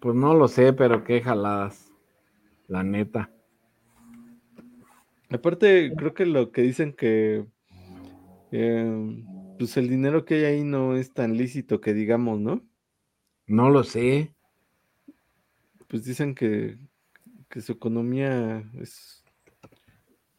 Pues 0.00 0.14
no 0.14 0.34
lo 0.34 0.48
sé, 0.48 0.72
pero 0.72 1.04
qué 1.04 1.20
jaladas. 1.22 1.90
La 2.68 2.82
neta. 2.82 3.30
Aparte, 5.30 5.92
creo 5.96 6.14
que 6.14 6.26
lo 6.26 6.52
que 6.52 6.62
dicen 6.62 6.92
que 6.92 7.46
Em, 8.52 9.24
pues 9.60 9.76
el 9.76 9.90
dinero 9.90 10.24
que 10.24 10.36
hay 10.36 10.44
ahí 10.44 10.64
no 10.64 10.96
es 10.96 11.12
tan 11.12 11.36
lícito 11.36 11.82
que 11.82 11.92
digamos, 11.92 12.40
¿no? 12.40 12.62
No 13.46 13.68
lo 13.68 13.84
sé. 13.84 14.34
Pues 15.86 16.02
dicen 16.02 16.34
que, 16.34 16.78
que 17.50 17.60
su 17.60 17.72
economía 17.72 18.64
es, 18.80 19.22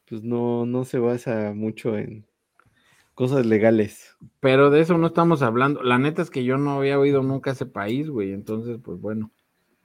pues 0.10 0.24
no, 0.24 0.66
no 0.66 0.86
se 0.86 0.98
basa 0.98 1.54
mucho 1.54 2.00
en 2.00 2.26
cosas 3.14 3.46
legales. 3.46 4.18
Pero 4.40 4.72
de 4.72 4.82
eso 4.82 4.98
no 4.98 5.06
estamos 5.06 5.44
hablando. 5.44 5.84
La 5.84 6.00
neta 6.00 6.24
es 6.24 6.32
que 6.32 6.44
yo 6.44 6.58
no 6.58 6.80
había 6.80 6.98
oído 6.98 7.22
nunca 7.22 7.52
ese 7.52 7.68
país, 7.68 8.10
güey. 8.10 8.34
Entonces, 8.34 8.80
pues 8.84 9.00
bueno. 9.00 9.30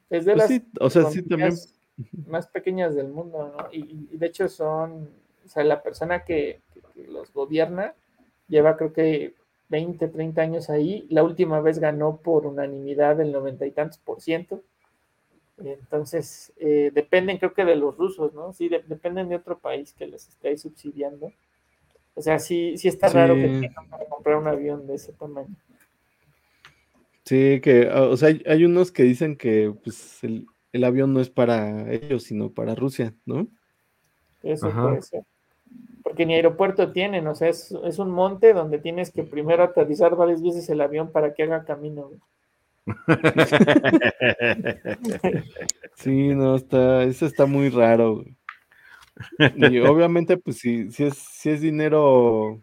Es 0.09 0.25
de 0.25 0.33
pues 0.33 0.51
las 0.51 0.63
o 0.81 0.89
sea, 0.89 1.11
sí, 1.11 1.21
también... 1.21 1.53
más 2.27 2.47
pequeñas 2.47 2.95
del 2.95 3.09
mundo, 3.09 3.55
¿no? 3.55 3.69
Y, 3.71 4.17
de 4.17 4.29
hecho 4.29 4.49
son, 4.49 5.11
o 5.45 5.49
sea, 5.49 5.63
la 5.63 5.83
persona 5.83 6.25
que 6.25 6.63
los 6.95 7.35
gobierna 7.35 7.95
lleva 8.49 8.77
creo 8.77 8.93
que 8.93 9.35
20, 9.69 10.09
30 10.09 10.41
años 10.41 10.71
ahí. 10.71 11.07
La 11.11 11.23
última 11.23 11.61
vez 11.61 11.79
ganó 11.79 12.19
por 12.19 12.47
unanimidad 12.47 13.17
del 13.17 13.33
noventa 13.33 13.67
y 13.67 13.73
tantos 13.73 13.99
por 13.99 14.21
ciento. 14.21 14.63
Entonces, 15.59 16.53
eh, 16.59 16.91
dependen 16.93 17.39
creo 17.39 17.55
que 17.55 17.65
de 17.65 17.77
los 17.77 17.97
rusos, 17.97 18.35
¿no? 18.35 18.53
Sí, 18.53 18.69
dependen 18.69 19.29
de 19.29 19.37
otro 19.37 19.59
país 19.59 19.95
que 19.95 20.07
les 20.07 20.29
esté 20.29 20.57
subsidiando. 20.59 21.33
O 22.15 22.23
sea, 22.23 22.39
sí, 22.39 22.77
sí 22.77 22.89
está 22.89 23.09
raro 23.09 23.35
que 23.35 23.49
tengan 23.49 23.89
para 23.89 24.05
comprar 24.07 24.37
un 24.37 24.49
avión 24.49 24.87
de 24.87 24.95
ese 24.95 25.13
tamaño. 25.13 25.55
Sí, 27.25 27.61
que, 27.61 27.89
o 27.89 28.17
sea, 28.17 28.29
hay, 28.47 28.65
unos 28.65 28.93
que 28.93 29.03
dicen 29.03 29.37
que 29.37 29.75
pues, 29.83 30.23
el, 30.23 30.47
el, 30.73 30.85
avión 30.85 31.13
no 31.13 31.21
es 31.21 31.29
para 31.29 31.93
ellos, 31.93 32.23
sino 32.23 32.51
para 32.51 32.75
Rusia, 32.75 33.15
¿no? 33.25 33.49
Eso 34.43 34.71
puede 34.71 35.03
ser 35.03 35.25
porque 36.07 36.25
ni 36.25 36.35
aeropuerto 36.35 36.93
tienen, 36.93 37.27
o 37.27 37.35
sea, 37.35 37.49
es, 37.49 37.73
un 37.73 38.13
monte 38.13 38.53
donde 38.53 38.79
tienes 38.79 39.11
que 39.11 39.25
primero 39.25 39.65
aterrizar 39.65 40.15
varias 40.15 40.41
veces 40.41 40.69
el 40.69 40.81
avión 40.81 41.11
para 41.11 41.35
que 41.35 41.43
haga 41.43 41.65
camino. 41.65 42.13
sí, 45.97 46.29
no, 46.29 46.55
está, 46.55 47.03
eso 47.03 47.27
está 47.27 47.47
muy 47.47 47.71
raro. 47.71 48.25
Y 49.57 49.81
obviamente, 49.81 50.37
pues 50.37 50.59
si, 50.59 50.93
si, 50.93 51.07
es, 51.07 51.19
si 51.19 51.51
es 51.51 51.61
dinero 51.61 52.63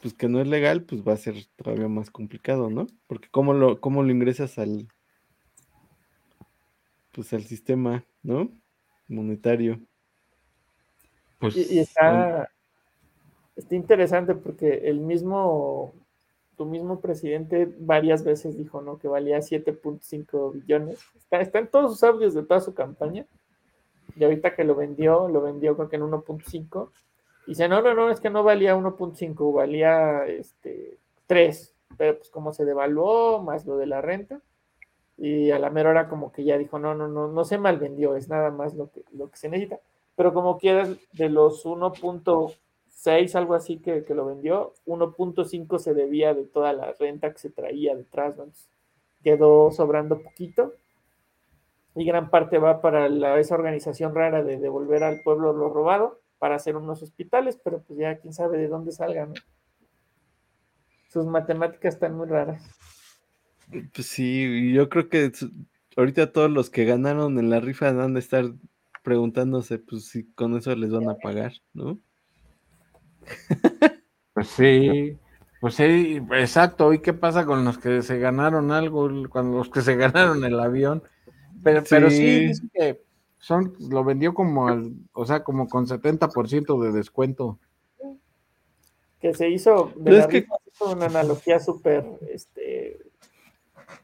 pues 0.00 0.14
que 0.14 0.28
no 0.28 0.40
es 0.40 0.46
legal, 0.46 0.84
pues 0.84 1.02
va 1.02 1.14
a 1.14 1.16
ser 1.16 1.34
todavía 1.56 1.88
más 1.88 2.12
complicado, 2.12 2.70
¿no? 2.70 2.86
Porque 3.08 3.26
cómo 3.32 3.52
lo, 3.52 3.80
cómo 3.80 4.04
lo 4.04 4.12
ingresas 4.12 4.60
al 4.60 4.86
pues 7.10 7.32
al 7.32 7.42
sistema, 7.42 8.04
¿no? 8.22 8.48
Monetario. 9.08 9.80
Pues, 11.42 11.56
y, 11.56 11.80
está, 11.80 12.52
está 13.56 13.74
interesante 13.74 14.36
porque 14.36 14.88
el 14.88 15.00
mismo, 15.00 15.92
tu 16.56 16.64
mismo 16.64 17.00
presidente 17.00 17.68
varias 17.80 18.22
veces 18.22 18.56
dijo, 18.56 18.80
¿no? 18.80 18.96
Que 19.00 19.08
valía 19.08 19.38
7.5 19.38 20.52
billones. 20.52 21.00
Está, 21.16 21.40
está 21.40 21.58
en 21.58 21.66
todos 21.66 21.90
sus 21.90 22.04
audios 22.04 22.34
de 22.34 22.44
toda 22.44 22.60
su 22.60 22.74
campaña. 22.74 23.26
Y 24.14 24.22
ahorita 24.22 24.54
que 24.54 24.62
lo 24.62 24.76
vendió, 24.76 25.26
lo 25.26 25.42
vendió 25.42 25.74
creo 25.74 25.88
que 25.88 25.96
en 25.96 26.02
1.5. 26.02 26.90
Y 27.48 27.50
dice, 27.50 27.68
no, 27.68 27.82
no, 27.82 27.92
no, 27.92 28.08
es 28.08 28.20
que 28.20 28.30
no 28.30 28.44
valía 28.44 28.76
1.5, 28.76 29.52
valía 29.52 30.24
este 30.26 30.98
3. 31.26 31.74
Pero 31.96 32.18
pues 32.18 32.30
como 32.30 32.52
se 32.52 32.64
devaluó, 32.64 33.42
más 33.42 33.66
lo 33.66 33.78
de 33.78 33.86
la 33.86 34.00
renta. 34.00 34.40
Y 35.18 35.50
a 35.50 35.58
la 35.58 35.70
mera 35.70 35.90
hora 35.90 36.08
como 36.08 36.30
que 36.30 36.44
ya 36.44 36.56
dijo, 36.56 36.78
no, 36.78 36.94
no, 36.94 37.08
no, 37.08 37.26
no 37.26 37.44
se 37.44 37.58
mal 37.58 37.80
vendió, 37.80 38.14
es 38.14 38.28
nada 38.28 38.52
más 38.52 38.74
lo 38.74 38.92
que, 38.92 39.02
lo 39.10 39.28
que 39.28 39.36
se 39.36 39.48
necesita 39.48 39.80
pero 40.16 40.34
como 40.34 40.58
quieras, 40.58 40.96
de 41.12 41.28
los 41.28 41.64
1.6, 41.64 43.34
algo 43.34 43.54
así 43.54 43.78
que, 43.78 44.04
lo 44.10 44.26
vendió, 44.26 44.74
1.5 44.86 45.78
se 45.78 45.94
debía 45.94 46.34
de 46.34 46.44
toda 46.44 46.72
la 46.72 46.92
renta 46.98 47.32
que 47.32 47.38
se 47.38 47.50
traía 47.50 47.94
detrás, 47.96 48.36
quedó 49.22 49.70
sobrando 49.70 50.20
poquito. 50.22 50.74
Y 51.94 52.06
gran 52.06 52.30
parte 52.30 52.58
va 52.58 52.80
para 52.80 53.06
esa 53.38 53.54
organización 53.54 54.14
rara 54.14 54.42
de 54.42 54.58
devolver 54.58 55.04
al 55.04 55.20
pueblo 55.20 55.52
lo 55.52 55.68
robado 55.68 56.20
para 56.38 56.54
hacer 56.56 56.74
unos 56.76 57.02
hospitales, 57.02 57.60
pero 57.62 57.82
pues 57.82 57.98
ya 57.98 58.18
quién 58.18 58.32
sabe 58.32 58.56
de 58.56 58.68
dónde 58.68 58.92
salgan. 58.92 59.34
Sus 61.08 61.26
matemáticas 61.26 61.94
están 61.94 62.16
muy 62.16 62.26
raras. 62.26 62.62
Pues 63.94 64.06
sí, 64.06 64.72
yo 64.72 64.88
creo 64.88 65.10
que 65.10 65.30
ahorita 65.96 66.32
todos 66.32 66.50
los 66.50 66.70
que 66.70 66.86
ganaron 66.86 67.38
en 67.38 67.50
la 67.50 67.60
rifa 67.60 67.92
van 67.92 68.16
a 68.16 68.18
estar 68.18 68.46
preguntándose 69.02 69.78
pues 69.78 70.06
si 70.06 70.32
con 70.32 70.56
eso 70.56 70.74
les 70.74 70.90
van 70.90 71.08
a 71.08 71.16
pagar, 71.16 71.52
¿no? 71.74 71.98
Pues 74.34 74.48
sí. 74.48 75.18
Pues 75.60 75.74
sí, 75.74 76.20
exacto. 76.32 76.92
¿Y 76.92 77.00
qué 77.00 77.12
pasa 77.12 77.46
con 77.46 77.64
los 77.64 77.78
que 77.78 78.02
se 78.02 78.18
ganaron 78.18 78.72
algo, 78.72 79.08
cuando 79.28 79.58
los 79.58 79.70
que 79.70 79.82
se 79.82 79.94
ganaron 79.94 80.44
el 80.44 80.58
avión? 80.58 81.02
Pero 81.62 81.82
sí, 81.82 81.86
pero 81.90 82.10
sí 82.10 82.52
que 82.72 83.00
son, 83.38 83.74
lo 83.90 84.02
vendió 84.02 84.34
como 84.34 84.68
al, 84.68 84.92
o 85.12 85.24
sea, 85.26 85.44
como 85.44 85.68
con 85.68 85.86
70% 85.86 86.82
de 86.82 86.92
descuento. 86.92 87.58
Que 89.20 89.34
se 89.34 89.50
hizo, 89.50 89.92
de 89.96 90.18
es 90.18 90.26
que... 90.26 90.46
una 90.80 91.06
analogía 91.06 91.60
súper 91.60 92.04
este, 92.28 92.98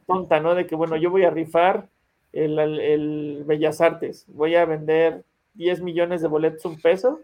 tonta, 0.07 0.39
¿no? 0.39 0.55
De 0.55 0.67
que, 0.67 0.77
bueno, 0.77 0.97
yo 0.97 1.11
voy 1.11 1.25
a 1.25 1.31
rifar 1.31 1.89
el, 2.33 2.59
el 2.59 3.45
Bellas 3.47 3.81
Artes, 3.81 4.25
voy 4.29 4.55
a 4.55 4.65
vender 4.65 5.25
10 5.55 5.83
millones 5.83 6.23
de 6.23 6.29
boletos 6.29 6.65
un 6.65 6.81
peso 6.81 7.21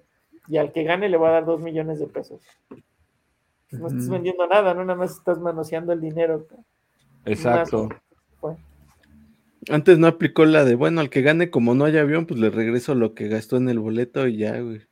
y 0.48 0.56
al 0.56 0.72
que 0.72 0.84
gane 0.84 1.08
le 1.08 1.16
voy 1.16 1.28
a 1.28 1.32
dar 1.32 1.46
2 1.46 1.60
millones 1.60 1.98
de 1.98 2.06
pesos. 2.06 2.42
No 3.70 3.88
estás 3.88 4.08
vendiendo 4.08 4.46
nada, 4.46 4.74
no 4.74 4.84
nada 4.84 4.98
más 4.98 5.12
estás 5.12 5.40
manoseando 5.40 5.92
el 5.92 6.00
dinero. 6.00 6.46
Exacto. 7.24 7.88
Antes 9.70 9.98
no 9.98 10.06
aplicó 10.06 10.44
la 10.44 10.64
de, 10.64 10.74
bueno, 10.74 11.00
al 11.00 11.08
que 11.08 11.22
gane, 11.22 11.50
como 11.50 11.74
no 11.74 11.86
haya 11.86 12.02
avión, 12.02 12.26
pues 12.26 12.38
le 12.38 12.50
regreso 12.50 12.94
lo 12.94 13.14
que 13.14 13.28
gastó 13.28 13.56
en 13.56 13.70
el 13.70 13.78
boleto 13.78 14.26
y 14.26 14.36
ya, 14.36 14.60
güey. 14.60 14.82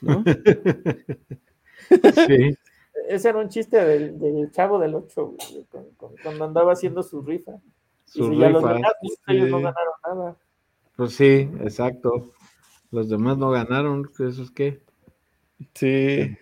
¿No? 0.00 0.24
sí. 2.26 2.56
Ese 3.08 3.28
era 3.28 3.38
un 3.38 3.48
chiste 3.48 3.84
del, 3.84 4.50
chavo 4.52 4.78
del 4.78 4.94
8, 4.94 5.34
cuando 6.22 6.44
andaba 6.44 6.72
haciendo 6.72 7.02
su 7.02 7.22
rifa. 7.22 7.52
Su 8.08 8.32
y 8.32 8.36
los 8.36 8.62
demás, 8.62 8.92
ellos 9.26 9.50
no 9.50 9.56
ganaron 9.58 9.94
nada. 10.06 10.36
Pues 10.96 11.14
sí, 11.14 11.48
exacto. 11.60 12.32
Los 12.90 13.08
demás 13.08 13.36
no 13.36 13.50
ganaron, 13.50 14.10
¿eso 14.18 14.42
es 14.42 14.50
qué? 14.50 14.80
Sí. 15.74 16.36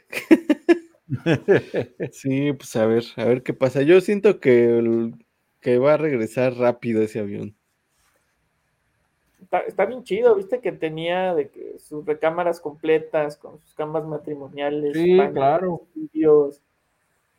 sí, 2.12 2.52
pues 2.52 2.76
a 2.76 2.86
ver, 2.86 3.04
a 3.16 3.24
ver 3.24 3.42
qué 3.42 3.52
pasa. 3.52 3.82
Yo 3.82 4.00
siento 4.00 4.38
que, 4.40 5.12
que 5.60 5.78
va 5.78 5.94
a 5.94 5.98
regresar 5.98 6.54
rápido 6.54 7.02
ese 7.02 7.18
avión. 7.18 7.56
Está, 9.66 9.86
bien 9.86 10.02
chido, 10.02 10.34
viste 10.34 10.60
que 10.60 10.72
tenía 10.72 11.34
de 11.34 11.50
que 11.50 11.78
sus 11.78 12.04
recámaras 12.04 12.60
completas 12.60 13.36
con 13.36 13.60
sus 13.60 13.74
camas 13.74 14.04
matrimoniales. 14.04 14.96
Sí, 14.96 15.16
claro. 15.32 15.82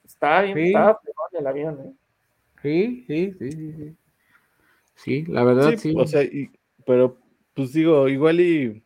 Está 0.05 0.41
bien, 0.41 0.57
sí. 0.57 0.67
estaba 0.67 0.99
el 1.33 1.47
avión, 1.47 1.79
¿eh? 1.81 1.93
Sí, 2.61 3.03
sí, 3.07 3.33
sí, 3.37 3.51
sí. 3.51 3.73
Sí, 3.73 3.95
la 5.05 5.43
verdad 5.43 5.75
sí. 5.77 5.93
O 5.95 6.05
sea, 6.07 6.27
pero 6.85 7.17
pues 7.53 7.73
digo, 7.73 8.07
igual 8.07 8.39
y 8.39 8.83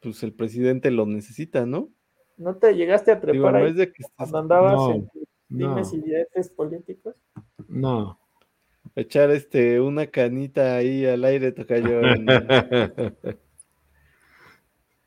pues 0.00 0.22
el 0.22 0.32
presidente 0.32 0.90
lo 0.90 1.06
necesita, 1.06 1.66
¿no? 1.66 1.90
¿No 2.36 2.56
te 2.56 2.74
llegaste 2.74 3.12
a 3.12 3.20
preparar 3.20 3.62
no 3.62 3.72
de 3.72 3.92
que 3.92 4.04
cuando 4.16 4.38
andabas 4.38 4.94
en 4.94 5.10
dimes 5.48 5.92
y 5.92 6.00
diretes 6.00 6.50
políticos? 6.50 7.16
No. 7.68 8.18
Echar 8.94 9.30
este 9.30 9.80
una 9.80 10.06
canita 10.06 10.76
ahí 10.76 11.04
al 11.06 11.24
aire 11.24 11.52
toca 11.52 11.78
yo. 11.78 12.00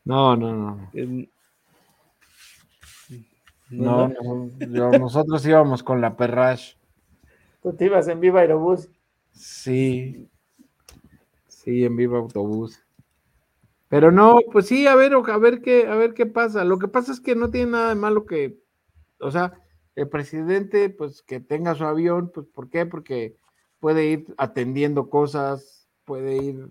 No, 0.06 0.36
no, 0.36 0.56
no. 0.56 0.92
No, 3.70 4.08
no, 4.08 4.92
nosotros 4.98 5.46
íbamos 5.46 5.84
con 5.84 6.02
la 6.02 6.18
Perrash. 6.18 6.74
Tú 7.62 7.74
te 7.74 7.86
ibas 7.86 8.08
en 8.08 8.20
Viva 8.20 8.40
Aerobús. 8.40 8.90
Sí. 9.32 10.30
Sí, 11.48 11.84
en 11.84 11.96
Viva 11.96 12.20
Autobús. 12.20 12.80
Pero 13.90 14.12
no, 14.12 14.40
pues 14.52 14.68
sí, 14.68 14.86
a 14.88 14.96
ver, 14.96 15.14
a 15.14 15.38
ver 15.38 15.62
qué, 15.62 15.88
a 15.88 15.96
ver 15.96 16.14
qué 16.14 16.26
pasa. 16.28 16.64
Lo 16.64 16.78
que 16.78 16.88
pasa 16.88 17.12
es 17.12 17.20
que 17.20 17.36
no 17.36 17.50
tiene 17.50 17.72
nada 17.72 17.90
de 17.90 17.96
malo 17.96 18.26
que, 18.26 18.60
o 19.20 19.32
sea, 19.32 19.54
el 19.96 20.08
presidente, 20.10 20.90
pues 20.90 21.24
que 21.24 21.40
tenga 21.40 21.76
su 21.76 21.86
avión, 21.86 22.32
pues 22.34 22.48
¿por 22.48 22.70
qué? 22.70 22.86
Porque 22.86 23.36
puede 23.80 24.06
ir 24.06 24.26
atendiendo 24.38 25.10
cosas, 25.10 25.90
puede 26.06 26.38
ir, 26.38 26.70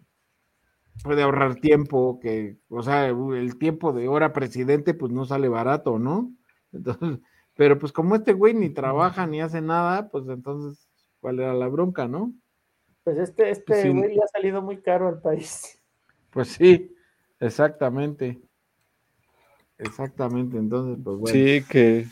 puede 1.03 1.23
ahorrar 1.23 1.57
tiempo, 1.57 2.19
que, 2.21 2.59
o 2.69 2.83
sea, 2.83 3.09
el 3.09 3.59
tiempo 3.59 3.93
de 3.93 4.09
hora 4.09 4.33
presidente, 4.33 4.95
pues 4.95 5.13
no 5.13 5.25
sale 5.25 5.49
barato, 5.49 5.99
¿no? 5.99 6.33
Entonces, 6.73 7.21
pero 7.55 7.79
pues 7.79 7.93
como 7.93 8.15
este 8.15 8.33
güey 8.33 8.55
ni 8.55 8.71
trabaja 8.71 9.27
ni 9.27 9.41
hace 9.41 9.61
nada, 9.61 10.09
pues 10.11 10.29
entonces, 10.29 10.89
¿cuál 11.21 11.41
era 11.41 11.55
la 11.55 11.67
bronca, 11.67 12.07
no? 12.07 12.33
Pues 13.09 13.31
este, 13.31 13.49
este 13.49 13.91
güey 13.91 14.17
le 14.17 14.23
ha 14.23 14.27
salido 14.27 14.61
muy 14.61 14.83
caro 14.83 15.09
al 15.09 15.23
país. 15.23 15.81
Pues 16.31 16.49
sí, 16.49 16.95
Exactamente. 17.41 18.39
Exactamente, 19.79 20.59
entonces, 20.59 20.99
pues 21.03 21.17
bueno. 21.17 21.33
Sí, 21.33 21.65
que, 21.71 22.07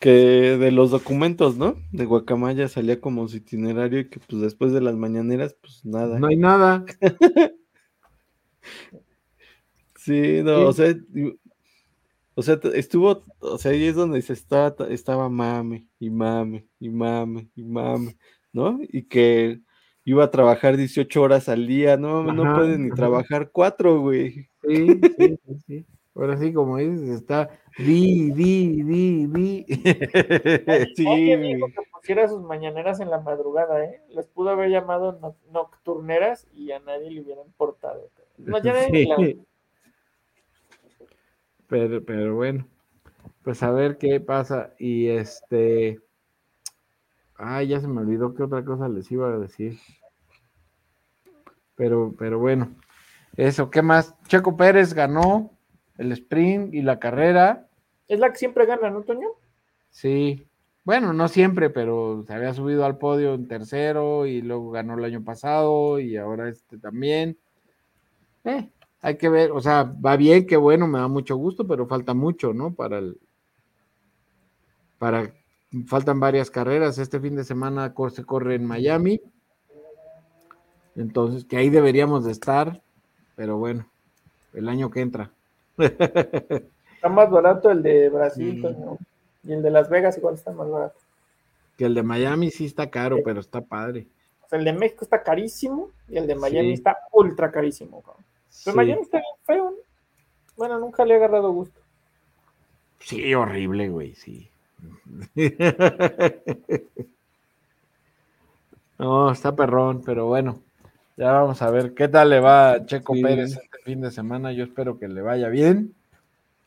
que 0.00 0.10
de 0.10 0.72
los 0.72 0.90
documentos, 0.90 1.56
¿no? 1.56 1.76
De 1.92 2.06
Guacamaya 2.06 2.66
salía 2.66 3.00
como 3.00 3.28
su 3.28 3.36
itinerario 3.36 4.00
y 4.00 4.08
que 4.08 4.18
pues 4.18 4.42
después 4.42 4.72
de 4.72 4.80
las 4.80 4.96
mañaneras, 4.96 5.54
pues 5.60 5.84
nada. 5.84 6.18
No 6.18 6.26
hay 6.26 6.36
nada. 6.36 6.84
sí, 9.94 10.40
no, 10.42 10.66
o 10.66 10.72
sea, 10.72 10.92
o 12.34 12.42
sea, 12.42 12.58
estuvo, 12.74 13.22
o 13.38 13.58
sea, 13.58 13.70
ahí 13.70 13.84
es 13.84 13.94
donde 13.94 14.20
se 14.22 14.32
estaba, 14.32 14.74
estaba 14.88 15.28
mame, 15.28 15.86
y 16.00 16.10
mame, 16.10 16.66
y 16.80 16.88
mame, 16.88 17.48
y 17.54 17.62
mame, 17.62 18.16
¿no? 18.52 18.80
Y 18.82 19.04
que 19.04 19.60
iba 20.04 20.24
a 20.24 20.30
trabajar 20.30 20.76
18 20.76 21.22
horas 21.22 21.48
al 21.48 21.66
día, 21.66 21.96
no, 21.96 22.22
no 22.22 22.54
puede 22.56 22.78
ni 22.78 22.90
trabajar 22.90 23.50
cuatro, 23.50 24.00
güey. 24.00 24.48
Sí, 24.62 25.00
sí, 25.18 25.38
sí, 25.66 25.86
Ahora 26.14 26.36
sí, 26.36 26.52
como 26.52 26.76
dices, 26.76 27.08
está 27.08 27.48
di, 27.78 28.30
di, 28.32 28.82
di, 28.82 29.26
di. 29.26 29.64
sí. 30.94 31.36
dijo 31.36 31.66
que 31.68 31.82
pusiera 31.90 32.28
sus 32.28 32.42
mañaneras 32.42 33.00
en 33.00 33.08
la 33.08 33.20
madrugada, 33.20 33.82
¿eh? 33.84 34.02
Les 34.10 34.26
pudo 34.26 34.50
haber 34.50 34.68
llamado 34.68 35.18
nocturneras 35.50 36.46
y 36.52 36.72
a 36.72 36.80
nadie 36.80 37.10
le 37.10 37.22
hubiera 37.22 37.42
importado. 37.42 38.10
No, 38.36 38.62
ya 38.62 38.74
sí. 38.88 39.42
pero, 41.66 42.04
pero 42.04 42.34
bueno, 42.34 42.66
pues 43.42 43.62
a 43.62 43.70
ver 43.70 43.96
qué 43.96 44.20
pasa. 44.20 44.74
Y 44.78 45.08
este. 45.08 45.98
Ay, 47.44 47.66
ya 47.66 47.80
se 47.80 47.88
me 47.88 48.00
olvidó 48.00 48.34
qué 48.34 48.44
otra 48.44 48.64
cosa 48.64 48.88
les 48.88 49.10
iba 49.10 49.26
a 49.26 49.36
decir. 49.36 49.76
Pero, 51.74 52.14
pero 52.16 52.38
bueno, 52.38 52.76
eso, 53.36 53.68
¿qué 53.68 53.82
más? 53.82 54.14
Checo 54.28 54.56
Pérez 54.56 54.94
ganó 54.94 55.50
el 55.98 56.12
sprint 56.12 56.72
y 56.72 56.82
la 56.82 57.00
carrera. 57.00 57.66
Es 58.06 58.20
la 58.20 58.30
que 58.30 58.38
siempre 58.38 58.64
gana, 58.64 58.90
¿no, 58.90 59.02
Toño? 59.02 59.26
Sí. 59.90 60.46
Bueno, 60.84 61.12
no 61.12 61.26
siempre, 61.26 61.68
pero 61.68 62.22
se 62.28 62.32
había 62.32 62.54
subido 62.54 62.84
al 62.84 62.98
podio 62.98 63.34
en 63.34 63.48
tercero 63.48 64.24
y 64.26 64.40
luego 64.40 64.70
ganó 64.70 64.96
el 64.96 65.04
año 65.04 65.24
pasado 65.24 65.98
y 65.98 66.16
ahora 66.16 66.48
este 66.48 66.78
también. 66.78 67.36
Eh, 68.44 68.70
hay 69.00 69.16
que 69.16 69.28
ver, 69.28 69.50
o 69.50 69.60
sea, 69.60 69.82
va 69.82 70.16
bien, 70.16 70.46
qué 70.46 70.56
bueno, 70.56 70.86
me 70.86 71.00
da 71.00 71.08
mucho 71.08 71.34
gusto, 71.34 71.66
pero 71.66 71.88
falta 71.88 72.14
mucho, 72.14 72.54
¿no? 72.54 72.72
Para 72.72 72.98
el. 72.98 73.18
Para. 74.98 75.41
Faltan 75.86 76.20
varias 76.20 76.50
carreras. 76.50 76.98
Este 76.98 77.20
fin 77.20 77.36
de 77.36 77.44
semana 77.44 77.94
se 78.10 78.24
corre 78.24 78.54
en 78.54 78.66
Miami. 78.66 79.20
Entonces, 80.96 81.44
que 81.44 81.56
ahí 81.56 81.70
deberíamos 81.70 82.24
de 82.24 82.32
estar 82.32 82.82
pero 83.42 83.56
bueno, 83.56 83.86
el 84.52 84.68
año 84.68 84.90
que 84.90 85.00
entra. 85.00 85.30
Está 85.78 87.08
más 87.08 87.30
barato 87.30 87.70
el 87.70 87.82
de 87.82 88.08
Brasil, 88.08 88.64
Y 89.42 89.52
el 89.52 89.62
de 89.62 89.70
Las 89.72 89.90
Vegas 89.90 90.16
igual 90.16 90.34
está 90.34 90.52
más 90.52 90.70
barato. 90.70 90.94
Que 91.76 91.86
el 91.86 91.94
de 91.94 92.04
Miami 92.04 92.52
sí 92.52 92.66
está 92.66 92.88
caro, 92.88 93.18
pero 93.24 93.40
está 93.40 93.60
padre. 93.60 94.06
O 94.44 94.48
sea, 94.48 94.60
el 94.60 94.64
de 94.64 94.72
México 94.72 95.04
está 95.04 95.20
carísimo 95.20 95.90
y 96.08 96.18
el 96.18 96.28
de 96.28 96.36
Miami 96.36 96.74
está 96.74 96.96
ultra 97.10 97.50
carísimo. 97.50 98.04
Pero 98.64 98.76
Miami 98.76 99.02
está 99.02 99.18
bien 99.18 99.34
feo. 99.44 99.74
Bueno, 100.56 100.78
nunca 100.78 101.04
le 101.04 101.14
he 101.14 101.16
agarrado 101.16 101.50
gusto. 101.50 101.80
Sí, 103.00 103.34
horrible, 103.34 103.88
güey, 103.88 104.14
sí. 104.14 104.48
no, 108.98 109.30
está 109.30 109.54
perrón, 109.54 110.02
pero 110.04 110.26
bueno. 110.26 110.60
Ya 111.16 111.32
vamos 111.32 111.60
a 111.62 111.70
ver 111.70 111.94
qué 111.94 112.08
tal 112.08 112.30
le 112.30 112.40
va 112.40 112.72
a 112.72 112.86
Checo 112.86 113.12
Pérez 113.12 113.52
este 113.52 113.78
fin 113.84 114.00
de 114.00 114.10
semana. 114.10 114.52
Yo 114.52 114.64
espero 114.64 114.98
que 114.98 115.08
le 115.08 115.20
vaya 115.20 115.48
bien. 115.48 115.94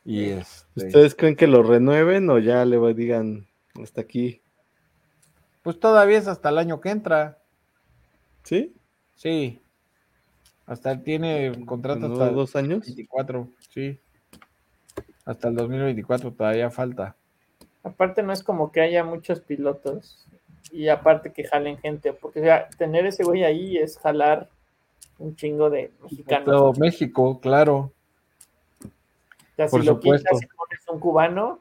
Y 0.06 0.26
este... 0.26 0.88
¿Ustedes 0.88 1.16
creen 1.16 1.36
que 1.36 1.48
lo 1.48 1.64
renueven 1.64 2.30
o 2.30 2.38
ya 2.38 2.64
le 2.64 2.94
digan 2.94 3.48
hasta 3.82 4.02
aquí? 4.02 4.40
Pues 5.64 5.80
todavía 5.80 6.20
es 6.20 6.28
hasta 6.28 6.50
el 6.50 6.60
año 6.60 6.80
que 6.80 6.90
entra. 6.90 7.40
¿Sí? 8.44 8.72
Sí. 9.16 9.60
Hasta 10.68 11.02
tiene 11.02 11.66
contrato 11.66 12.12
hasta 12.12 12.30
dos 12.30 12.56
años. 12.56 12.86
24, 12.86 13.50
sí. 13.74 14.00
Hasta 15.26 15.48
el 15.48 15.56
2024 15.56 16.32
todavía 16.34 16.70
falta. 16.70 17.16
Aparte 17.86 18.24
no 18.24 18.34
es 18.34 18.44
como 18.44 18.72
que 18.72 18.82
haya 18.82 19.04
muchos 19.04 19.42
pilotos 19.42 20.26
y 20.72 20.88
aparte 20.88 21.32
que 21.32 21.44
jalen 21.44 21.78
gente, 21.78 22.14
porque 22.14 22.42
sea, 22.42 22.68
tener 22.80 23.06
ese 23.06 23.24
güey 23.24 23.44
ahí 23.44 23.78
es 23.78 24.00
jalar 24.00 24.50
un 25.20 25.36
chingo 25.36 25.70
de 25.70 25.92
mexicanos. 26.02 26.46
Todo 26.46 26.74
México, 26.74 27.40
claro. 27.40 27.92
Ya 29.56 29.68
si 29.68 29.84
lo 29.84 30.00
quitas 30.00 30.42
y 30.42 30.48
pones 30.48 30.80
un 30.92 31.00
cubano, 31.00 31.60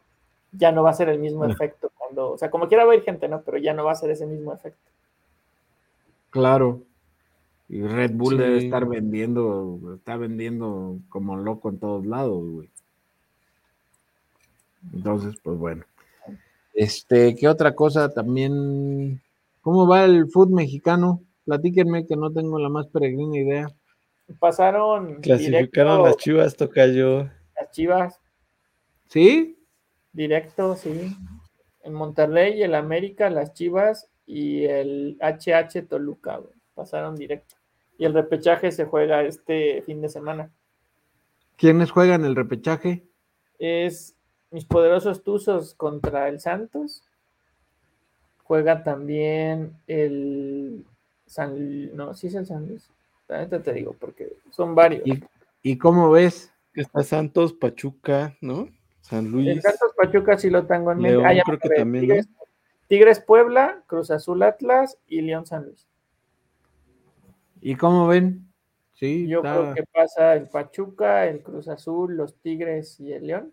ya 0.51 0.72
no 0.72 0.83
va 0.83 0.91
a 0.91 0.95
ser 0.95 1.11
el 1.11 1.18
mismo 1.18 1.45
efecto 1.45 1.93
cuando, 1.99 2.33
o 2.33 2.39
sea, 2.39 2.51
como 2.51 2.68
quiera 2.68 2.87
va 2.87 2.93
a 2.95 2.97
ir 2.97 3.03
gente, 3.03 3.29
¿no? 3.29 3.43
Pero 3.43 3.59
ya 3.59 3.75
no 3.75 3.85
va 3.85 3.93
a 3.93 3.97
ser 3.97 4.11
ese 4.11 4.25
mismo 4.25 4.55
efecto. 4.55 4.91
Claro. 6.31 6.81
Y 7.68 7.83
Red 7.83 8.12
Bull 8.14 8.39
debe 8.39 8.57
estar 8.57 8.87
vendiendo, 8.87 9.79
está 9.95 10.16
vendiendo 10.16 10.97
como 11.11 11.37
loco 11.37 11.68
en 11.68 11.79
todos 11.79 12.07
lados, 12.07 12.43
güey. 12.43 12.70
Entonces, 14.95 15.35
pues 15.43 15.59
bueno. 15.59 15.85
Este, 16.75 17.37
¿qué 17.37 17.49
otra 17.49 17.75
cosa 17.75 18.12
también? 18.12 19.22
¿Cómo 19.61 19.87
va 19.87 20.05
el 20.05 20.29
fútbol 20.29 20.57
mexicano? 20.57 21.22
Platíquenme 21.45 22.07
que 22.07 22.16
no 22.16 22.33
tengo 22.33 22.59
la 22.59 22.68
más 22.68 22.89
peregrina 22.89 23.39
idea. 23.39 23.68
Pasaron. 24.39 25.20
Clasificaron 25.20 26.03
las 26.03 26.16
chivas, 26.16 26.57
toca 26.57 26.87
yo. 26.87 27.29
Las 27.55 27.70
chivas. 27.70 28.20
¿Sí? 29.09 29.57
Directo, 30.12 30.75
sí. 30.75 31.16
En 31.83 31.93
Monterrey, 31.95 32.62
el 32.62 32.75
América, 32.75 33.31
las 33.31 33.53
chivas 33.53 34.11
y 34.27 34.64
el 34.64 35.18
HH 35.20 35.87
Toluca, 35.89 36.41
pasaron 36.75 37.14
directo. 37.14 37.57
Y 37.99 38.07
el 38.07 38.14
repechaje 38.14 38.72
se 38.72 38.87
juega 38.87 39.22
este 39.22 39.83
fin 39.83 40.01
de 40.01 40.09
semana. 40.09 40.51
¿Quiénes 41.57 41.91
juegan 41.91 42.25
el 42.25 42.35
repechaje? 42.35 43.05
Es 43.59 44.16
mis 44.55 44.65
poderosos 44.65 45.25
Tuzos 45.25 45.75
contra 45.75 46.29
el 46.29 46.39
Santos. 46.39 47.03
Juega 48.45 48.85
también 48.85 49.75
el 49.89 50.87
San 51.27 51.97
No, 51.97 52.15
sí 52.15 52.29
es 52.29 52.37
el 52.37 52.47
San 52.47 52.69
Luis. 52.69 52.89
te 53.27 53.73
digo, 53.73 53.97
porque 53.99 54.37
son 54.51 54.77
varios. 54.77 55.03
¿Y, 55.65 55.77
cómo 55.77 56.09
ves? 56.13 56.53
Está 56.73 57.03
Santos, 57.03 57.53
Pachuca, 57.53 58.37
¿no? 58.41 58.69
San 59.01 59.29
Luis. 59.29 59.49
El 59.49 59.61
Santos, 59.61 59.93
Pachuca 59.97 60.39
sí 60.39 60.51
lo 60.51 60.65
tengo 60.67 60.93
en 60.93 60.99
mente. 60.99 61.27
Ah, 61.27 61.43
creo 61.45 61.59
que 61.59 61.71
también. 61.71 62.25
Tigres 62.87 63.19
Puebla, 63.19 63.83
Cruz 63.89 64.13
Azul 64.13 64.41
Atlas 64.45 64.99
y 65.09 65.23
León 65.23 65.47
San 65.47 65.65
Luis. 65.65 65.89
¿Y 67.61 67.75
cómo 67.75 68.07
ven? 68.07 68.47
Sí, 68.93 69.27
yo 69.27 69.43
creo 69.43 69.75
que 69.75 69.83
pasa 69.83 70.35
el 70.35 70.49
Pachuca, 70.49 71.27
el 71.27 71.43
Cruz 71.43 71.67
Azul, 71.67 72.17
los 72.17 72.37
Tigres 72.37 73.01
y 73.01 73.13
el 73.13 73.27
León. 73.27 73.53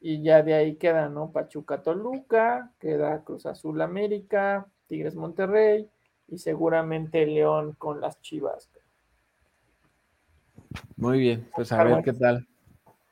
Y 0.00 0.22
ya 0.22 0.42
de 0.42 0.54
ahí 0.54 0.76
queda, 0.76 1.08
¿no? 1.08 1.32
Pachuca 1.32 1.82
Toluca, 1.82 2.72
queda 2.78 3.24
Cruz 3.24 3.46
Azul 3.46 3.80
América, 3.80 4.66
Tigres 4.86 5.16
Monterrey 5.16 5.88
y 6.28 6.38
seguramente 6.38 7.26
León 7.26 7.74
con 7.78 8.00
las 8.00 8.20
Chivas. 8.20 8.70
Muy 10.96 11.18
bien, 11.18 11.48
pues 11.54 11.72
a 11.72 11.82
ver 11.82 12.02
qué 12.04 12.12
tal. 12.12 12.46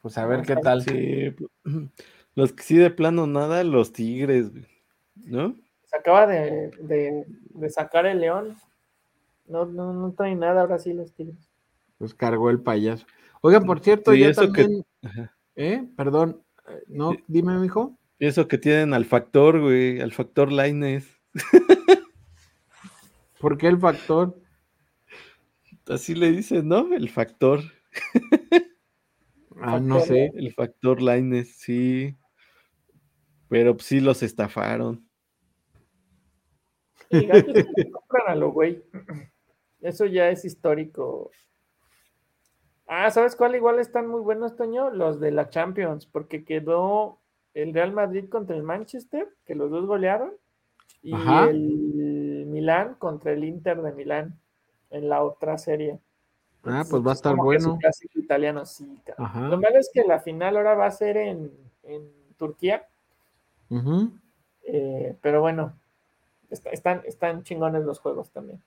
Pues 0.02 0.18
a 0.18 0.26
ver 0.26 0.42
qué 0.42 0.56
tal. 0.56 0.82
Sí, 0.82 1.34
los 2.34 2.52
que 2.52 2.62
sí 2.62 2.76
de 2.76 2.90
plano 2.90 3.26
nada, 3.26 3.64
los 3.64 3.92
Tigres, 3.92 4.52
¿no? 5.14 5.56
Se 5.84 5.96
acaba 5.96 6.26
de, 6.26 7.24
sacar 7.68 8.06
el 8.06 8.20
León. 8.20 8.56
No, 9.46 9.64
no, 9.64 9.92
no 9.92 10.12
trae 10.12 10.34
nada 10.34 10.60
ahora 10.60 10.78
sí 10.78 10.92
los 10.92 11.12
Tigres. 11.12 11.48
Pues 11.98 12.14
cargó 12.14 12.50
el 12.50 12.60
payaso. 12.60 13.06
Oiga, 13.40 13.60
por 13.60 13.80
cierto, 13.80 14.14
ya 14.14 14.32
también. 14.32 14.84
¿Eh? 15.54 15.88
Perdón. 15.96 16.42
No, 16.88 17.12
dime, 17.26 17.58
mijo. 17.58 17.96
Eso 18.18 18.48
que 18.48 18.58
tienen 18.58 18.94
al 18.94 19.04
factor, 19.04 19.60
güey, 19.60 20.00
al 20.00 20.12
factor 20.12 20.50
Lines. 20.50 21.06
¿Por 23.40 23.58
qué 23.58 23.68
el 23.68 23.78
factor? 23.78 24.40
Así 25.86 26.14
le 26.14 26.32
dicen, 26.32 26.68
¿no? 26.68 26.92
El 26.94 27.10
factor. 27.10 27.60
ah, 29.60 29.78
no 29.78 30.00
sé. 30.00 30.32
El 30.34 30.52
factor 30.54 31.02
Lines, 31.02 31.56
sí. 31.56 32.16
Pero 33.48 33.76
pues, 33.76 33.86
sí 33.86 34.00
los 34.00 34.22
estafaron. 34.22 35.06
Eso 39.80 40.06
ya 40.06 40.30
es 40.30 40.44
histórico. 40.44 41.30
Ah, 42.86 43.10
¿sabes 43.10 43.34
cuál 43.34 43.56
igual 43.56 43.78
están 43.78 44.06
muy 44.06 44.20
buenos, 44.20 44.56
Toño? 44.56 44.90
Los 44.90 45.18
de 45.18 45.32
la 45.32 45.50
Champions, 45.50 46.06
porque 46.06 46.44
quedó 46.44 47.18
el 47.54 47.74
Real 47.74 47.92
Madrid 47.92 48.28
contra 48.28 48.54
el 48.54 48.62
Manchester, 48.62 49.28
que 49.44 49.54
los 49.54 49.70
dos 49.70 49.86
golearon, 49.86 50.32
y 51.02 51.14
el 51.14 52.44
Milán 52.46 52.94
contra 52.94 53.32
el 53.32 53.44
Inter 53.44 53.82
de 53.82 53.92
Milán 53.92 54.38
en 54.90 55.08
la 55.08 55.22
otra 55.22 55.58
serie. 55.58 55.98
ah, 56.64 56.84
pues 56.88 57.04
va 57.04 57.10
a 57.10 57.14
estar 57.14 57.34
bueno. 57.34 57.78
italiano, 58.14 58.64
sí. 58.66 58.98
Lo 59.18 59.58
malo 59.58 59.78
es 59.78 59.90
que 59.92 60.04
la 60.04 60.20
final 60.20 60.56
ahora 60.56 60.74
va 60.74 60.86
a 60.86 60.90
ser 60.90 61.16
en, 61.16 61.50
en 61.84 62.10
Turquía 62.36 62.86
eh, 64.62 65.16
pero 65.20 65.40
bueno, 65.40 65.74
están, 66.50 67.02
están 67.04 67.42
chingones 67.42 67.84
los 67.84 67.98
juegos 67.98 68.30
también. 68.30 68.60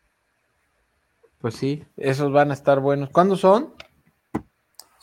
Pues 1.40 1.56
sí, 1.56 1.84
esos 1.98 2.32
van 2.32 2.52
a 2.52 2.54
estar 2.54 2.80
buenos. 2.80 3.10
¿Cuándo 3.10 3.36
son? 3.36 3.74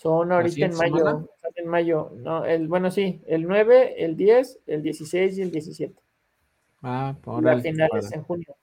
Son 0.07 0.31
ahorita 0.31 0.67
en 0.67 0.77
mayo. 0.77 1.29
En 1.57 1.69
mayo, 1.69 2.13
no, 2.17 2.45
el, 2.45 2.69
bueno, 2.69 2.93
sí, 2.93 3.23
el 3.27 3.43
9, 3.43 4.05
el 4.05 4.17
10, 4.17 4.61
el 4.69 4.83
16 4.83 5.39
y 5.39 5.43
el 5.43 5.51
17. 5.51 5.95
Ah, 6.83 7.17
por 7.21 7.43
La 7.43 7.59
final 7.59 7.89
es 7.99 8.13
en 8.13 8.23
junio. 8.23 8.55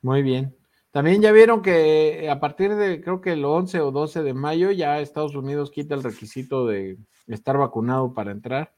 Muy 0.00 0.22
bien. 0.22 0.56
También 0.90 1.20
ya 1.20 1.32
vieron 1.32 1.60
que 1.60 2.30
a 2.30 2.40
partir 2.40 2.76
de, 2.76 3.02
creo 3.02 3.20
que 3.20 3.32
el 3.32 3.44
11 3.44 3.80
o 3.80 3.90
12 3.90 4.22
de 4.22 4.32
mayo, 4.32 4.70
ya 4.70 5.00
Estados 5.00 5.34
Unidos 5.34 5.70
quita 5.70 5.94
el 5.94 6.02
requisito 6.02 6.66
de 6.66 6.96
estar 7.26 7.58
vacunado 7.58 8.14
para 8.14 8.30
entrar 8.30 8.72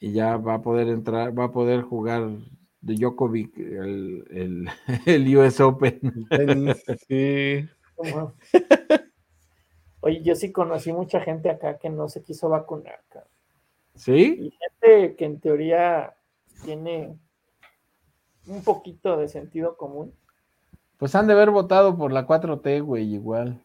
y 0.00 0.12
ya 0.12 0.38
va 0.38 0.54
a 0.54 0.62
poder 0.62 0.88
entrar, 0.88 1.38
va 1.38 1.44
a 1.44 1.52
poder 1.52 1.82
jugar 1.82 2.30
de 2.80 2.94
Djokovic 2.94 3.56
el, 3.58 4.66
el, 5.04 5.36
US 5.38 5.60
Open. 5.60 6.00
Sí. 7.06 7.68
Oye, 10.00 10.22
yo 10.22 10.34
sí 10.34 10.50
conocí 10.50 10.92
mucha 10.92 11.20
gente 11.20 11.50
acá 11.50 11.78
que 11.78 11.90
no 11.90 12.08
se 12.08 12.22
quiso 12.22 12.48
vacunar. 12.48 13.00
¿Sí? 13.94 14.36
Y 14.40 14.50
gente 14.50 15.16
que 15.16 15.24
en 15.24 15.40
teoría 15.40 16.14
tiene 16.64 17.18
un 18.46 18.64
poquito 18.64 19.16
de 19.16 19.28
sentido 19.28 19.76
común. 19.76 20.14
Pues 20.96 21.14
han 21.14 21.26
de 21.26 21.34
haber 21.34 21.50
votado 21.50 21.96
por 21.96 22.12
la 22.12 22.26
4T, 22.26 22.82
güey, 22.82 23.14
igual. 23.14 23.62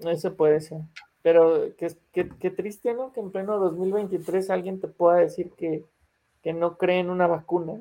Eso 0.00 0.34
puede 0.34 0.60
ser. 0.60 0.80
Pero 1.22 1.70
qué, 1.76 2.50
triste, 2.50 2.94
¿no? 2.94 3.12
Que 3.12 3.20
en 3.20 3.30
pleno 3.30 3.58
2023 3.58 4.50
alguien 4.50 4.80
te 4.80 4.88
pueda 4.88 5.18
decir 5.18 5.52
que, 5.52 5.84
no 6.52 6.76
cree 6.76 6.98
en 6.98 7.10
una 7.10 7.28
vacuna. 7.28 7.80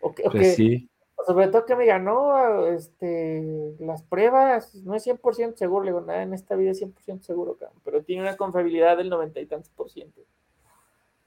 O 0.00 0.14
que, 0.14 0.22
pues 0.24 0.54
sí. 0.54 0.88
Sobre 1.24 1.48
todo 1.48 1.64
que 1.64 1.76
me 1.76 1.84
diga, 1.84 1.98
no, 1.98 2.66
este, 2.66 3.74
las 3.78 4.02
pruebas 4.02 4.74
no 4.84 4.94
es 4.94 5.06
100% 5.06 5.56
seguro. 5.56 5.84
Le 5.84 5.90
digo, 5.90 6.00
nada 6.00 6.22
en 6.22 6.34
esta 6.34 6.56
vida 6.56 6.72
es 6.72 6.82
100% 6.82 7.22
seguro, 7.22 7.56
pero 7.84 8.02
tiene 8.02 8.22
una 8.22 8.36
confiabilidad 8.36 8.96
del 8.96 9.08
90 9.08 9.40
y 9.40 9.46
tantos 9.46 9.70
por 9.70 9.90
ciento. 9.90 10.20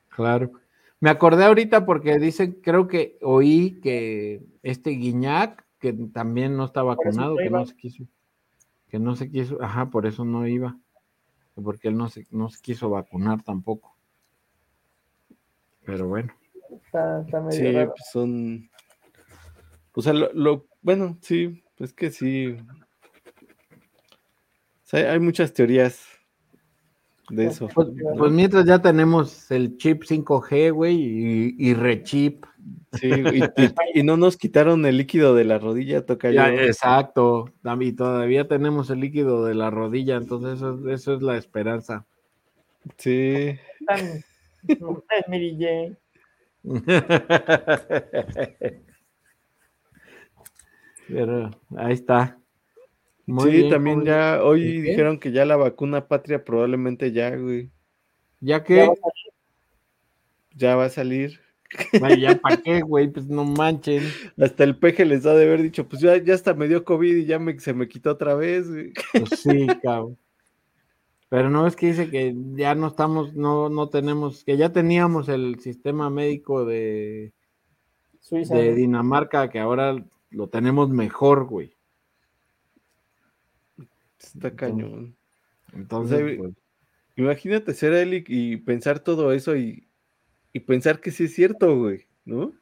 Claro. 0.10 0.52
Me 1.00 1.10
acordé 1.10 1.46
ahorita 1.46 1.86
porque 1.86 2.20
dicen, 2.20 2.60
creo 2.62 2.88
que 2.88 3.18
oí 3.22 3.80
que 3.82 4.44
este 4.64 4.92
Guiñac, 4.92 5.66
que 5.80 5.94
también 5.94 6.58
no 6.58 6.66
está 6.66 6.84
vacunado, 6.84 7.38
que 7.38 7.50
no 7.50 7.66
se 7.66 7.76
quiso, 7.76 8.04
que 8.90 9.00
no 9.00 9.16
se 9.16 9.32
quiso, 9.32 9.62
ajá, 9.62 9.90
por 9.90 10.06
eso 10.06 10.26
no 10.26 10.46
iba 10.46 10.78
porque 11.62 11.88
él 11.90 11.98
no 11.98 12.10
se, 12.10 12.26
no 12.32 12.50
se 12.50 12.62
quiso 12.62 12.90
vacunar 12.90 13.44
tampoco. 13.44 13.96
Pero 15.86 16.08
bueno. 16.08 16.34
sí, 17.50 17.74
pues 17.74 18.10
son. 18.12 18.69
O 20.00 20.02
sea, 20.02 20.14
lo, 20.14 20.66
bueno, 20.82 21.18
sí, 21.22 21.62
es 21.78 21.92
que 21.92 22.10
sí. 22.10 22.56
hay 24.94 25.20
muchas 25.20 25.52
teorías 25.52 26.06
de 27.30 27.48
eso. 27.48 27.68
Pues, 27.76 27.90
pues, 28.18 28.32
mientras 28.32 28.64
ya 28.64 28.82
tenemos 28.82 29.52
el 29.52 29.76
chip 29.76 30.04
5G, 30.04 30.72
güey, 30.72 30.96
y, 30.96 31.56
y 31.60 31.74
rechip. 31.74 32.46
Sí, 32.94 33.12
y, 33.94 34.04
no 34.04 34.16
nos 34.16 34.38
quitaron 34.38 34.86
el 34.86 34.96
líquido 34.96 35.36
de 35.36 35.44
la 35.44 35.60
rodilla, 35.60 36.06
toca 36.06 36.32
ya, 36.32 36.54
Exacto, 36.54 37.52
y 37.82 37.92
todavía 37.92 38.48
tenemos 38.48 38.90
el 38.90 39.02
líquido 39.02 39.44
de 39.44 39.54
la 39.54 39.70
rodilla, 39.70 40.16
entonces 40.16 40.56
eso, 40.56 40.90
eso 40.90 41.16
es 41.16 41.22
la 41.22 41.36
esperanza. 41.36 42.06
Sí. 42.98 43.58
Pero 51.10 51.52
ahí 51.76 51.94
está. 51.94 52.38
sí, 53.44 53.70
también 53.70 54.04
ya, 54.06 54.44
hoy 54.44 54.82
dijeron 54.82 55.20
que 55.20 55.32
ya 55.32 55.46
la 55.46 55.58
vacuna 55.58 56.08
patria 56.08 56.44
probablemente 56.44 57.12
ya, 57.12 57.36
güey. 57.36 57.70
¿Ya 58.40 58.64
que 58.64 58.90
Ya 60.56 60.76
va 60.76 60.86
a 60.86 60.90
salir. 60.90 61.40
Vaya, 62.00 62.40
¿para 62.40 62.58
qué, 62.64 62.82
güey? 62.82 63.10
Pues 63.10 63.28
no 63.28 63.46
manchen. 63.46 64.04
Hasta 64.38 64.64
el 64.64 64.78
peje 64.78 65.06
les 65.06 65.24
da 65.24 65.36
de 65.36 65.46
haber 65.46 65.62
dicho, 65.62 65.88
pues 65.88 66.02
ya, 66.02 66.18
ya 66.18 66.34
hasta 66.34 66.54
me 66.54 66.68
dio 66.68 66.84
COVID 66.84 67.16
y 67.16 67.26
ya 67.26 67.40
me, 67.40 67.60
se 67.60 67.74
me 67.74 67.88
quitó 67.88 68.12
otra 68.12 68.36
vez, 68.36 68.70
güey. 68.70 68.94
Pues 69.12 69.42
sí, 69.42 69.68
cabrón. 69.84 70.18
Pero 71.30 71.52
no 71.52 71.68
es 71.68 71.76
que 71.76 71.88
dice 71.88 72.10
que 72.10 72.36
ya 72.56 72.74
no 72.74 72.88
estamos, 72.88 73.36
no, 73.36 73.70
no 73.70 73.90
tenemos, 73.90 74.44
que 74.44 74.58
ya 74.58 74.72
teníamos 74.72 75.30
el 75.30 75.60
sistema 75.60 76.10
médico 76.10 76.66
de, 76.66 77.34
de 78.32 78.74
Dinamarca, 78.74 79.48
que 79.52 79.60
ahora 79.60 79.96
lo 80.32 80.48
tenemos 80.48 80.90
mejor, 80.90 81.46
güey. 81.46 81.76
Está 84.20 84.56
cañón. 84.56 85.16
Entonces, 85.74 86.38
pues, 86.38 86.54
imagínate 87.16 87.74
ser 87.74 87.94
él 87.94 88.24
y, 88.28 88.58
pensar 88.58 89.00
todo 89.00 89.32
eso 89.34 89.56
y, 89.56 89.88
pensar 90.66 91.00
que 91.00 91.12
sí 91.12 91.26
es 91.26 91.34
cierto, 91.34 91.78
güey, 91.78 92.06
¿no? 92.26 92.54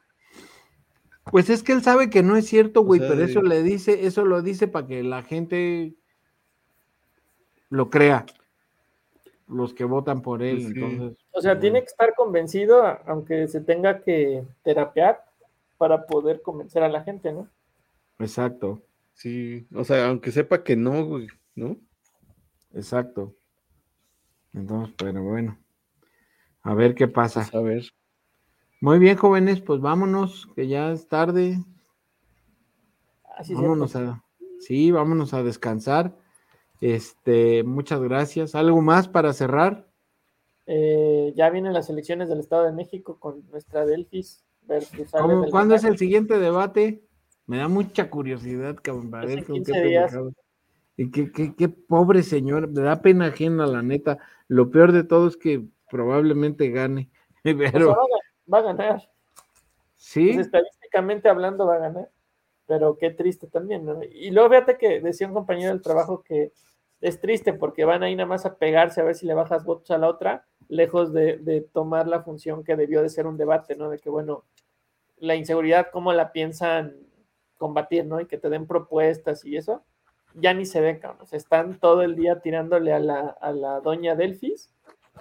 Pues 1.30 1.50
es 1.50 1.62
que 1.62 1.72
él 1.72 1.82
sabe 1.82 2.08
que 2.08 2.22
no 2.22 2.36
es 2.36 2.46
cierto, 2.46 2.82
güey, 2.82 3.00
pero 3.00 3.22
eso 3.22 3.42
le 3.42 3.62
dice, 3.62 4.06
eso 4.06 4.24
lo 4.24 4.40
dice 4.40 4.66
para 4.66 4.86
que 4.86 5.02
la 5.02 5.22
gente 5.22 5.94
lo 7.68 7.90
crea. 7.90 8.24
Los 9.46 9.72
que 9.72 9.84
votan 9.84 10.20
por 10.20 10.42
él, 10.42 10.56
pues 10.56 10.74
entonces. 10.74 11.18
O 11.32 11.40
sea, 11.40 11.58
tiene 11.58 11.80
que 11.80 11.86
estar 11.86 12.14
convencido, 12.14 12.82
aunque 13.06 13.48
se 13.48 13.60
tenga 13.60 14.02
que 14.02 14.44
terapiar 14.62 15.24
para 15.78 16.06
poder 16.06 16.42
convencer 16.42 16.82
a 16.82 16.88
la 16.88 17.02
gente, 17.02 17.32
¿no? 17.32 17.48
Exacto. 18.18 18.82
Sí, 19.14 19.66
o 19.74 19.84
sea, 19.84 20.08
aunque 20.08 20.30
sepa 20.30 20.62
que 20.62 20.76
no, 20.76 21.04
güey, 21.04 21.28
¿no? 21.54 21.76
Exacto. 22.72 23.34
Entonces, 24.52 24.94
pero 24.96 25.22
bueno, 25.22 25.58
a 26.62 26.74
ver 26.74 26.94
qué 26.94 27.08
pasa. 27.08 27.40
Pues, 27.40 27.54
a 27.54 27.60
ver. 27.60 27.84
Muy 28.80 28.98
bien, 28.98 29.16
jóvenes, 29.16 29.60
pues 29.60 29.80
vámonos, 29.80 30.48
que 30.54 30.68
ya 30.68 30.92
es 30.92 31.08
tarde. 31.08 31.58
Así 33.36 33.54
ah, 33.54 33.60
vámonos 33.60 33.96
a, 33.96 34.24
sí, 34.60 34.90
vámonos 34.90 35.34
a 35.34 35.42
descansar. 35.42 36.16
Este, 36.80 37.64
muchas 37.64 38.00
gracias. 38.00 38.54
¿Algo 38.54 38.80
más 38.80 39.08
para 39.08 39.32
cerrar? 39.32 39.88
Eh, 40.66 41.32
ya 41.34 41.50
vienen 41.50 41.72
las 41.72 41.90
elecciones 41.90 42.28
del 42.28 42.40
Estado 42.40 42.64
de 42.64 42.72
México 42.72 43.18
con 43.18 43.48
nuestra 43.50 43.84
Delfis 43.84 44.44
versus 44.62 45.10
¿Cuándo 45.50 45.74
es 45.74 45.84
el 45.84 45.98
siguiente 45.98 46.38
debate? 46.38 47.07
Me 47.48 47.56
da 47.56 47.66
mucha 47.66 48.10
curiosidad, 48.10 48.76
cabrón. 48.76 49.10
Y 50.98 51.10
qué, 51.10 51.54
qué, 51.56 51.68
pobre 51.70 52.22
señor, 52.22 52.68
me 52.68 52.82
da 52.82 53.00
pena 53.00 53.28
ajena, 53.28 53.66
la 53.66 53.80
neta. 53.80 54.18
Lo 54.48 54.70
peor 54.70 54.92
de 54.92 55.02
todo 55.02 55.28
es 55.28 55.38
que 55.38 55.64
probablemente 55.90 56.68
gane. 56.68 57.08
Pero... 57.42 57.96
va, 58.52 58.58
a 58.58 58.62
ganar. 58.62 59.10
Sí. 59.96 60.34
Pues, 60.34 60.46
estadísticamente 60.46 61.30
hablando, 61.30 61.66
va 61.66 61.76
a 61.76 61.78
ganar. 61.78 62.10
Pero 62.66 62.98
qué 62.98 63.10
triste 63.10 63.46
también, 63.46 63.86
¿no? 63.86 63.98
Y 64.02 64.30
luego 64.30 64.50
fíjate 64.50 64.76
que 64.76 65.00
decía 65.00 65.26
un 65.26 65.32
compañero 65.32 65.72
del 65.72 65.80
trabajo 65.80 66.22
que 66.22 66.52
es 67.00 67.18
triste 67.18 67.54
porque 67.54 67.86
van 67.86 68.02
ahí 68.02 68.14
nada 68.14 68.28
más 68.28 68.44
a 68.44 68.56
pegarse 68.56 69.00
a 69.00 69.04
ver 69.04 69.14
si 69.14 69.24
le 69.24 69.32
bajas 69.32 69.64
votos 69.64 69.90
a 69.90 69.96
la 69.96 70.08
otra, 70.08 70.44
lejos 70.68 71.14
de, 71.14 71.38
de 71.38 71.62
tomar 71.62 72.08
la 72.08 72.20
función 72.20 72.62
que 72.62 72.76
debió 72.76 73.00
de 73.00 73.08
ser 73.08 73.26
un 73.26 73.38
debate, 73.38 73.74
¿no? 73.74 73.88
De 73.88 73.98
que, 73.98 74.10
bueno, 74.10 74.44
la 75.16 75.34
inseguridad, 75.34 75.88
cómo 75.90 76.12
la 76.12 76.30
piensan 76.30 77.07
combatir, 77.58 78.06
¿no? 78.06 78.20
Y 78.20 78.26
que 78.26 78.38
te 78.38 78.48
den 78.48 78.66
propuestas 78.66 79.44
y 79.44 79.56
eso 79.56 79.84
ya 80.34 80.54
ni 80.54 80.66
se 80.66 80.80
ve, 80.80 80.98
cabrón. 80.98 81.26
están 81.32 81.78
todo 81.78 82.02
el 82.02 82.16
día 82.16 82.40
tirándole 82.40 82.92
a 82.92 83.00
la, 83.00 83.20
a 83.40 83.52
la 83.52 83.80
doña 83.80 84.14
Delfis 84.14 84.70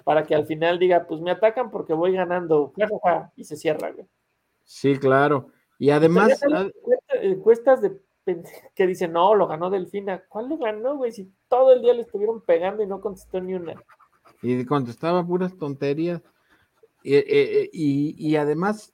para 0.03 0.23
que 0.23 0.35
al 0.35 0.45
final 0.45 0.79
diga, 0.79 1.05
pues 1.07 1.21
me 1.21 1.31
atacan 1.31 1.71
porque 1.71 1.93
voy 1.93 2.13
ganando, 2.13 2.73
y 3.35 3.43
se 3.43 3.55
cierra, 3.55 3.91
güey. 3.91 4.05
Sí, 4.63 4.97
claro. 4.97 5.49
Y 5.79 5.89
además. 5.89 6.39
Encuestas 7.21 7.81
de 7.81 7.99
que 8.75 8.85
dicen, 8.85 9.13
no, 9.13 9.33
lo 9.35 9.47
ganó 9.47 9.69
Delfina. 9.69 10.21
¿Cuál 10.27 10.49
lo 10.49 10.57
ganó, 10.57 10.97
güey? 10.97 11.13
Si 11.13 11.31
todo 11.47 11.71
el 11.71 11.81
día 11.81 11.93
le 11.93 12.01
estuvieron 12.01 12.41
pegando 12.41 12.83
y 12.83 12.87
no 12.87 12.99
contestó 12.99 13.39
ni 13.39 13.53
una. 13.53 13.81
Y 14.41 14.65
contestaba 14.65 15.25
puras 15.25 15.57
tonterías. 15.57 16.21
Y, 17.03 17.15
eh, 17.15 17.25
eh, 17.27 17.69
y, 17.71 18.35
además, 18.35 18.93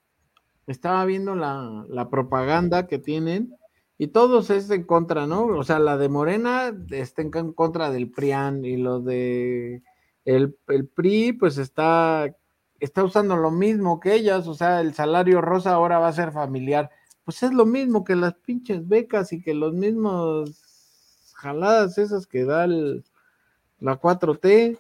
estaba 0.68 1.04
viendo 1.06 1.36
la, 1.36 1.86
la 1.90 2.10
propaganda 2.10 2.88
que 2.88 3.00
tienen 3.00 3.56
y 3.98 4.08
todos 4.08 4.50
es 4.50 4.70
en 4.70 4.84
contra, 4.84 5.28
¿no? 5.28 5.46
O 5.46 5.64
sea, 5.64 5.80
la 5.80 5.98
de 5.98 6.10
Morena 6.10 6.74
está 6.90 7.22
en 7.22 7.54
contra 7.54 7.92
del 7.92 8.10
PRIAN 8.10 8.66
y 8.66 8.78
lo 8.78 9.00
de 9.00 9.84
el, 10.26 10.54
PRI, 10.96 11.34
pues 11.34 11.58
está, 11.58 12.36
está 12.80 13.04
usando 13.04 13.36
lo 13.36 13.52
mismo 13.52 14.00
que 14.00 14.14
ellas, 14.14 14.48
o 14.48 14.56
sea, 14.56 14.82
el 14.82 14.94
salario 14.94 15.42
rosa 15.42 15.74
ahora 15.74 16.00
va 16.00 16.08
a 16.08 16.14
ser 16.14 16.32
familiar. 16.32 16.90
Pues 17.24 17.44
es 17.44 17.54
lo 17.54 17.66
mismo 17.66 18.04
que 18.04 18.16
las 18.16 18.34
pinches 18.36 18.88
becas 18.88 19.32
y 19.32 19.42
que 19.42 19.54
los 19.54 19.74
mismos 19.74 21.34
jaladas 21.36 21.98
esas 21.98 22.28
que 22.28 22.46
da 22.46 22.68
la 22.68 24.02
4T, 24.02 24.80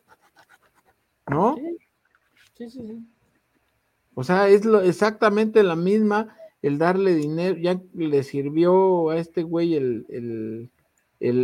¿no? 1.27 1.55
Sí, 1.55 2.69
sí, 2.69 2.69
sí. 2.69 3.12
O 4.15 4.23
sea, 4.23 4.47
es 4.49 4.65
lo, 4.65 4.81
exactamente 4.81 5.63
la 5.63 5.75
misma 5.75 6.35
el 6.63 6.77
darle 6.77 7.13
dinero, 7.13 7.57
ya 7.57 7.79
le 7.93 8.23
sirvió 8.23 9.09
a 9.09 9.17
este 9.17 9.43
güey 9.43 9.75
el, 9.75 10.71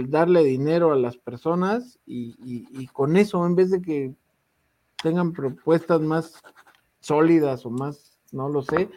darle 0.09 0.43
dinero 0.45 0.93
a 0.93 0.95
las 0.95 1.17
personas 1.17 1.99
y, 2.05 2.87
con 2.87 3.17
eso, 3.17 3.45
en 3.45 3.55
vez 3.55 3.69
de 3.69 3.81
que 3.81 4.13
tengan 5.03 5.33
propuestas 5.33 6.01
más 6.01 6.41
sólidas 7.01 7.65
o 7.65 7.69
más, 7.69 8.17
no 8.31 8.47
lo 8.47 8.61
sé, 8.61 8.89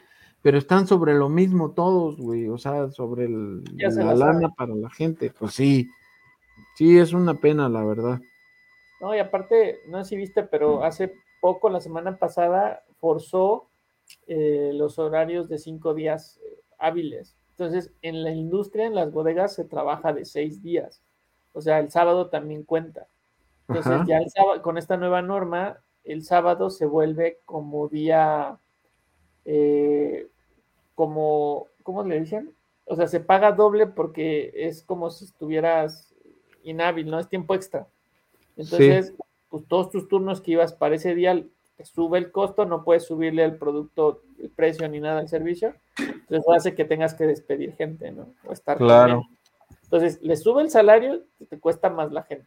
pero 0.43 0.59
están 0.59 0.87
sobre 0.87 1.15
lo 1.15 1.29
mismo 1.29 1.73
todos, 1.73 2.17
güey, 2.19 2.49
o 2.49 2.57
sea, 2.59 2.91
sobre 2.91 3.25
el, 3.25 3.65
la 3.77 4.15
lana 4.15 4.51
para 4.57 4.75
la 4.77 4.91
gente, 4.91 5.33
pues 5.37 5.55
sí, 5.55 5.89
sí, 6.77 6.99
es 6.99 7.13
una 7.13 7.35
pena, 7.35 7.69
la 7.69 7.85
verdad. 7.85 8.21
No, 9.01 9.13
y 9.13 9.19
aparte, 9.19 9.81
no 9.89 10.05
sé 10.05 10.11
si 10.11 10.17
viste, 10.17 10.45
pero 10.45 10.85
hace 10.85 11.13
poco, 11.41 11.69
la 11.69 11.81
semana 11.81 12.17
pasada, 12.17 12.85
forzó 13.03 13.67
eh, 14.29 14.71
los 14.75 15.01
horarios 15.01 15.49
de 15.49 15.59
cinco 15.59 15.93
días 15.93 16.39
eh, 16.45 16.61
hábiles. 16.79 17.35
Entonces, 17.51 17.93
en 18.01 18.23
la 18.23 18.31
industria, 18.31 18.87
en 18.87 18.95
las 18.95 19.11
bodegas, 19.11 19.57
se 19.57 19.65
trabaja 19.65 20.13
de 20.13 20.25
seis 20.25 20.63
días. 20.63 21.03
O 21.53 21.61
sea, 21.61 21.81
el 21.81 21.91
sábado 21.91 22.29
también 22.29 22.63
cuenta. 22.63 23.09
Entonces, 23.67 24.07
ya 24.07 24.19
el 24.19 24.31
sábado, 24.31 24.63
con 24.63 24.79
esta 24.79 24.97
nueva 24.97 25.21
norma, 25.21 25.81
el 26.05 26.23
sábado 26.23 26.71
se 26.71 26.87
vuelve 26.87 27.41
como 27.45 27.89
día, 27.89 28.59
eh, 29.45 30.29
como, 30.95 31.67
¿cómo 31.83 32.05
le 32.05 32.21
dicen? 32.21 32.55
O 32.85 32.95
sea, 32.95 33.09
se 33.09 33.19
paga 33.19 33.51
doble 33.51 33.89
porque 33.89 34.53
es 34.55 34.85
como 34.85 35.11
si 35.11 35.25
estuvieras 35.25 36.15
inhábil, 36.63 37.11
¿no? 37.11 37.19
Es 37.19 37.29
tiempo 37.29 37.57
extra. 37.57 37.89
Entonces, 38.57 39.13
pues 39.49 39.67
todos 39.67 39.91
tus 39.91 40.07
turnos 40.07 40.41
que 40.41 40.53
ibas 40.53 40.73
para 40.73 40.95
ese 40.95 41.17
día 41.17 41.45
sube 41.85 42.19
el 42.19 42.31
costo, 42.31 42.65
no 42.65 42.85
puedes 42.85 43.05
subirle 43.05 43.45
el 43.45 43.57
producto, 43.57 44.23
el 44.41 44.51
precio 44.51 44.89
ni 44.89 45.01
nada 45.01 45.21
al 45.21 45.29
servicio, 45.29 45.75
entonces 45.99 46.45
hace 46.55 46.75
que 46.75 46.85
tengas 46.85 47.15
que 47.15 47.27
despedir 47.27 47.75
gente, 47.75 48.11
¿no? 48.11 48.29
O 48.47 48.53
estar 48.53 48.79
claro. 48.79 49.25
Entonces, 49.85 50.23
le 50.23 50.37
sube 50.37 50.63
el 50.63 50.71
salario, 50.71 51.23
te 51.49 51.59
cuesta 51.59 51.91
más 51.91 52.13
la 52.13 52.23
gente. 52.23 52.47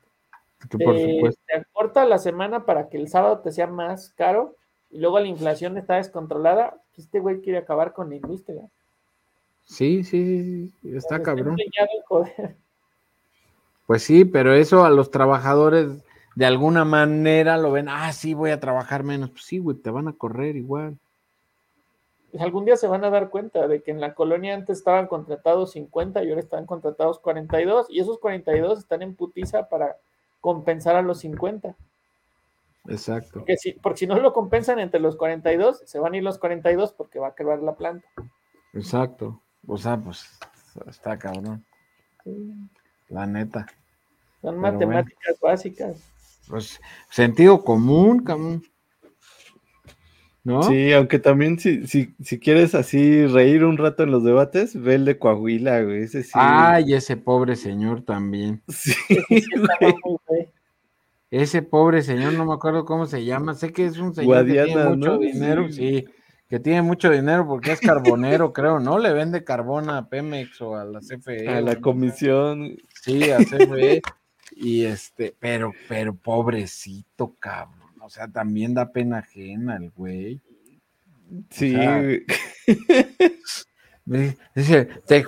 te, 0.68 1.56
acorta 1.56 2.06
la 2.06 2.18
semana 2.18 2.66
para 2.66 2.90
que 2.90 2.98
el 2.98 3.08
sábado 3.08 3.40
te 3.40 3.52
sea 3.52 3.68
más 3.68 4.10
caro 4.16 4.56
y 4.90 5.00
luego 5.00 5.20
la 5.20 5.28
inflación 5.28 5.78
está 5.78 5.96
descontrolada, 5.96 6.82
este 6.98 7.20
güey 7.20 7.42
quiere 7.42 7.60
acabar 7.60 7.94
con 7.94 8.10
la 8.10 8.16
industria. 8.16 8.64
Sí, 9.66 10.04
sí, 10.04 10.72
sí, 10.82 10.96
está 10.96 11.22
cabrón. 11.22 11.58
Pues 13.88 14.02
sí, 14.02 14.26
pero 14.26 14.54
eso 14.54 14.84
a 14.84 14.90
los 14.90 15.12
trabajadores 15.12 16.04
de 16.36 16.46
alguna 16.46 16.84
manera 16.84 17.58
lo 17.58 17.72
ven, 17.72 17.88
ah, 17.90 18.12
sí, 18.12 18.34
voy 18.34 18.52
a 18.52 18.60
trabajar 18.60 19.04
menos. 19.04 19.32
Pues 19.32 19.44
sí, 19.44 19.58
güey, 19.58 19.78
te 19.78 19.90
van 19.90 20.10
a 20.10 20.14
correr 20.14 20.58
igual. 20.58 20.98
Algún 22.38 22.66
día 22.66 22.76
se 22.76 22.88
van 22.88 23.06
a 23.06 23.10
dar 23.10 23.30
cuenta 23.30 23.70
de 23.70 23.82
que 23.82 23.92
en 23.92 24.02
la 24.02 24.14
colonia 24.14 24.54
antes 24.54 24.80
estaban 24.80 25.08
contratados 25.08 25.72
50 25.72 26.22
y 26.24 26.30
ahora 26.30 26.42
están 26.42 26.66
contratados 26.66 27.20
42 27.20 27.88
y 27.90 28.02
esos 28.02 28.20
42 28.20 28.80
están 28.80 29.02
en 29.02 29.16
putiza 29.16 29.70
para 29.70 29.96
compensar 30.42 30.98
a 30.98 31.02
los 31.02 31.20
50. 31.20 31.74
Exacto. 32.90 33.40
Porque 33.40 33.56
si, 33.56 33.72
porque 33.72 34.00
si 34.00 34.08
no 34.08 34.20
lo 34.20 34.34
compensan 34.34 34.80
entre 34.80 35.00
los 35.00 35.16
42, 35.16 35.84
se 35.86 36.00
van 36.00 36.14
a 36.14 36.18
ir 36.18 36.24
los 36.24 36.38
42 36.38 36.92
porque 36.92 37.20
va 37.20 37.30
a 37.30 37.36
quebrar 37.36 37.60
la 37.60 37.76
planta. 37.76 38.06
Exacto. 38.74 39.42
O 39.66 39.78
sea, 39.78 39.96
pues 39.96 40.38
está 40.88 41.18
cabrón. 41.18 41.64
La 43.08 43.26
neta. 43.26 43.66
Son 44.42 44.58
matemáticas 44.58 45.40
básicas. 45.40 46.15
Pues 46.48 46.80
sentido 47.10 47.64
común, 47.64 48.24
cabrón. 48.24 48.64
¿No? 50.44 50.62
Sí, 50.62 50.94
aunque 50.94 51.18
también 51.18 51.58
si, 51.58 51.88
si, 51.88 52.14
si, 52.22 52.40
quieres 52.40 52.76
así 52.76 53.26
reír 53.26 53.64
un 53.64 53.78
rato 53.78 54.04
en 54.04 54.12
los 54.12 54.24
debates, 54.24 54.80
ve 54.80 54.94
el 54.94 55.06
de 55.06 55.18
Coahuila, 55.18 55.82
güey. 55.82 56.04
Ese 56.04 56.22
sí. 56.22 56.34
Ay, 56.36 56.94
ese 56.94 57.18
pobre 57.18 57.56
señor 57.56 58.04
también. 58.04 58.62
Sí, 61.32 61.42
ese 61.42 61.62
pobre 61.64 62.02
señor, 62.02 62.34
no 62.34 62.46
me 62.46 62.54
acuerdo 62.54 62.86
cómo 62.86 63.08
se 63.08 63.26
llama. 63.26 63.56
Sé 63.56 63.74
que 63.74 63.86
es 63.86 63.98
un 63.98 64.14
señor 64.14 64.46
que 64.46 64.54
tiene 64.54 64.86
mucho 64.86 65.18
dinero, 65.18 65.72
sí. 65.72 66.06
que 66.48 66.60
tiene 66.60 66.82
mucho 66.82 67.10
dinero 67.10 67.48
porque 67.48 67.72
es 67.72 67.82
carbonero, 67.82 68.54
creo, 68.54 68.80
¿no? 68.80 69.00
Le 69.00 69.12
vende 69.12 69.44
carbón 69.44 69.90
a 69.90 70.08
Pemex 70.08 70.62
o 70.62 70.76
a 70.76 70.86
la 70.86 71.00
CFE. 71.00 71.50
A 71.50 71.62
la 71.62 71.76
comisión. 71.78 72.78
Sí, 73.02 73.32
a 73.32 73.40
CFE. 73.40 74.02
Y 74.56 74.86
este, 74.86 75.36
pero, 75.38 75.74
pero 75.90 76.16
pobrecito, 76.16 77.36
cabrón. 77.40 77.90
O 78.02 78.10
sea, 78.10 78.28
también 78.28 78.74
da 78.74 78.92
pena 78.92 79.20
ajena 79.20 79.76
el 79.76 79.92
güey. 79.92 80.40
Sí. 81.50 81.76
dice, 84.56 84.86
te, 85.06 85.24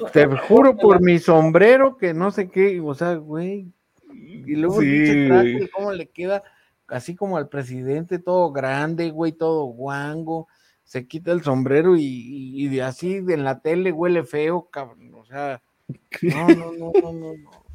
juro 0.48 0.78
por 0.78 1.02
mi 1.02 1.20
sombrero 1.20 1.98
que 1.98 2.14
no 2.14 2.32
sé 2.32 2.50
qué, 2.50 2.80
o 2.80 2.94
sea, 2.94 3.16
güey. 3.16 3.68
Y 4.14 4.56
luego 4.56 4.80
sí, 4.80 5.30
cómo 5.74 5.92
le 5.92 6.08
queda 6.08 6.44
así 6.88 7.16
como 7.16 7.38
al 7.38 7.50
presidente, 7.50 8.20
todo 8.20 8.52
grande, 8.52 9.12
güey, 9.12 9.34
todo 9.34 9.66
guango. 9.66 10.48
Se 10.84 11.06
quita 11.06 11.34
el 11.34 11.44
sombrero 11.44 11.98
y, 11.98 12.04
y, 12.04 12.80
así 12.80 13.16
en 13.16 13.44
la 13.44 13.60
tele 13.60 13.92
huele 13.92 14.24
feo, 14.24 14.70
cabrón. 14.72 15.14
O 15.16 15.26
sea, 15.26 15.62
no, 16.22 16.48
no, 16.48 16.72
no, 16.72 16.92
no, 17.02 17.12
no. 17.12 17.67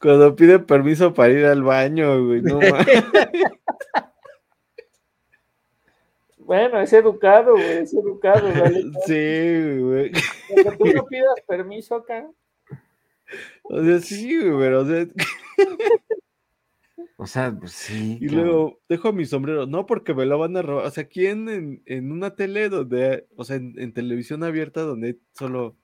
Cuando 0.00 0.34
pide 0.36 0.58
permiso 0.58 1.14
para 1.14 1.32
ir 1.32 1.44
al 1.46 1.62
baño, 1.62 2.26
güey, 2.26 2.42
no 2.42 2.60
Bueno, 6.38 6.78
es 6.80 6.92
educado, 6.92 7.52
güey, 7.52 7.78
es 7.78 7.94
educado, 7.94 8.48
¿vale? 8.48 8.84
Sí, 9.06 9.78
güey. 9.80 10.12
Cuando 10.52 10.72
tú 10.76 10.84
no 10.86 11.06
pidas 11.06 11.40
permiso 11.46 11.94
acá. 11.96 12.28
O 13.62 13.82
sea, 13.82 13.98
sí, 14.00 14.38
güey, 14.38 14.58
pero 14.58 14.82
o 14.82 14.84
sea. 14.84 15.06
O 17.16 17.26
sea, 17.26 17.56
pues 17.58 17.72
sí. 17.72 18.18
Y 18.20 18.28
luego 18.28 18.80
dejo 18.88 19.12
mi 19.12 19.24
sombrero, 19.24 19.66
no 19.66 19.86
porque 19.86 20.14
me 20.14 20.26
lo 20.26 20.38
van 20.38 20.56
a 20.56 20.62
robar. 20.62 20.86
O 20.86 20.90
sea, 20.90 21.04
aquí 21.04 21.26
en, 21.26 21.82
en 21.86 22.12
una 22.12 22.34
tele 22.34 22.68
donde, 22.68 23.26
o 23.36 23.44
sea, 23.44 23.56
en, 23.56 23.92
televisión 23.94 24.42
abierta 24.42 24.82
donde 24.82 25.18
solo. 25.32 25.76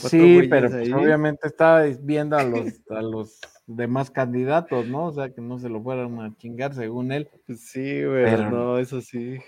Pues 0.00 0.02
sí, 0.02 0.46
pero 0.48 0.70
pues, 0.70 0.92
obviamente 0.92 1.48
estaba 1.48 1.82
viendo 2.00 2.36
a 2.36 2.44
los, 2.44 2.80
a 2.90 3.02
los 3.02 3.40
demás 3.66 4.10
candidatos, 4.10 4.86
¿no? 4.86 5.06
O 5.06 5.12
sea, 5.12 5.30
que 5.30 5.40
no 5.40 5.58
se 5.58 5.68
lo 5.68 5.82
fueran 5.82 6.20
a 6.20 6.36
chingar 6.36 6.74
según 6.74 7.12
él. 7.12 7.28
Pues 7.46 7.68
sí, 7.68 8.04
güey, 8.04 8.24
pero 8.24 8.50
no, 8.50 8.78
eso 8.78 9.00
sí. 9.00 9.38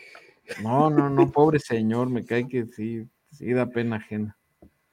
No, 0.62 0.90
no, 0.90 1.08
no, 1.08 1.30
pobre 1.30 1.58
señor, 1.58 2.10
me 2.10 2.24
cae 2.24 2.46
que 2.46 2.66
sí, 2.66 3.08
sí 3.30 3.52
da 3.52 3.66
pena 3.66 3.96
ajena. 3.96 4.36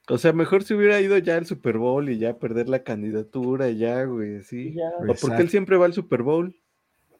O 0.10 0.18
sea, 0.18 0.34
mejor 0.34 0.64
si 0.64 0.74
hubiera 0.74 1.00
ido 1.00 1.18
ya 1.18 1.38
al 1.38 1.46
Super 1.46 1.78
Bowl 1.78 2.10
y 2.10 2.18
ya 2.18 2.38
perder 2.38 2.68
la 2.70 2.84
candidatura 2.84 3.70
y 3.70 3.78
ya, 3.78 4.04
güey, 4.06 4.42
sí. 4.44 4.76
O 5.08 5.14
porque 5.16 5.42
él 5.42 5.50
siempre 5.50 5.78
va 5.78 5.86
al 5.86 5.94
Super 5.94 6.24
Bowl. 6.24 6.56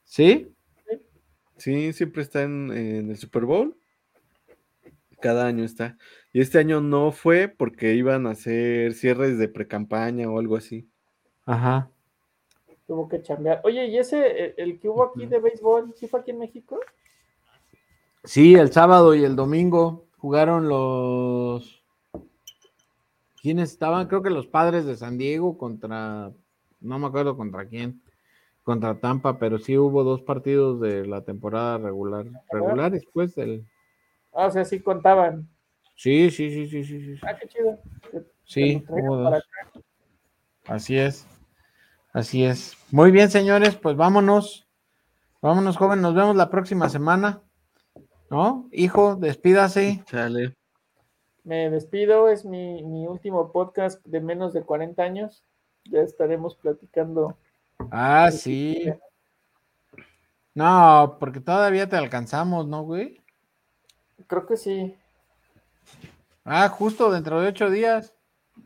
¿Sí? 0.04 0.54
Sí, 1.58 1.94
siempre 1.94 2.24
está 2.24 2.44
en, 2.44 2.72
el 2.72 3.18
Super 3.18 3.46
Bowl. 3.46 3.78
Cada 5.22 5.46
año 5.46 5.64
está. 5.64 5.98
Y 6.34 6.42
este 6.42 6.60
año 6.60 6.82
no 6.82 7.12
fue 7.12 7.48
porque 7.48 7.94
iban 7.94 8.28
a 8.28 8.32
hacer 8.32 8.94
cierres 8.94 9.38
de 9.38 9.48
precampaña 9.48 10.30
o 10.30 10.40
algo 10.40 10.56
así. 10.56 10.90
Ajá. 11.46 11.90
Tuvo 12.88 13.08
que 13.08 13.22
chambear. 13.22 13.62
Oye, 13.64 13.88
¿y 13.88 13.98
ese, 13.98 14.54
el 14.58 14.80
que 14.80 14.90
hubo 14.90 15.04
aquí 15.04 15.26
de 15.26 15.40
béisbol, 15.40 15.94
sí 15.96 16.08
fue 16.08 16.22
aquí 16.22 16.32
en 16.32 16.40
México? 16.40 16.80
Sí, 18.24 18.56
el 18.56 18.72
sábado 18.72 19.16
y 19.16 19.24
el 19.24 19.36
domingo 19.36 20.08
jugaron 20.18 20.68
los. 20.68 21.84
¿Quiénes 23.42 23.72
estaban? 23.72 24.08
Creo 24.08 24.22
que 24.22 24.30
los 24.30 24.48
padres 24.48 24.86
de 24.86 24.96
San 24.96 25.18
Diego 25.18 25.58
contra. 25.58 26.32
No 26.80 27.00
me 27.00 27.08
acuerdo 27.08 27.36
contra 27.36 27.66
quién. 27.66 28.02
Contra 28.64 29.00
Tampa, 29.00 29.40
pero 29.40 29.58
sí 29.58 29.78
hubo 29.78 30.04
dos 30.04 30.22
partidos 30.22 30.80
de 30.80 31.08
la 31.08 31.24
temporada 31.24 31.80
regular. 31.80 32.28
Regulares, 32.52 33.04
pues, 33.12 33.36
del. 33.36 33.66
Ah, 34.34 34.48
o 34.48 34.52
sea, 34.52 34.66
sí 34.66 34.80
contaban. 34.80 35.48
Sí, 35.96 36.32
sí, 36.32 36.50
sí, 36.50 36.68
sí, 36.68 36.84
sí. 36.84 37.20
Ah, 37.22 37.36
qué 37.36 37.48
chido. 37.48 37.80
Sí, 38.44 38.84
Así 40.66 40.98
es. 40.98 41.28
Así 42.14 42.44
es. 42.44 42.76
Muy 42.92 43.12
bien, 43.12 43.30
señores, 43.30 43.76
pues 43.76 43.96
vámonos. 43.96 44.68
Vámonos, 45.42 45.78
joven. 45.78 46.02
Nos 46.02 46.14
vemos 46.14 46.36
la 46.36 46.50
próxima 46.50 46.90
semana. 46.90 47.42
¿No? 48.30 48.68
Hijo, 48.72 49.16
despídase. 49.16 50.04
Chale. 50.06 50.56
Me 51.44 51.70
despido, 51.70 52.30
es 52.30 52.46
mi, 52.46 53.08
último 53.08 53.52
podcast 53.52 54.06
de 54.06 54.22
menos 54.22 54.54
de 54.54 54.64
40 54.64 55.02
años. 55.02 55.44
Ya 55.86 56.02
estaremos 56.02 56.56
platicando. 56.56 57.38
Ah, 57.92 58.30
sí. 58.32 58.92
No, 60.54 61.18
porque 61.20 61.40
todavía 61.40 61.88
te 61.88 61.96
alcanzamos, 61.96 62.68
¿no, 62.68 62.84
güey? 62.84 63.21
Creo 64.32 64.46
que 64.46 64.56
sí. 64.56 64.96
Ah, 66.46 66.70
justo 66.70 67.12
dentro 67.12 67.42
de 67.42 67.50
ocho 67.50 67.70
días. 67.70 68.14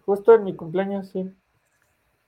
Justo 0.05 0.35
en 0.35 0.43
mi 0.43 0.55
cumpleaños, 0.55 1.09
sí. 1.09 1.33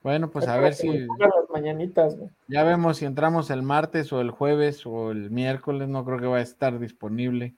Bueno, 0.02 0.32
pues 0.32 0.48
a 0.48 0.58
ver 0.58 0.74
si. 0.74 0.88
Las 1.02 1.48
mañanitas, 1.54 2.18
Ya 2.48 2.64
vemos 2.64 2.98
si 2.98 3.06
entramos 3.06 3.52
el 3.52 3.62
martes 3.62 4.12
o 4.12 4.22
el 4.22 4.32
jueves 4.32 4.88
o 4.88 5.12
el 5.12 5.30
miércoles. 5.30 5.88
No 5.88 6.04
creo 6.04 6.20
que 6.20 6.26
va 6.26 6.38
a 6.38 6.42
estar 6.42 6.80
disponible. 6.80 7.54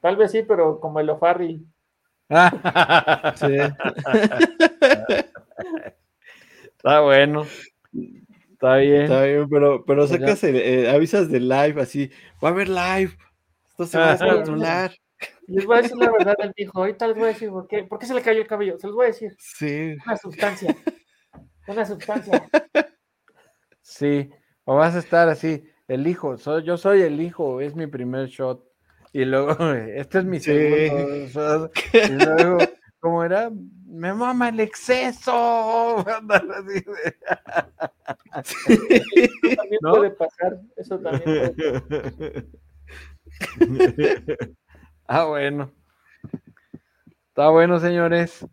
Tal 0.00 0.16
vez 0.16 0.30
sí, 0.30 0.42
pero 0.42 0.80
como 0.80 1.00
el 1.00 1.10
O'Farrill. 1.10 1.66
sí. 3.34 3.56
Está 6.78 7.00
bueno. 7.02 7.44
Está 8.52 8.76
bien. 8.76 9.02
Está 9.02 9.22
bien, 9.24 9.50
pero, 9.50 9.84
pero 9.84 10.06
pues 10.06 10.18
sacas, 10.18 10.44
eh, 10.44 10.90
avisas 10.90 11.30
de 11.30 11.40
live 11.40 11.82
así. 11.82 12.10
Va 12.42 12.48
a 12.48 12.52
haber 12.52 12.70
live. 12.70 13.18
Esto 13.74 13.86
se 13.86 13.98
va 13.98 14.12
a 14.12 14.18
controlar. 14.18 14.92
Les 15.48 15.66
voy 15.66 15.78
a 15.78 15.82
decir 15.82 15.96
la 15.96 16.12
verdad 16.12 16.36
al 16.38 16.52
hijo. 16.56 16.78
Ahorita 16.78 17.08
les 17.08 17.16
voy 17.16 17.24
a 17.24 17.28
decir 17.28 17.50
por 17.50 17.66
qué. 17.66 17.82
¿Por 17.82 17.98
qué 17.98 18.06
se 18.06 18.14
le 18.14 18.22
cayó 18.22 18.40
el 18.40 18.46
cabello? 18.46 18.78
Se 18.78 18.86
los 18.86 18.94
voy 18.94 19.06
a 19.06 19.08
decir. 19.08 19.34
Sí. 19.40 19.96
Una 20.06 20.16
sustancia. 20.16 20.76
Una 21.66 21.84
sustancia. 21.84 22.48
Sí. 23.82 24.30
O 24.62 24.76
vas 24.76 24.94
a 24.94 25.00
estar 25.00 25.28
así. 25.28 25.64
El 25.88 26.06
hijo. 26.06 26.38
Soy, 26.38 26.62
yo 26.62 26.76
soy 26.76 27.02
el 27.02 27.20
hijo. 27.20 27.60
Es 27.60 27.74
mi 27.74 27.88
primer 27.88 28.28
shot. 28.28 28.64
Y 29.12 29.24
luego, 29.24 29.56
este 29.74 30.18
es 30.18 30.24
mi 30.24 30.38
segundo 30.38 31.26
shot. 31.26 31.72
Y 31.94 32.12
luego, 32.12 32.58
¿cómo 33.00 33.24
era? 33.24 33.50
Me 33.86 34.14
mama 34.14 34.50
el 34.50 34.60
exceso. 34.60 35.98
Eso 36.06 36.14
también 39.56 39.80
puede 39.80 40.10
pasar. 40.12 40.60
Eso 40.76 41.00
también 41.00 41.24
puede 41.24 41.80
pasar. 41.80 42.44
Ah, 45.06 45.26
bueno. 45.26 45.70
Está 47.28 47.50
bueno, 47.50 47.78
señores. 47.78 48.46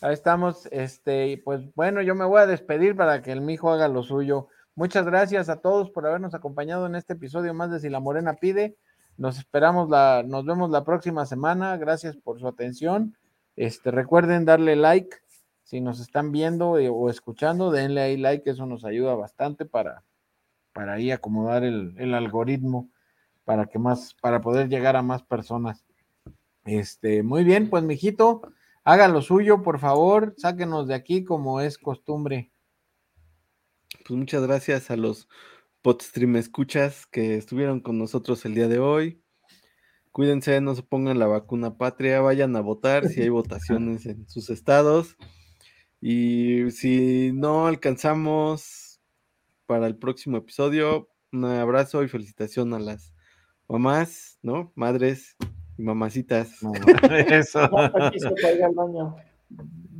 Ahí 0.00 0.14
estamos. 0.14 0.66
Este, 0.72 1.42
pues 1.44 1.60
bueno, 1.74 2.00
yo 2.00 2.14
me 2.14 2.24
voy 2.24 2.40
a 2.40 2.46
despedir 2.46 2.96
para 2.96 3.20
que 3.20 3.32
el 3.32 3.42
mijo 3.42 3.70
haga 3.70 3.86
lo 3.86 4.02
suyo. 4.02 4.48
Muchas 4.74 5.04
gracias 5.04 5.50
a 5.50 5.56
todos 5.60 5.90
por 5.90 6.06
habernos 6.06 6.34
acompañado 6.34 6.86
en 6.86 6.94
este 6.94 7.12
episodio 7.12 7.52
más 7.52 7.70
de 7.70 7.80
Si 7.80 7.90
la 7.90 8.00
Morena 8.00 8.32
pide. 8.32 8.78
Nos 9.18 9.38
esperamos 9.38 9.90
la, 9.90 10.22
nos 10.26 10.46
vemos 10.46 10.70
la 10.70 10.84
próxima 10.84 11.26
semana. 11.26 11.76
Gracias 11.76 12.16
por 12.16 12.40
su 12.40 12.48
atención. 12.48 13.14
Este, 13.56 13.90
recuerden 13.90 14.46
darle 14.46 14.76
like 14.76 15.18
si 15.64 15.80
nos 15.80 16.00
están 16.00 16.32
viendo 16.32 16.78
eh, 16.78 16.88
o 16.88 17.10
escuchando, 17.10 17.70
denle 17.70 18.00
ahí 18.00 18.16
like, 18.16 18.50
eso 18.50 18.66
nos 18.66 18.84
ayuda 18.84 19.14
bastante 19.14 19.66
para, 19.66 20.02
para 20.72 20.94
ahí 20.94 21.12
acomodar 21.12 21.62
el, 21.62 21.94
el 21.98 22.14
algoritmo 22.14 22.90
para 23.50 23.66
que 23.66 23.80
más, 23.80 24.14
para 24.14 24.40
poder 24.40 24.68
llegar 24.68 24.94
a 24.94 25.02
más 25.02 25.24
personas. 25.24 25.84
Este, 26.64 27.24
muy 27.24 27.42
bien, 27.42 27.68
pues 27.68 27.82
mijito, 27.82 28.42
haga 28.84 29.08
lo 29.08 29.22
suyo, 29.22 29.64
por 29.64 29.80
favor, 29.80 30.34
sáquenos 30.36 30.86
de 30.86 30.94
aquí 30.94 31.24
como 31.24 31.60
es 31.60 31.76
costumbre. 31.76 32.52
Pues 34.06 34.16
muchas 34.16 34.46
gracias 34.46 34.92
a 34.92 34.96
los 34.96 35.28
podstream 35.82 36.36
escuchas 36.36 37.08
que 37.08 37.34
estuvieron 37.38 37.80
con 37.80 37.98
nosotros 37.98 38.44
el 38.44 38.54
día 38.54 38.68
de 38.68 38.78
hoy. 38.78 39.20
Cuídense, 40.12 40.60
no 40.60 40.76
se 40.76 40.84
pongan 40.84 41.18
la 41.18 41.26
vacuna 41.26 41.76
patria, 41.76 42.20
vayan 42.20 42.54
a 42.54 42.60
votar 42.60 43.08
si 43.08 43.20
hay 43.20 43.28
votaciones 43.30 44.06
en 44.06 44.28
sus 44.28 44.48
estados. 44.48 45.16
Y 46.00 46.70
si 46.70 47.32
no 47.32 47.66
alcanzamos 47.66 49.00
para 49.66 49.88
el 49.88 49.96
próximo 49.96 50.36
episodio, 50.36 51.08
un 51.32 51.46
abrazo 51.46 52.04
y 52.04 52.08
felicitación 52.08 52.74
a 52.74 52.78
las 52.78 53.12
mamás, 53.70 54.38
¿no? 54.42 54.72
Madres 54.74 55.36
Mamacitas. 55.78 56.62
No, 56.62 56.72
eso. 57.10 57.70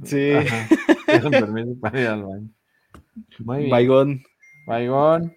Sí. 0.05 0.33
permiso 1.31 1.81
para 1.81 2.01
ir 2.01 2.07
al 2.09 2.23
baño. 2.23 2.49
Muy 3.39 3.59
bien. 3.59 3.71
Baigón. 3.71 4.23
Baigón. 4.67 5.35